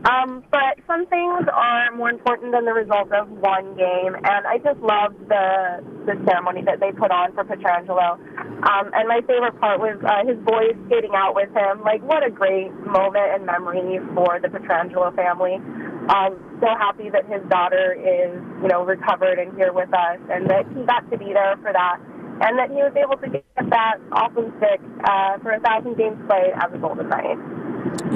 Um, 0.00 0.42
but 0.50 0.80
some 0.86 1.04
things 1.12 1.44
are 1.52 1.92
more 1.92 2.08
important 2.08 2.52
than 2.52 2.64
the 2.64 2.72
result 2.72 3.12
of 3.12 3.28
one 3.28 3.76
game, 3.76 4.16
and 4.16 4.46
I 4.48 4.56
just 4.64 4.80
loved 4.80 5.20
the 5.28 5.84
the 6.08 6.16
ceremony 6.24 6.64
that 6.64 6.80
they 6.80 6.90
put 6.92 7.10
on 7.12 7.34
for 7.36 7.44
Pietrangelo. 7.44 8.16
Um, 8.16 8.90
and 8.96 9.08
my 9.08 9.20
favorite 9.28 9.60
part 9.60 9.78
was 9.78 10.00
uh, 10.00 10.24
his 10.24 10.40
boys 10.40 10.72
skating 10.88 11.12
out 11.12 11.34
with 11.34 11.52
him. 11.52 11.84
Like, 11.84 12.00
what 12.02 12.24
a 12.24 12.30
great 12.30 12.72
moment 12.80 13.28
and 13.28 13.44
memory 13.44 14.00
for 14.14 14.40
the 14.40 14.48
Pietrangelo 14.48 15.14
family. 15.14 15.60
Um, 16.08 16.40
so 16.64 16.68
happy 16.80 17.12
that 17.12 17.28
his 17.28 17.44
daughter 17.52 17.92
is, 17.92 18.32
you 18.64 18.68
know, 18.68 18.84
recovered 18.84 19.38
and 19.38 19.52
here 19.56 19.72
with 19.72 19.92
us, 19.92 20.18
and 20.32 20.48
that 20.48 20.64
he 20.72 20.80
got 20.88 21.04
to 21.12 21.18
be 21.18 21.32
there 21.36 21.60
for 21.60 21.72
that, 21.72 22.00
and 22.40 22.58
that 22.58 22.70
he 22.70 22.76
was 22.76 22.92
able 22.96 23.16
to 23.18 23.28
get 23.28 23.44
that 23.70 23.96
awesome 24.12 24.52
stick 24.56 24.80
uh, 25.04 25.38
for 25.38 25.52
a 25.52 25.60
thousand 25.60 25.96
games 25.96 26.16
played 26.26 26.52
as 26.54 26.72
a 26.72 26.78
Golden 26.78 27.08
Knight. 27.08 27.38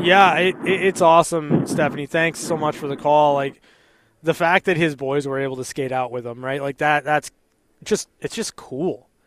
Yeah, 0.02 0.34
it, 0.36 0.56
it, 0.64 0.86
it's 0.86 1.00
awesome, 1.00 1.66
Stephanie. 1.66 2.06
Thanks 2.06 2.40
so 2.40 2.56
much 2.56 2.76
for 2.76 2.88
the 2.88 2.96
call. 2.96 3.34
Like 3.34 3.60
the 4.22 4.34
fact 4.34 4.64
that 4.64 4.76
his 4.76 4.96
boys 4.96 5.26
were 5.26 5.38
able 5.38 5.56
to 5.56 5.64
skate 5.64 5.92
out 5.92 6.10
with 6.10 6.26
him, 6.26 6.44
right? 6.44 6.62
Like 6.62 6.78
that. 6.78 7.04
That's 7.04 7.30
just 7.82 8.08
it's 8.20 8.34
just 8.34 8.56
cool. 8.56 9.08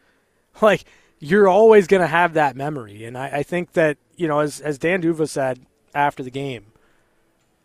Like 0.59 0.85
you're 1.19 1.47
always 1.47 1.85
going 1.85 2.01
to 2.01 2.07
have 2.07 2.33
that 2.33 2.55
memory, 2.55 3.05
and 3.05 3.15
I, 3.15 3.27
I 3.27 3.43
think 3.43 3.73
that 3.73 3.99
you 4.15 4.27
know, 4.27 4.39
as 4.39 4.59
as 4.59 4.79
Dan 4.79 5.01
D'Uva 5.01 5.27
said 5.27 5.59
after 5.93 6.23
the 6.23 6.31
game, 6.31 6.71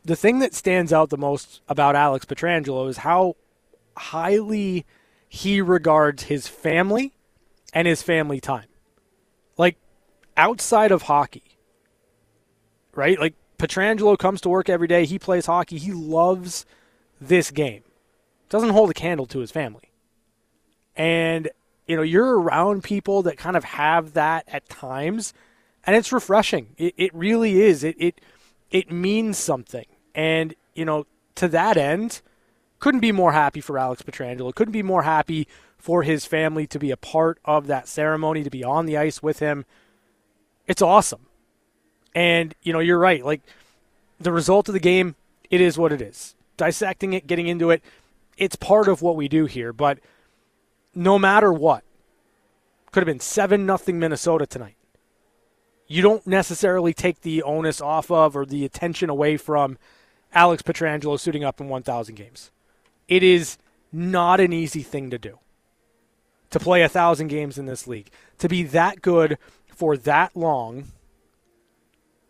the 0.04 0.14
thing 0.14 0.40
that 0.40 0.52
stands 0.52 0.92
out 0.92 1.08
the 1.08 1.16
most 1.16 1.62
about 1.70 1.96
Alex 1.96 2.26
Pietrangelo 2.26 2.86
is 2.90 2.98
how 2.98 3.36
highly 3.96 4.84
he 5.26 5.62
regards 5.62 6.24
his 6.24 6.46
family 6.48 7.14
and 7.72 7.86
his 7.86 8.02
family 8.02 8.40
time. 8.40 8.66
Like 9.56 9.76
outside 10.36 10.92
of 10.92 11.02
hockey, 11.02 11.58
right? 12.94 13.18
Like 13.18 13.34
Pietrangelo 13.58 14.18
comes 14.18 14.40
to 14.42 14.48
work 14.48 14.68
every 14.68 14.88
day. 14.88 15.04
He 15.04 15.18
plays 15.18 15.46
hockey. 15.46 15.78
He 15.78 15.92
loves 15.92 16.66
this 17.20 17.50
game. 17.50 17.82
Doesn't 18.48 18.70
hold 18.70 18.90
a 18.90 18.94
candle 18.94 19.26
to 19.26 19.38
his 19.38 19.50
family. 19.50 19.92
And, 20.96 21.48
you 21.86 21.96
know, 21.96 22.02
you're 22.02 22.38
around 22.38 22.84
people 22.84 23.22
that 23.22 23.38
kind 23.38 23.56
of 23.56 23.64
have 23.64 24.12
that 24.12 24.44
at 24.48 24.68
times, 24.68 25.32
and 25.86 25.96
it's 25.96 26.12
refreshing. 26.12 26.74
It, 26.76 26.94
it 26.96 27.14
really 27.14 27.62
is. 27.62 27.82
It, 27.82 27.96
it, 27.98 28.20
it 28.70 28.90
means 28.90 29.38
something. 29.38 29.86
And, 30.14 30.54
you 30.74 30.84
know, 30.84 31.06
to 31.36 31.48
that 31.48 31.76
end, 31.76 32.20
couldn't 32.78 33.00
be 33.00 33.12
more 33.12 33.32
happy 33.32 33.60
for 33.60 33.78
Alex 33.78 34.02
Pietrangelo. 34.02 34.54
Couldn't 34.54 34.72
be 34.72 34.82
more 34.82 35.02
happy 35.02 35.46
for 35.82 36.04
his 36.04 36.24
family 36.24 36.64
to 36.64 36.78
be 36.78 36.92
a 36.92 36.96
part 36.96 37.40
of 37.44 37.66
that 37.66 37.88
ceremony, 37.88 38.44
to 38.44 38.50
be 38.50 38.62
on 38.62 38.86
the 38.86 38.96
ice 38.96 39.20
with 39.20 39.40
him. 39.40 39.64
It's 40.68 40.80
awesome. 40.80 41.26
And, 42.14 42.54
you 42.62 42.72
know, 42.72 42.78
you're 42.78 43.00
right. 43.00 43.24
Like, 43.24 43.42
the 44.20 44.30
result 44.30 44.68
of 44.68 44.74
the 44.74 44.78
game, 44.78 45.16
it 45.50 45.60
is 45.60 45.76
what 45.76 45.92
it 45.92 46.00
is. 46.00 46.36
Dissecting 46.56 47.14
it, 47.14 47.26
getting 47.26 47.48
into 47.48 47.70
it, 47.70 47.82
it's 48.38 48.54
part 48.54 48.86
of 48.86 49.02
what 49.02 49.16
we 49.16 49.26
do 49.26 49.46
here. 49.46 49.72
But 49.72 49.98
no 50.94 51.18
matter 51.18 51.52
what, 51.52 51.82
could 52.92 53.00
have 53.00 53.12
been 53.12 53.18
7 53.18 53.66
nothing 53.66 53.98
Minnesota 53.98 54.46
tonight. 54.46 54.76
You 55.88 56.00
don't 56.00 56.24
necessarily 56.28 56.94
take 56.94 57.22
the 57.22 57.42
onus 57.42 57.80
off 57.80 58.08
of 58.08 58.36
or 58.36 58.46
the 58.46 58.64
attention 58.64 59.10
away 59.10 59.36
from 59.36 59.78
Alex 60.32 60.62
Pietrangelo 60.62 61.18
suiting 61.18 61.42
up 61.42 61.60
in 61.60 61.68
1,000 61.68 62.14
games. 62.14 62.52
It 63.08 63.24
is 63.24 63.58
not 63.90 64.38
an 64.38 64.52
easy 64.52 64.84
thing 64.84 65.10
to 65.10 65.18
do 65.18 65.40
to 66.52 66.60
play 66.60 66.80
a 66.80 66.84
1,000 66.84 67.28
games 67.28 67.58
in 67.58 67.66
this 67.66 67.86
league. 67.86 68.10
To 68.38 68.48
be 68.48 68.62
that 68.64 69.02
good 69.02 69.38
for 69.66 69.96
that 69.96 70.36
long 70.36 70.84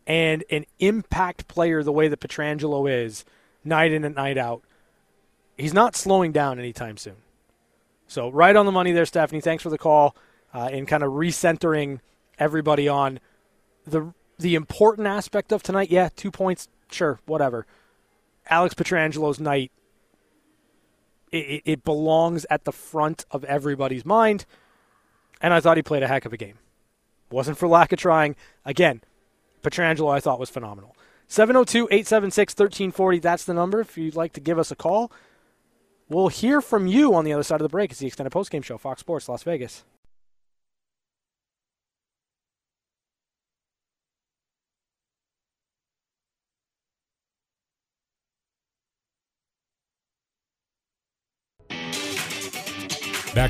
and 0.07 0.45
an 0.51 0.65
impact 0.79 1.49
player 1.49 1.83
the 1.83 1.93
way 1.93 2.09
that 2.09 2.21
Pietrangelo 2.21 2.91
is, 2.91 3.25
night 3.65 3.93
in 3.93 4.05
and 4.05 4.17
night 4.17 4.39
out, 4.39 4.63
he's 5.57 5.75
not 5.75 5.95
slowing 5.95 6.33
down 6.33 6.59
anytime 6.59 6.97
soon. 6.97 7.17
So, 8.09 8.29
right 8.29 8.55
on 8.55 8.67
the 8.67 8.73
money 8.73 8.93
there, 8.93 9.07
Stephanie. 9.07 9.41
Thanks 9.41 9.63
for 9.63 9.71
the 9.71 9.79
call 9.79 10.17
uh, 10.53 10.69
and 10.73 10.87
kind 10.87 11.03
of 11.03 11.13
recentering 11.13 12.01
everybody 12.39 12.89
on 12.89 13.21
the 13.87 14.13
the 14.39 14.55
important 14.55 15.07
aspect 15.07 15.53
of 15.53 15.63
tonight. 15.63 15.91
Yeah, 15.91 16.09
two 16.15 16.31
points, 16.31 16.69
sure, 16.91 17.21
whatever. 17.27 17.67
Alex 18.49 18.75
Pietrangelo's 18.75 19.39
night, 19.39 19.71
it, 21.33 21.63
it 21.65 21.85
belongs 21.85 22.47
at 22.51 22.65
the 22.65 22.73
front 22.73 23.25
of 23.31 23.45
everybody's 23.45 24.05
mind, 24.05 24.45
and 25.41 25.53
I 25.53 25.61
thought 25.61 25.77
he 25.77 25.83
played 25.83 26.03
a 26.03 26.09
heck 26.09 26.25
of 26.25 26.33
a 26.33 26.37
game. 26.37 26.59
Wasn't 27.31 27.59
for 27.59 27.67
lack 27.67 27.93
of 27.93 27.99
trying. 27.99 28.37
Again, 28.65 29.01
Pietrangelo 29.63 30.13
I 30.13 30.21
thought 30.21 30.39
was 30.39 30.51
phenomenal. 30.51 30.95
702 31.29 31.89
876 31.91 32.53
1340, 32.53 33.19
that's 33.19 33.45
the 33.45 33.55
number 33.55 33.81
if 33.81 33.97
you'd 33.97 34.15
like 34.15 34.35
to 34.35 34.41
give 34.41 34.59
us 34.59 34.71
a 34.71 34.77
call. 34.77 35.11
We'll 36.09 36.29
hear 36.29 36.61
from 36.61 36.87
you 36.87 37.15
on 37.15 37.25
the 37.25 37.33
other 37.33 37.43
side 37.43 37.61
of 37.61 37.63
the 37.63 37.71
break. 37.71 37.91
It's 37.91 38.01
the 38.01 38.07
extended 38.07 38.33
postgame 38.33 38.63
show, 38.63 38.77
Fox 38.77 39.01
Sports 39.01 39.31
Las 39.31 39.43
Vegas. 39.43 39.85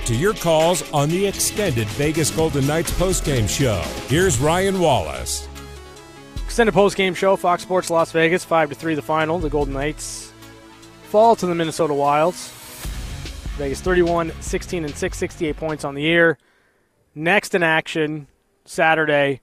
To 0.06 0.16
your 0.16 0.34
calls 0.34 0.90
on 0.92 1.08
the 1.10 1.26
extended 1.26 1.86
Vegas 1.90 2.30
Golden 2.32 2.66
Knights 2.66 2.90
postgame 2.92 3.48
show. 3.48 3.80
Here's 4.08 4.40
Ryan 4.40 4.80
Wallace. 4.80 5.48
Extended 6.44 6.74
postgame 6.74 7.14
show, 7.14 7.36
Fox 7.36 7.62
Sports 7.62 7.88
Las 7.88 8.10
Vegas, 8.10 8.44
5 8.44 8.70
to 8.70 8.74
3 8.74 8.96
the 8.96 9.02
final. 9.02 9.38
The 9.38 9.48
Golden 9.48 9.74
Knights 9.74 10.32
fall 11.04 11.36
to 11.36 11.46
the 11.46 11.54
Minnesota 11.54 11.94
Wilds. 11.94 12.50
Vegas 13.56 13.80
31, 13.80 14.32
16 14.40 14.84
and 14.84 14.96
6, 14.96 15.18
68 15.18 15.56
points 15.56 15.84
on 15.84 15.94
the 15.94 16.02
year. 16.02 16.36
Next 17.14 17.54
in 17.54 17.62
action, 17.62 18.26
Saturday. 18.64 19.40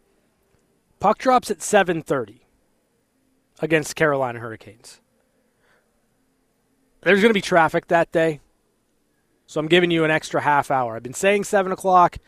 Puck 1.00 1.20
drops 1.20 1.50
at 1.50 1.60
7:30 1.60 2.42
against 3.62 3.96
Carolina 3.96 4.40
Hurricanes. 4.40 5.00
There's 7.02 7.22
going 7.22 7.30
to 7.30 7.34
be 7.34 7.42
traffic 7.42 7.88
that 7.88 8.12
day, 8.12 8.42
so 9.50 9.60
I'm 9.60 9.68
giving 9.68 9.90
you 9.90 10.04
an 10.04 10.12
extra 10.12 10.42
half 10.42 10.70
hour. 10.70 10.96
I've 10.96 11.02
been 11.02 11.16
saying 11.16 11.44
seven 11.44 11.72
o'clock 11.72 12.20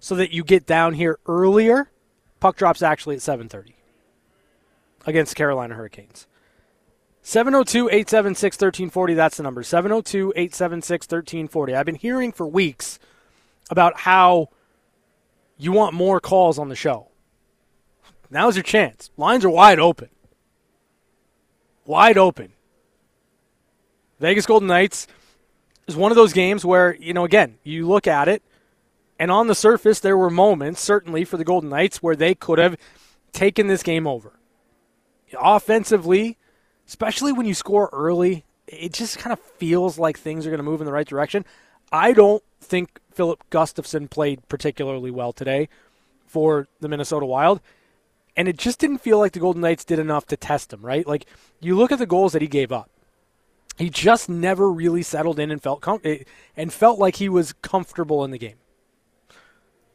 so 0.00 0.14
that 0.14 0.32
you 0.32 0.42
get 0.42 0.64
down 0.64 0.94
here 0.94 1.18
earlier. 1.26 1.90
Puck 2.40 2.56
drops 2.56 2.80
actually 2.80 3.16
at 3.16 3.20
7:30 3.20 3.74
against 5.04 5.36
Carolina 5.36 5.74
Hurricanes. 5.74 6.26
702 7.20 7.90
876 7.90 8.54
1340, 8.56 9.12
that's 9.12 9.36
the 9.36 9.42
number. 9.42 9.62
702 9.62 10.32
876 10.34 11.04
1340. 11.04 11.74
I've 11.74 11.84
been 11.84 11.94
hearing 11.94 12.32
for 12.32 12.46
weeks 12.46 12.98
about 13.68 14.00
how 14.00 14.48
you 15.58 15.72
want 15.72 15.92
more 15.92 16.20
calls 16.20 16.58
on 16.58 16.70
the 16.70 16.74
show. 16.74 17.08
Now's 18.30 18.56
your 18.56 18.62
chance. 18.62 19.10
Lines 19.18 19.44
are 19.44 19.50
wide 19.50 19.78
open. 19.78 20.08
Wide 21.84 22.16
open. 22.16 22.54
Vegas 24.18 24.46
Golden 24.46 24.68
Knights 24.68 25.06
is 25.86 25.96
one 25.96 26.12
of 26.12 26.16
those 26.16 26.32
games 26.32 26.64
where, 26.64 26.94
you 26.96 27.12
know, 27.12 27.24
again, 27.24 27.58
you 27.64 27.86
look 27.86 28.06
at 28.06 28.28
it, 28.28 28.42
and 29.18 29.30
on 29.30 29.46
the 29.46 29.54
surface, 29.54 30.00
there 30.00 30.16
were 30.16 30.30
moments, 30.30 30.80
certainly 30.80 31.24
for 31.24 31.36
the 31.36 31.44
Golden 31.44 31.70
Knights, 31.70 32.02
where 32.02 32.16
they 32.16 32.34
could 32.34 32.58
have 32.58 32.76
taken 33.32 33.66
this 33.66 33.82
game 33.82 34.06
over. 34.06 34.32
Offensively, 35.40 36.38
especially 36.86 37.32
when 37.32 37.46
you 37.46 37.54
score 37.54 37.88
early, 37.92 38.44
it 38.66 38.92
just 38.92 39.18
kind 39.18 39.32
of 39.32 39.40
feels 39.40 39.98
like 39.98 40.18
things 40.18 40.46
are 40.46 40.50
going 40.50 40.58
to 40.58 40.64
move 40.64 40.80
in 40.80 40.86
the 40.86 40.92
right 40.92 41.06
direction. 41.06 41.44
I 41.90 42.12
don't 42.12 42.42
think 42.60 43.00
Filip 43.12 43.42
Gustavsson 43.50 44.08
played 44.08 44.48
particularly 44.48 45.10
well 45.10 45.32
today 45.32 45.68
for 46.26 46.66
the 46.80 46.88
Minnesota 46.88 47.26
Wild. 47.26 47.60
And 48.36 48.48
it 48.48 48.56
just 48.56 48.78
didn't 48.78 48.98
feel 48.98 49.18
like 49.18 49.32
the 49.32 49.40
Golden 49.40 49.60
Knights 49.60 49.84
did 49.84 49.98
enough 49.98 50.26
to 50.28 50.36
test 50.38 50.72
him, 50.72 50.80
right? 50.80 51.06
Like, 51.06 51.26
you 51.60 51.76
look 51.76 51.92
at 51.92 51.98
the 51.98 52.06
goals 52.06 52.32
that 52.32 52.40
he 52.40 52.48
gave 52.48 52.72
up. 52.72 52.88
He 53.78 53.90
just 53.90 54.28
never 54.28 54.70
really 54.70 55.02
settled 55.02 55.38
in 55.38 55.50
and 55.50 55.62
felt 55.62 55.80
com- 55.80 56.00
eh, 56.04 56.24
and 56.56 56.72
felt 56.72 56.98
like 56.98 57.16
he 57.16 57.28
was 57.28 57.52
comfortable 57.54 58.24
in 58.24 58.30
the 58.30 58.38
game. 58.38 58.56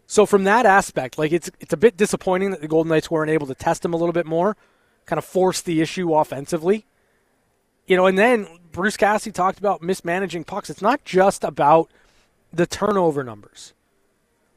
So 0.07 0.25
from 0.25 0.45
that 0.45 0.65
aspect, 0.65 1.17
like 1.17 1.31
it's 1.31 1.51
it's 1.59 1.73
a 1.73 1.77
bit 1.77 1.97
disappointing 1.97 2.51
that 2.51 2.61
the 2.61 2.67
Golden 2.67 2.89
Knights 2.89 3.11
weren't 3.11 3.29
able 3.29 3.47
to 3.47 3.55
test 3.55 3.83
him 3.83 3.93
a 3.93 3.97
little 3.97 4.13
bit 4.13 4.25
more, 4.25 4.55
kind 5.05 5.17
of 5.17 5.25
force 5.25 5.61
the 5.61 5.81
issue 5.81 6.13
offensively. 6.13 6.85
You 7.85 7.97
know, 7.97 8.05
and 8.05 8.17
then 8.17 8.47
Bruce 8.71 8.97
Cassidy 8.97 9.31
talked 9.31 9.59
about 9.59 9.81
mismanaging 9.81 10.45
pucks. 10.45 10.69
It's 10.69 10.81
not 10.81 11.03
just 11.05 11.43
about 11.43 11.89
the 12.51 12.65
turnover 12.65 13.23
numbers. 13.23 13.73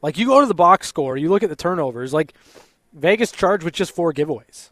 Like 0.01 0.17
you 0.17 0.25
go 0.25 0.41
to 0.41 0.47
the 0.47 0.53
box 0.53 0.87
score, 0.87 1.17
you 1.17 1.29
look 1.29 1.43
at 1.43 1.49
the 1.49 1.55
turnovers, 1.55 2.13
like 2.13 2.33
Vegas 2.93 3.31
charged 3.31 3.63
with 3.63 3.73
just 3.73 3.93
four 3.93 4.13
giveaways. 4.13 4.69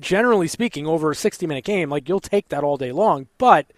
Generally 0.00 0.48
speaking, 0.48 0.86
over 0.86 1.10
a 1.10 1.14
60 1.14 1.46
minute 1.46 1.64
game, 1.64 1.90
like 1.90 2.08
you'll 2.08 2.20
take 2.20 2.48
that 2.48 2.64
all 2.64 2.76
day 2.76 2.92
long, 2.92 3.28
but 3.38 3.72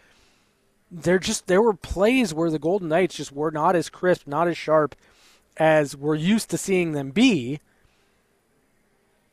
there 0.91 1.19
just 1.19 1.47
there 1.47 1.63
were 1.63 1.75
plays 1.75 2.33
where 2.33 2.51
the 2.51 2.59
Golden 2.59 2.89
Knights 2.89 3.17
just 3.17 3.33
were 3.33 3.51
not 3.51 3.75
as 3.75 3.91
crisp, 3.91 4.27
not 4.27 4.47
as 4.47 4.57
sharp, 4.57 4.95
as 5.57 5.97
we're 5.97 6.15
used 6.15 6.51
to 6.51 6.59
seeing 6.59 6.93
them 6.93 7.11
be, 7.11 7.61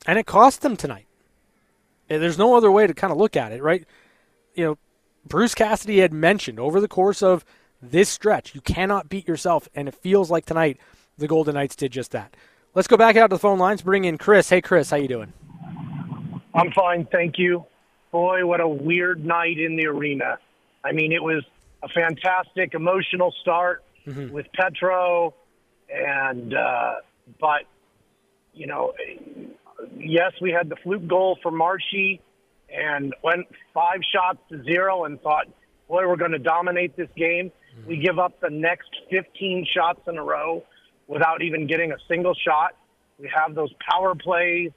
and 0.08 0.18
it 0.18 0.26
cost 0.26 0.62
them 0.62 0.76
tonight. 0.76 1.06
There's 2.08 2.38
no 2.38 2.56
other 2.56 2.72
way 2.72 2.88
to 2.88 2.94
kind 2.94 3.12
of 3.12 3.18
look 3.18 3.38
at 3.38 3.52
it, 3.52 3.62
right? 3.62 3.86
You 4.56 4.66
know, 4.66 4.78
Bruce 5.26 5.56
Cassidy 5.56 6.00
had 6.00 6.12
mentioned 6.12 6.60
over 6.60 6.82
the 6.82 6.88
course 6.88 7.22
of 7.22 7.46
this 7.82 8.10
stretch, 8.10 8.54
you 8.54 8.62
cannot 8.62 9.10
beat 9.10 9.28
yourself, 9.28 9.70
and 9.74 9.88
it 9.88 9.96
feels 9.96 10.30
like 10.30 10.46
tonight 10.46 10.78
the 11.18 11.28
Golden 11.28 11.54
Knights 11.54 11.76
did 11.76 11.92
just 11.92 12.12
that. 12.12 12.36
Let's 12.74 12.88
go 12.88 12.98
back 12.98 13.16
out 13.16 13.28
to 13.28 13.36
the 13.36 13.40
phone 13.40 13.60
lines. 13.60 13.82
Bring 13.82 14.06
in 14.06 14.18
Chris. 14.18 14.50
Hey, 14.50 14.62
Chris, 14.62 14.90
how 14.90 14.98
you 14.98 15.08
doing? 15.08 15.34
I'm 16.54 16.72
fine, 16.72 17.08
thank 17.12 17.38
you. 17.38 17.66
Boy, 18.12 18.46
what 18.46 18.60
a 18.60 18.68
weird 18.68 19.26
night 19.26 19.58
in 19.58 19.76
the 19.76 19.88
arena. 19.88 20.38
I 20.84 20.92
mean, 20.92 21.12
it 21.12 21.24
was 21.24 21.44
a 21.82 21.88
fantastic 21.88 22.74
emotional 22.74 23.34
start 23.42 23.84
mm-hmm. 24.06 24.34
with 24.34 24.48
Petro, 24.54 25.34
and 25.90 26.54
uh, 26.54 26.96
but 27.40 27.64
you 28.54 28.68
know, 28.68 28.94
yes, 29.98 30.34
we 30.42 30.52
had 30.52 30.70
the 30.70 30.76
fluke 30.78 31.08
goal 31.08 31.38
for 31.42 31.52
Marshy, 31.52 32.22
and 32.70 33.16
went 33.24 33.48
five 33.74 34.00
shots 34.14 34.40
to 34.50 34.62
zero, 34.64 35.06
and 35.06 35.22
thought, 35.22 35.48
boy, 35.88 36.08
we're 36.08 36.18
going 36.18 36.32
to 36.32 36.40
dominate 36.40 36.98
this 36.98 37.10
game. 37.16 37.52
Mm-hmm. 37.78 37.90
We 37.90 37.98
give 37.98 38.20
up 38.20 38.40
the 38.42 38.50
next 38.50 38.90
15 39.10 39.68
shots 39.74 40.02
in 40.08 40.18
a 40.18 40.24
row 40.24 40.64
without 41.08 41.42
even 41.42 41.68
getting 41.68 41.92
a 41.92 41.98
single 42.10 42.34
shot. 42.34 42.76
We 43.18 43.32
have 43.34 43.56
those 43.56 43.72
power 43.90 44.16
plays. 44.16 44.72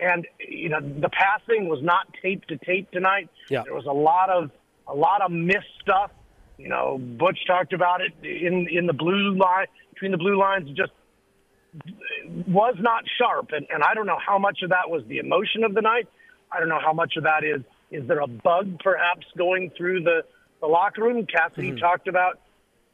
And 0.00 0.26
you 0.38 0.68
know 0.68 0.80
the 0.80 1.08
passing 1.08 1.68
was 1.68 1.80
not 1.82 2.06
tape 2.20 2.44
to 2.46 2.56
tape 2.56 2.90
tonight. 2.90 3.28
Yeah. 3.48 3.62
There 3.64 3.74
was 3.74 3.86
a 3.86 3.92
lot 3.92 4.28
of 4.28 4.50
a 4.88 4.94
lot 4.94 5.22
of 5.22 5.30
missed 5.30 5.74
stuff. 5.80 6.10
You 6.58 6.68
know, 6.68 6.98
Butch 6.98 7.38
talked 7.46 7.72
about 7.72 8.00
it 8.00 8.12
in 8.22 8.68
in 8.68 8.86
the 8.86 8.92
blue 8.92 9.36
line 9.36 9.66
between 9.92 10.10
the 10.10 10.18
blue 10.18 10.38
lines. 10.38 10.68
Just 10.76 10.92
was 12.46 12.76
not 12.78 13.04
sharp, 13.18 13.50
and, 13.52 13.66
and 13.72 13.82
I 13.82 13.94
don't 13.94 14.06
know 14.06 14.18
how 14.24 14.38
much 14.38 14.62
of 14.62 14.70
that 14.70 14.88
was 14.88 15.02
the 15.08 15.18
emotion 15.18 15.64
of 15.64 15.74
the 15.74 15.80
night. 15.80 16.08
I 16.50 16.60
don't 16.60 16.68
know 16.68 16.80
how 16.80 16.92
much 16.92 17.16
of 17.16 17.24
that 17.24 17.44
is 17.44 17.62
is 17.90 18.06
there 18.08 18.20
a 18.20 18.26
bug 18.26 18.80
perhaps 18.82 19.26
going 19.36 19.70
through 19.76 20.02
the 20.02 20.24
the 20.60 20.66
locker 20.66 21.02
room? 21.02 21.26
Cassidy 21.26 21.72
Mhm. 21.72 21.80
talked 21.80 22.08
about. 22.08 22.40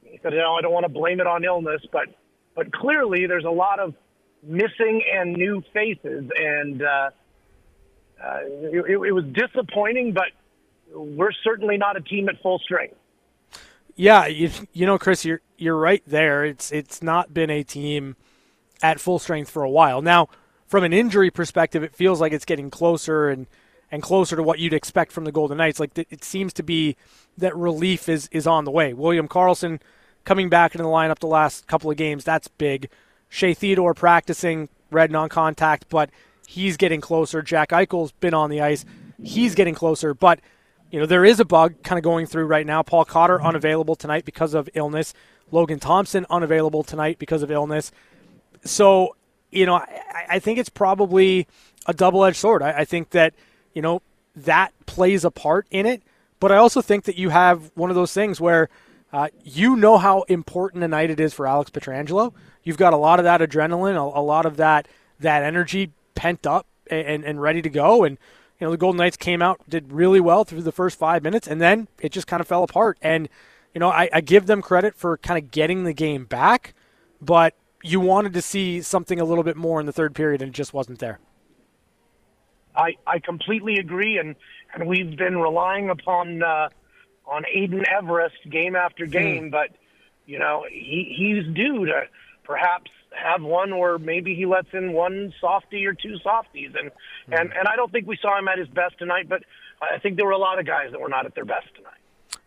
He 0.04 0.18
said, 0.22 0.32
"No, 0.32 0.54
I 0.54 0.60
don't 0.60 0.72
want 0.72 0.84
to 0.84 0.92
blame 0.92 1.20
it 1.20 1.26
on 1.26 1.44
illness, 1.44 1.82
but 1.92 2.08
but 2.54 2.72
clearly 2.72 3.26
there's 3.26 3.44
a 3.44 3.50
lot 3.50 3.78
of 3.78 3.94
missing 4.42 5.02
and 5.14 5.32
new 5.32 5.62
faces, 5.72 6.30
and 6.36 6.82
uh, 6.82 7.10
uh, 8.22 8.38
it, 8.44 8.84
it 8.86 9.12
was 9.12 9.24
disappointing. 9.32 10.12
But 10.12 10.28
we're 10.94 11.32
certainly 11.44 11.76
not 11.76 11.96
a 11.96 12.00
team 12.00 12.28
at 12.28 12.40
full 12.42 12.58
strength. 12.58 12.96
Yeah, 13.96 14.26
you, 14.26 14.50
you 14.72 14.86
know, 14.86 14.98
Chris, 14.98 15.24
you're 15.24 15.40
you're 15.58 15.76
right 15.76 16.02
there. 16.06 16.44
It's 16.44 16.72
it's 16.72 17.02
not 17.02 17.34
been 17.34 17.50
a 17.50 17.62
team 17.62 18.16
at 18.82 19.00
full 19.00 19.18
strength 19.18 19.50
for 19.50 19.62
a 19.62 19.70
while 19.70 20.02
now. 20.02 20.28
From 20.66 20.84
an 20.84 20.92
injury 20.92 21.30
perspective, 21.30 21.82
it 21.82 21.94
feels 21.94 22.20
like 22.20 22.32
it's 22.32 22.44
getting 22.44 22.70
closer 22.70 23.28
and 23.28 23.46
and 23.90 24.02
closer 24.02 24.36
to 24.36 24.42
what 24.42 24.58
you'd 24.58 24.72
expect 24.72 25.12
from 25.12 25.24
the 25.24 25.32
Golden 25.32 25.58
Knights. 25.58 25.80
Like 25.80 25.98
it 25.98 26.24
seems 26.24 26.52
to 26.54 26.62
be 26.62 26.96
that 27.36 27.56
relief 27.56 28.08
is 28.08 28.28
is 28.32 28.46
on 28.46 28.64
the 28.64 28.70
way. 28.70 28.92
William 28.92 29.28
Karlsson 29.28 29.80
coming 30.24 30.48
back 30.48 30.74
into 30.74 30.82
the 30.82 30.88
lineup 30.88 31.18
the 31.18 31.26
last 31.26 31.66
couple 31.66 31.90
of 31.90 31.96
games, 31.96 32.24
that's 32.24 32.48
big. 32.48 32.88
Shea 33.30 33.54
Theodore 33.54 33.94
practicing 33.94 34.68
red 34.90 35.10
non-contact, 35.10 35.88
but 35.88 36.10
he's 36.46 36.76
getting 36.76 37.00
closer. 37.00 37.40
Jack 37.40 37.70
Eichel's 37.70 38.12
been 38.12 38.34
on 38.34 38.50
the 38.50 38.60
ice, 38.60 38.84
he's 39.22 39.54
getting 39.54 39.74
closer, 39.74 40.12
but 40.12 40.40
you 40.90 40.98
know 40.98 41.06
there 41.06 41.24
is 41.24 41.38
a 41.40 41.44
bug 41.44 41.82
kind 41.82 41.98
of 41.98 42.02
going 42.02 42.26
through 42.26 42.46
right 42.46 42.66
now. 42.66 42.82
Paul 42.82 43.04
Cotter 43.04 43.40
unavailable 43.40 43.94
tonight 43.94 44.24
because 44.24 44.52
of 44.52 44.68
illness. 44.74 45.14
Logan 45.52 45.78
Thompson 45.78 46.26
unavailable 46.28 46.82
tonight 46.82 47.18
because 47.18 47.42
of 47.42 47.50
illness. 47.50 47.92
So 48.64 49.16
you 49.52 49.64
know 49.64 49.76
I, 49.76 50.26
I 50.28 50.38
think 50.40 50.58
it's 50.58 50.68
probably 50.68 51.46
a 51.86 51.94
double-edged 51.94 52.36
sword. 52.36 52.62
I, 52.62 52.80
I 52.80 52.84
think 52.84 53.10
that 53.10 53.34
you 53.72 53.80
know 53.80 54.02
that 54.34 54.72
plays 54.86 55.24
a 55.24 55.30
part 55.30 55.68
in 55.70 55.86
it, 55.86 56.02
but 56.40 56.50
I 56.50 56.56
also 56.56 56.82
think 56.82 57.04
that 57.04 57.16
you 57.16 57.28
have 57.28 57.70
one 57.74 57.90
of 57.90 57.96
those 57.96 58.12
things 58.12 58.40
where 58.40 58.68
uh, 59.12 59.28
you 59.44 59.76
know 59.76 59.98
how 59.98 60.22
important 60.22 60.82
a 60.82 60.88
night 60.88 61.10
it 61.10 61.20
is 61.20 61.32
for 61.32 61.46
Alex 61.46 61.70
Pietrangelo. 61.70 62.32
You've 62.62 62.76
got 62.76 62.92
a 62.92 62.96
lot 62.96 63.18
of 63.18 63.24
that 63.24 63.40
adrenaline, 63.40 63.96
a, 63.96 64.18
a 64.18 64.22
lot 64.22 64.46
of 64.46 64.56
that 64.58 64.88
that 65.18 65.42
energy 65.42 65.92
pent 66.14 66.46
up 66.46 66.66
and, 66.90 67.24
and 67.24 67.40
ready 67.40 67.62
to 67.62 67.68
go. 67.68 68.04
And 68.04 68.18
you 68.58 68.66
know 68.66 68.70
the 68.70 68.76
Golden 68.76 68.98
Knights 68.98 69.16
came 69.16 69.42
out, 69.42 69.60
did 69.68 69.92
really 69.92 70.20
well 70.20 70.44
through 70.44 70.62
the 70.62 70.72
first 70.72 70.98
five 70.98 71.22
minutes, 71.22 71.46
and 71.46 71.60
then 71.60 71.88
it 72.00 72.12
just 72.12 72.26
kind 72.26 72.40
of 72.40 72.48
fell 72.48 72.62
apart. 72.62 72.98
And 73.02 73.28
you 73.74 73.78
know 73.78 73.90
I, 73.90 74.08
I 74.12 74.20
give 74.20 74.46
them 74.46 74.62
credit 74.62 74.94
for 74.94 75.16
kind 75.18 75.42
of 75.42 75.50
getting 75.50 75.84
the 75.84 75.94
game 75.94 76.24
back, 76.24 76.74
but 77.20 77.54
you 77.82 78.00
wanted 78.00 78.34
to 78.34 78.42
see 78.42 78.82
something 78.82 79.20
a 79.20 79.24
little 79.24 79.44
bit 79.44 79.56
more 79.56 79.80
in 79.80 79.86
the 79.86 79.92
third 79.92 80.14
period, 80.14 80.42
and 80.42 80.50
it 80.50 80.54
just 80.54 80.74
wasn't 80.74 80.98
there. 80.98 81.18
I, 82.76 82.96
I 83.06 83.18
completely 83.18 83.76
agree, 83.76 84.18
and, 84.18 84.36
and 84.74 84.86
we've 84.86 85.16
been 85.16 85.38
relying 85.38 85.90
upon 85.90 86.42
uh, 86.42 86.68
on 87.26 87.44
Adin 87.54 87.84
Everest 87.88 88.36
game 88.48 88.76
after 88.76 89.06
game, 89.06 89.50
but 89.50 89.70
you 90.26 90.38
know 90.38 90.64
he 90.70 91.14
he's 91.16 91.54
due 91.54 91.86
to 91.86 92.02
perhaps 92.50 92.90
have 93.12 93.42
one 93.42 93.78
where 93.78 93.96
maybe 93.96 94.34
he 94.34 94.44
lets 94.44 94.66
in 94.72 94.92
one 94.92 95.32
softie 95.40 95.86
or 95.86 95.94
two 95.94 96.16
softies, 96.18 96.72
and 96.76 96.90
and 97.30 97.52
and 97.52 97.68
I 97.68 97.76
don't 97.76 97.92
think 97.92 98.08
we 98.08 98.18
saw 98.20 98.36
him 98.36 98.48
at 98.48 98.58
his 98.58 98.66
best 98.66 98.98
tonight, 98.98 99.28
but 99.28 99.44
I 99.80 100.00
think 100.00 100.16
there 100.16 100.26
were 100.26 100.32
a 100.32 100.38
lot 100.38 100.58
of 100.58 100.66
guys 100.66 100.90
that 100.90 101.00
were 101.00 101.08
not 101.08 101.26
at 101.26 101.36
their 101.36 101.44
best 101.44 101.68
tonight. 101.76 101.94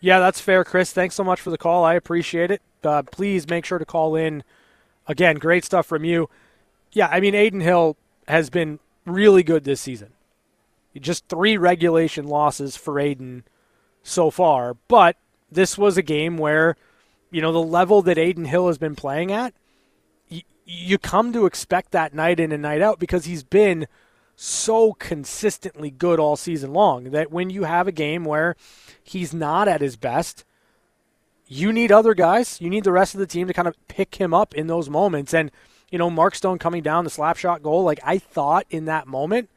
Yeah, 0.02 0.20
that's 0.20 0.42
fair, 0.42 0.66
Chris. 0.66 0.92
Thanks 0.92 1.16
so 1.16 1.24
much 1.24 1.40
for 1.40 1.52
the 1.52 1.58
call. 1.58 1.86
I 1.86 1.94
appreciate 1.94 2.52
it. 2.52 2.62
Uh, 2.84 3.04
please 3.04 3.48
make 3.48 3.64
sure 3.64 3.80
to 3.80 3.86
call 3.86 4.18
in. 4.18 4.44
Again, 5.08 5.38
great 5.38 5.64
stuff 5.64 5.86
from 5.86 6.04
you. 6.04 6.30
Yeah, 6.92 7.08
I 7.08 7.22
mean, 7.22 7.34
Adin 7.34 7.62
Hill 7.62 7.96
has 8.28 8.50
been 8.50 8.80
really 9.06 9.44
good 9.44 9.64
this 9.64 9.80
season. 9.80 10.10
Just 11.00 11.28
three 11.30 11.56
regulation 11.58 12.28
losses 12.28 12.76
for 12.76 13.00
Adin 13.00 13.44
so 14.04 14.30
far, 14.30 14.76
but 14.90 15.16
this 15.50 15.78
was 15.78 15.98
a 15.98 16.04
game 16.04 16.38
where, 16.38 16.76
you 17.32 17.42
know, 17.42 17.52
the 17.52 17.64
level 17.64 18.02
that 18.02 18.18
Adin 18.18 18.46
Hill 18.46 18.68
has 18.68 18.78
been 18.78 18.96
playing 18.96 19.32
at, 19.32 19.54
you 20.66 20.98
come 20.98 21.34
to 21.34 21.46
expect 21.46 21.92
that 21.92 22.14
night 22.14 22.40
in 22.40 22.52
and 22.52 22.62
night 22.62 22.82
out 22.82 23.00
because 23.00 23.26
he's 23.26 23.44
been 23.44 23.88
so 24.36 24.94
consistently 24.94 25.92
good 25.92 26.20
all 26.20 26.36
season 26.36 26.74
long 26.74 27.12
that 27.12 27.32
when 27.32 27.50
you 27.50 27.64
have 27.64 27.88
a 27.88 27.92
game 27.92 28.26
where 28.26 28.56
he's 29.04 29.34
not 29.34 29.68
at 29.68 29.82
his 29.82 29.96
best, 29.96 30.44
you 31.48 31.72
need 31.72 31.92
other 31.92 32.14
guys. 32.14 32.60
You 32.60 32.70
need 32.70 32.84
the 32.84 32.92
rest 32.92 33.14
of 33.14 33.20
the 33.20 33.28
team 33.28 33.48
to 33.48 33.54
kind 33.54 33.68
of 33.68 33.88
pick 33.88 34.16
him 34.16 34.34
up 34.34 34.56
in 34.56 34.68
those 34.68 34.90
moments. 34.90 35.34
And, 35.34 35.52
you 35.92 35.98
know, 35.98 36.10
Mark 36.10 36.36
Stone 36.36 36.60
coming 36.60 36.82
down 36.82 37.04
the 37.04 37.10
slap 37.10 37.38
shot 37.38 37.62
goal, 37.62 37.84
like 37.84 38.00
I 38.04 38.18
thought 38.18 38.66
in 38.70 38.86
that 38.86 39.08
moment, 39.08 39.50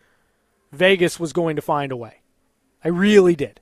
Vegas 0.72 1.18
was 1.18 1.32
going 1.32 1.56
to 1.56 1.62
find 1.62 1.92
a 1.92 1.96
way. 1.96 2.20
I 2.84 2.88
really 2.88 3.34
did. 3.34 3.60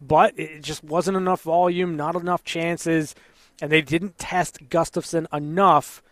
But 0.00 0.38
it 0.38 0.62
just 0.62 0.82
wasn't 0.82 1.16
enough 1.16 1.42
volume, 1.42 1.96
not 1.96 2.16
enough 2.16 2.44
chances, 2.44 3.14
and 3.60 3.70
they 3.70 3.80
didn't 3.80 4.18
test 4.18 4.68
Gustavsson 4.68 5.26
enough 5.32 6.02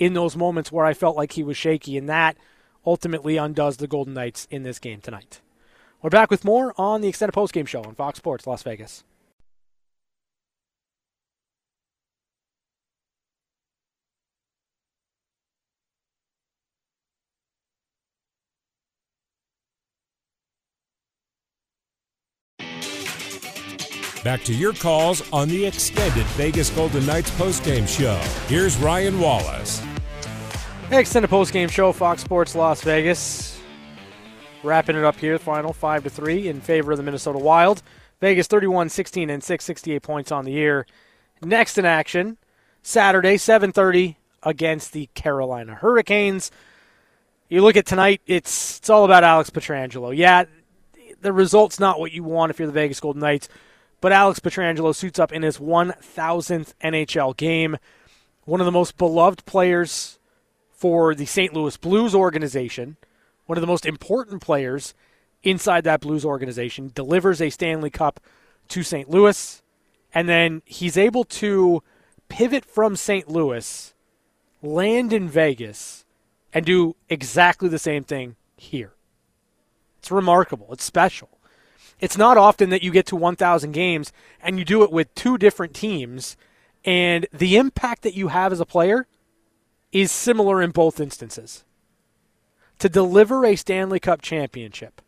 in 0.00 0.14
those 0.14 0.34
moments 0.34 0.72
where 0.72 0.86
I 0.86 0.94
felt 0.94 1.16
like 1.16 1.32
he 1.32 1.44
was 1.44 1.56
shaky, 1.56 1.96
and 1.96 2.08
that 2.08 2.36
ultimately 2.84 3.36
undoes 3.36 3.76
the 3.76 3.86
Golden 3.86 4.14
Knights 4.14 4.48
in 4.50 4.64
this 4.64 4.80
game 4.80 5.00
tonight. 5.00 5.40
We're 6.02 6.10
back 6.10 6.30
with 6.30 6.44
more 6.44 6.72
on 6.78 7.02
the 7.02 7.08
extended 7.08 7.34
postgame 7.34 7.68
show 7.68 7.82
on 7.84 7.94
Fox 7.94 8.16
Sports 8.16 8.46
Las 8.46 8.62
Vegas. 8.62 9.04
Back 24.22 24.44
to 24.44 24.54
your 24.54 24.74
calls 24.74 25.22
on 25.32 25.48
the 25.48 25.64
extended 25.64 26.26
Vegas 26.26 26.68
Golden 26.70 27.06
Knights 27.06 27.30
postgame 27.32 27.88
show. 27.88 28.16
Here's 28.48 28.76
Ryan 28.76 29.18
Wallace. 29.18 29.82
Hey, 30.90 31.00
extended 31.00 31.30
postgame 31.30 31.70
show, 31.70 31.90
Fox 31.92 32.20
Sports 32.20 32.54
Las 32.54 32.82
Vegas. 32.82 33.58
Wrapping 34.62 34.96
it 34.96 35.04
up 35.04 35.16
here, 35.16 35.38
final 35.38 35.72
5 35.72 36.04
to 36.04 36.10
3 36.10 36.48
in 36.48 36.60
favor 36.60 36.92
of 36.92 36.98
the 36.98 37.02
Minnesota 37.02 37.38
Wild. 37.38 37.82
Vegas 38.20 38.46
31 38.46 38.90
16 38.90 39.30
and 39.30 39.42
6, 39.42 39.64
68 39.64 40.02
points 40.02 40.30
on 40.30 40.44
the 40.44 40.52
year. 40.52 40.86
Next 41.42 41.78
in 41.78 41.86
action, 41.86 42.36
Saturday, 42.82 43.36
7:30 43.36 44.16
against 44.42 44.92
the 44.92 45.08
Carolina 45.14 45.74
Hurricanes. 45.74 46.50
You 47.48 47.62
look 47.62 47.76
at 47.76 47.86
tonight, 47.86 48.20
it's 48.26 48.76
it's 48.76 48.90
all 48.90 49.06
about 49.06 49.24
Alex 49.24 49.48
Pietrangelo. 49.48 50.14
Yeah, 50.14 50.44
the 51.22 51.32
result's 51.32 51.80
not 51.80 51.98
what 51.98 52.12
you 52.12 52.22
want 52.22 52.50
if 52.50 52.58
you're 52.58 52.66
the 52.66 52.72
Vegas 52.72 53.00
Golden 53.00 53.20
Knights, 53.20 53.48
but 54.00 54.12
Alex 54.12 54.40
Pietrangelo 54.40 54.94
suits 54.94 55.18
up 55.18 55.32
in 55.32 55.42
his 55.42 55.58
1000th 55.58 56.74
NHL 56.82 57.36
game. 57.36 57.76
One 58.44 58.60
of 58.60 58.64
the 58.64 58.72
most 58.72 58.96
beloved 58.96 59.44
players 59.44 60.18
for 60.70 61.14
the 61.14 61.26
St. 61.26 61.52
Louis 61.52 61.76
Blues 61.76 62.14
organization, 62.14 62.96
one 63.46 63.58
of 63.58 63.62
the 63.62 63.66
most 63.66 63.84
important 63.84 64.40
players 64.40 64.94
inside 65.42 65.84
that 65.84 66.00
Blues 66.00 66.24
organization, 66.24 66.90
delivers 66.94 67.40
a 67.40 67.50
Stanley 67.50 67.90
Cup 67.90 68.20
to 68.68 68.82
St. 68.82 69.10
Louis, 69.10 69.62
and 70.14 70.28
then 70.28 70.62
he's 70.64 70.96
able 70.96 71.24
to 71.24 71.82
pivot 72.28 72.64
from 72.64 72.96
St. 72.96 73.28
Louis 73.28 73.94
land 74.62 75.12
in 75.12 75.28
Vegas 75.28 76.04
and 76.52 76.64
do 76.64 76.96
exactly 77.08 77.68
the 77.68 77.78
same 77.78 78.04
thing 78.04 78.36
here. 78.56 78.92
It's 79.98 80.10
remarkable. 80.10 80.68
It's 80.72 80.84
special. 80.84 81.39
It's 82.00 82.16
not 82.16 82.36
often 82.36 82.70
that 82.70 82.82
you 82.82 82.90
get 82.90 83.06
to 83.06 83.16
1,000 83.16 83.72
games 83.72 84.12
and 84.42 84.58
you 84.58 84.64
do 84.64 84.82
it 84.82 84.90
with 84.90 85.14
two 85.14 85.36
different 85.36 85.74
teams, 85.74 86.36
and 86.84 87.26
the 87.32 87.56
impact 87.56 88.02
that 88.02 88.14
you 88.14 88.28
have 88.28 88.52
as 88.52 88.60
a 88.60 88.66
player 88.66 89.06
is 89.92 90.10
similar 90.10 90.62
in 90.62 90.70
both 90.70 91.00
instances. 91.00 91.64
To 92.78 92.88
deliver 92.88 93.44
a 93.44 93.56
Stanley 93.56 94.00
Cup 94.00 94.22
championship 94.22 95.02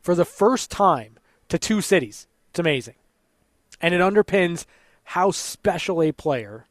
for 0.00 0.14
the 0.14 0.24
first 0.24 0.70
time 0.70 1.18
to 1.48 1.58
two 1.58 1.82
cities, 1.82 2.26
it's 2.50 2.58
amazing. 2.58 2.94
And 3.80 3.94
it 3.94 4.00
underpins 4.00 4.64
how 5.04 5.30
special 5.30 6.02
a 6.02 6.12
player 6.12 6.66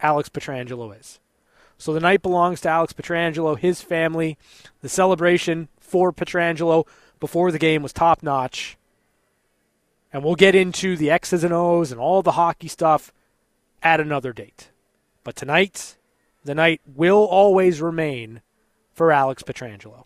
Alex 0.00 0.28
Pietrangelo 0.28 0.98
is. 0.98 1.18
So 1.78 1.92
the 1.92 2.00
night 2.00 2.22
belongs 2.22 2.60
to 2.62 2.68
Alex 2.68 2.92
Pietrangelo, 2.92 3.58
his 3.58 3.82
family. 3.82 4.38
The 4.80 4.88
celebration 4.88 5.68
for 5.78 6.12
Pietrangelo 6.12 6.86
before 7.20 7.50
the 7.50 7.58
game 7.58 7.82
was 7.82 7.92
top 7.92 8.22
notch. 8.22 8.76
And 10.12 10.24
we'll 10.24 10.34
get 10.34 10.54
into 10.54 10.96
the 10.96 11.10
X's 11.10 11.44
and 11.44 11.52
O's 11.52 11.92
and 11.92 12.00
all 12.00 12.22
the 12.22 12.32
hockey 12.32 12.68
stuff 12.68 13.12
at 13.82 14.00
another 14.00 14.32
date. 14.32 14.70
But 15.24 15.36
tonight, 15.36 15.96
the 16.44 16.54
night 16.54 16.80
will 16.86 17.24
always 17.24 17.80
remain 17.80 18.40
for 18.92 19.12
Alex 19.12 19.42
Pietrangelo. 19.42 20.04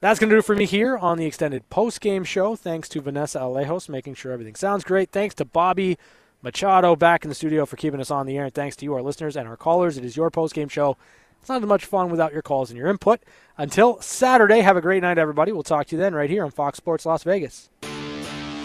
That's 0.00 0.20
going 0.20 0.28
to 0.28 0.34
do 0.34 0.40
it 0.40 0.44
for 0.44 0.54
me 0.54 0.66
here 0.66 0.98
on 0.98 1.16
the 1.16 1.24
extended 1.24 1.70
post 1.70 2.00
game 2.00 2.24
show. 2.24 2.56
Thanks 2.56 2.90
to 2.90 3.00
Vanessa 3.00 3.38
Alejos 3.38 3.88
making 3.88 4.14
sure 4.14 4.32
everything 4.32 4.54
sounds 4.54 4.84
great. 4.84 5.10
Thanks 5.10 5.34
to 5.36 5.46
Bobby 5.46 5.96
Machado 6.42 6.94
back 6.94 7.24
in 7.24 7.30
the 7.30 7.34
studio 7.34 7.64
for 7.64 7.76
keeping 7.76 8.00
us 8.00 8.10
on 8.10 8.26
the 8.26 8.36
air. 8.36 8.44
And 8.44 8.54
thanks 8.54 8.76
to 8.76 8.84
you, 8.84 8.92
our 8.92 9.00
listeners, 9.00 9.34
and 9.34 9.48
our 9.48 9.56
callers. 9.56 9.96
It 9.96 10.04
is 10.04 10.14
your 10.14 10.30
post 10.30 10.54
game 10.54 10.68
show. 10.68 10.98
It's 11.40 11.48
not 11.48 11.62
as 11.62 11.68
much 11.68 11.86
fun 11.86 12.10
without 12.10 12.34
your 12.34 12.42
calls 12.42 12.70
and 12.70 12.78
your 12.78 12.88
input. 12.88 13.20
Until 13.56 14.00
Saturday, 14.02 14.60
have 14.60 14.76
a 14.76 14.82
great 14.82 15.02
night, 15.02 15.16
everybody. 15.16 15.52
We'll 15.52 15.62
talk 15.62 15.86
to 15.86 15.96
you 15.96 16.02
then 16.02 16.14
right 16.14 16.28
here 16.28 16.44
on 16.44 16.50
Fox 16.50 16.76
Sports 16.76 17.06
Las 17.06 17.22
Vegas. 17.22 17.70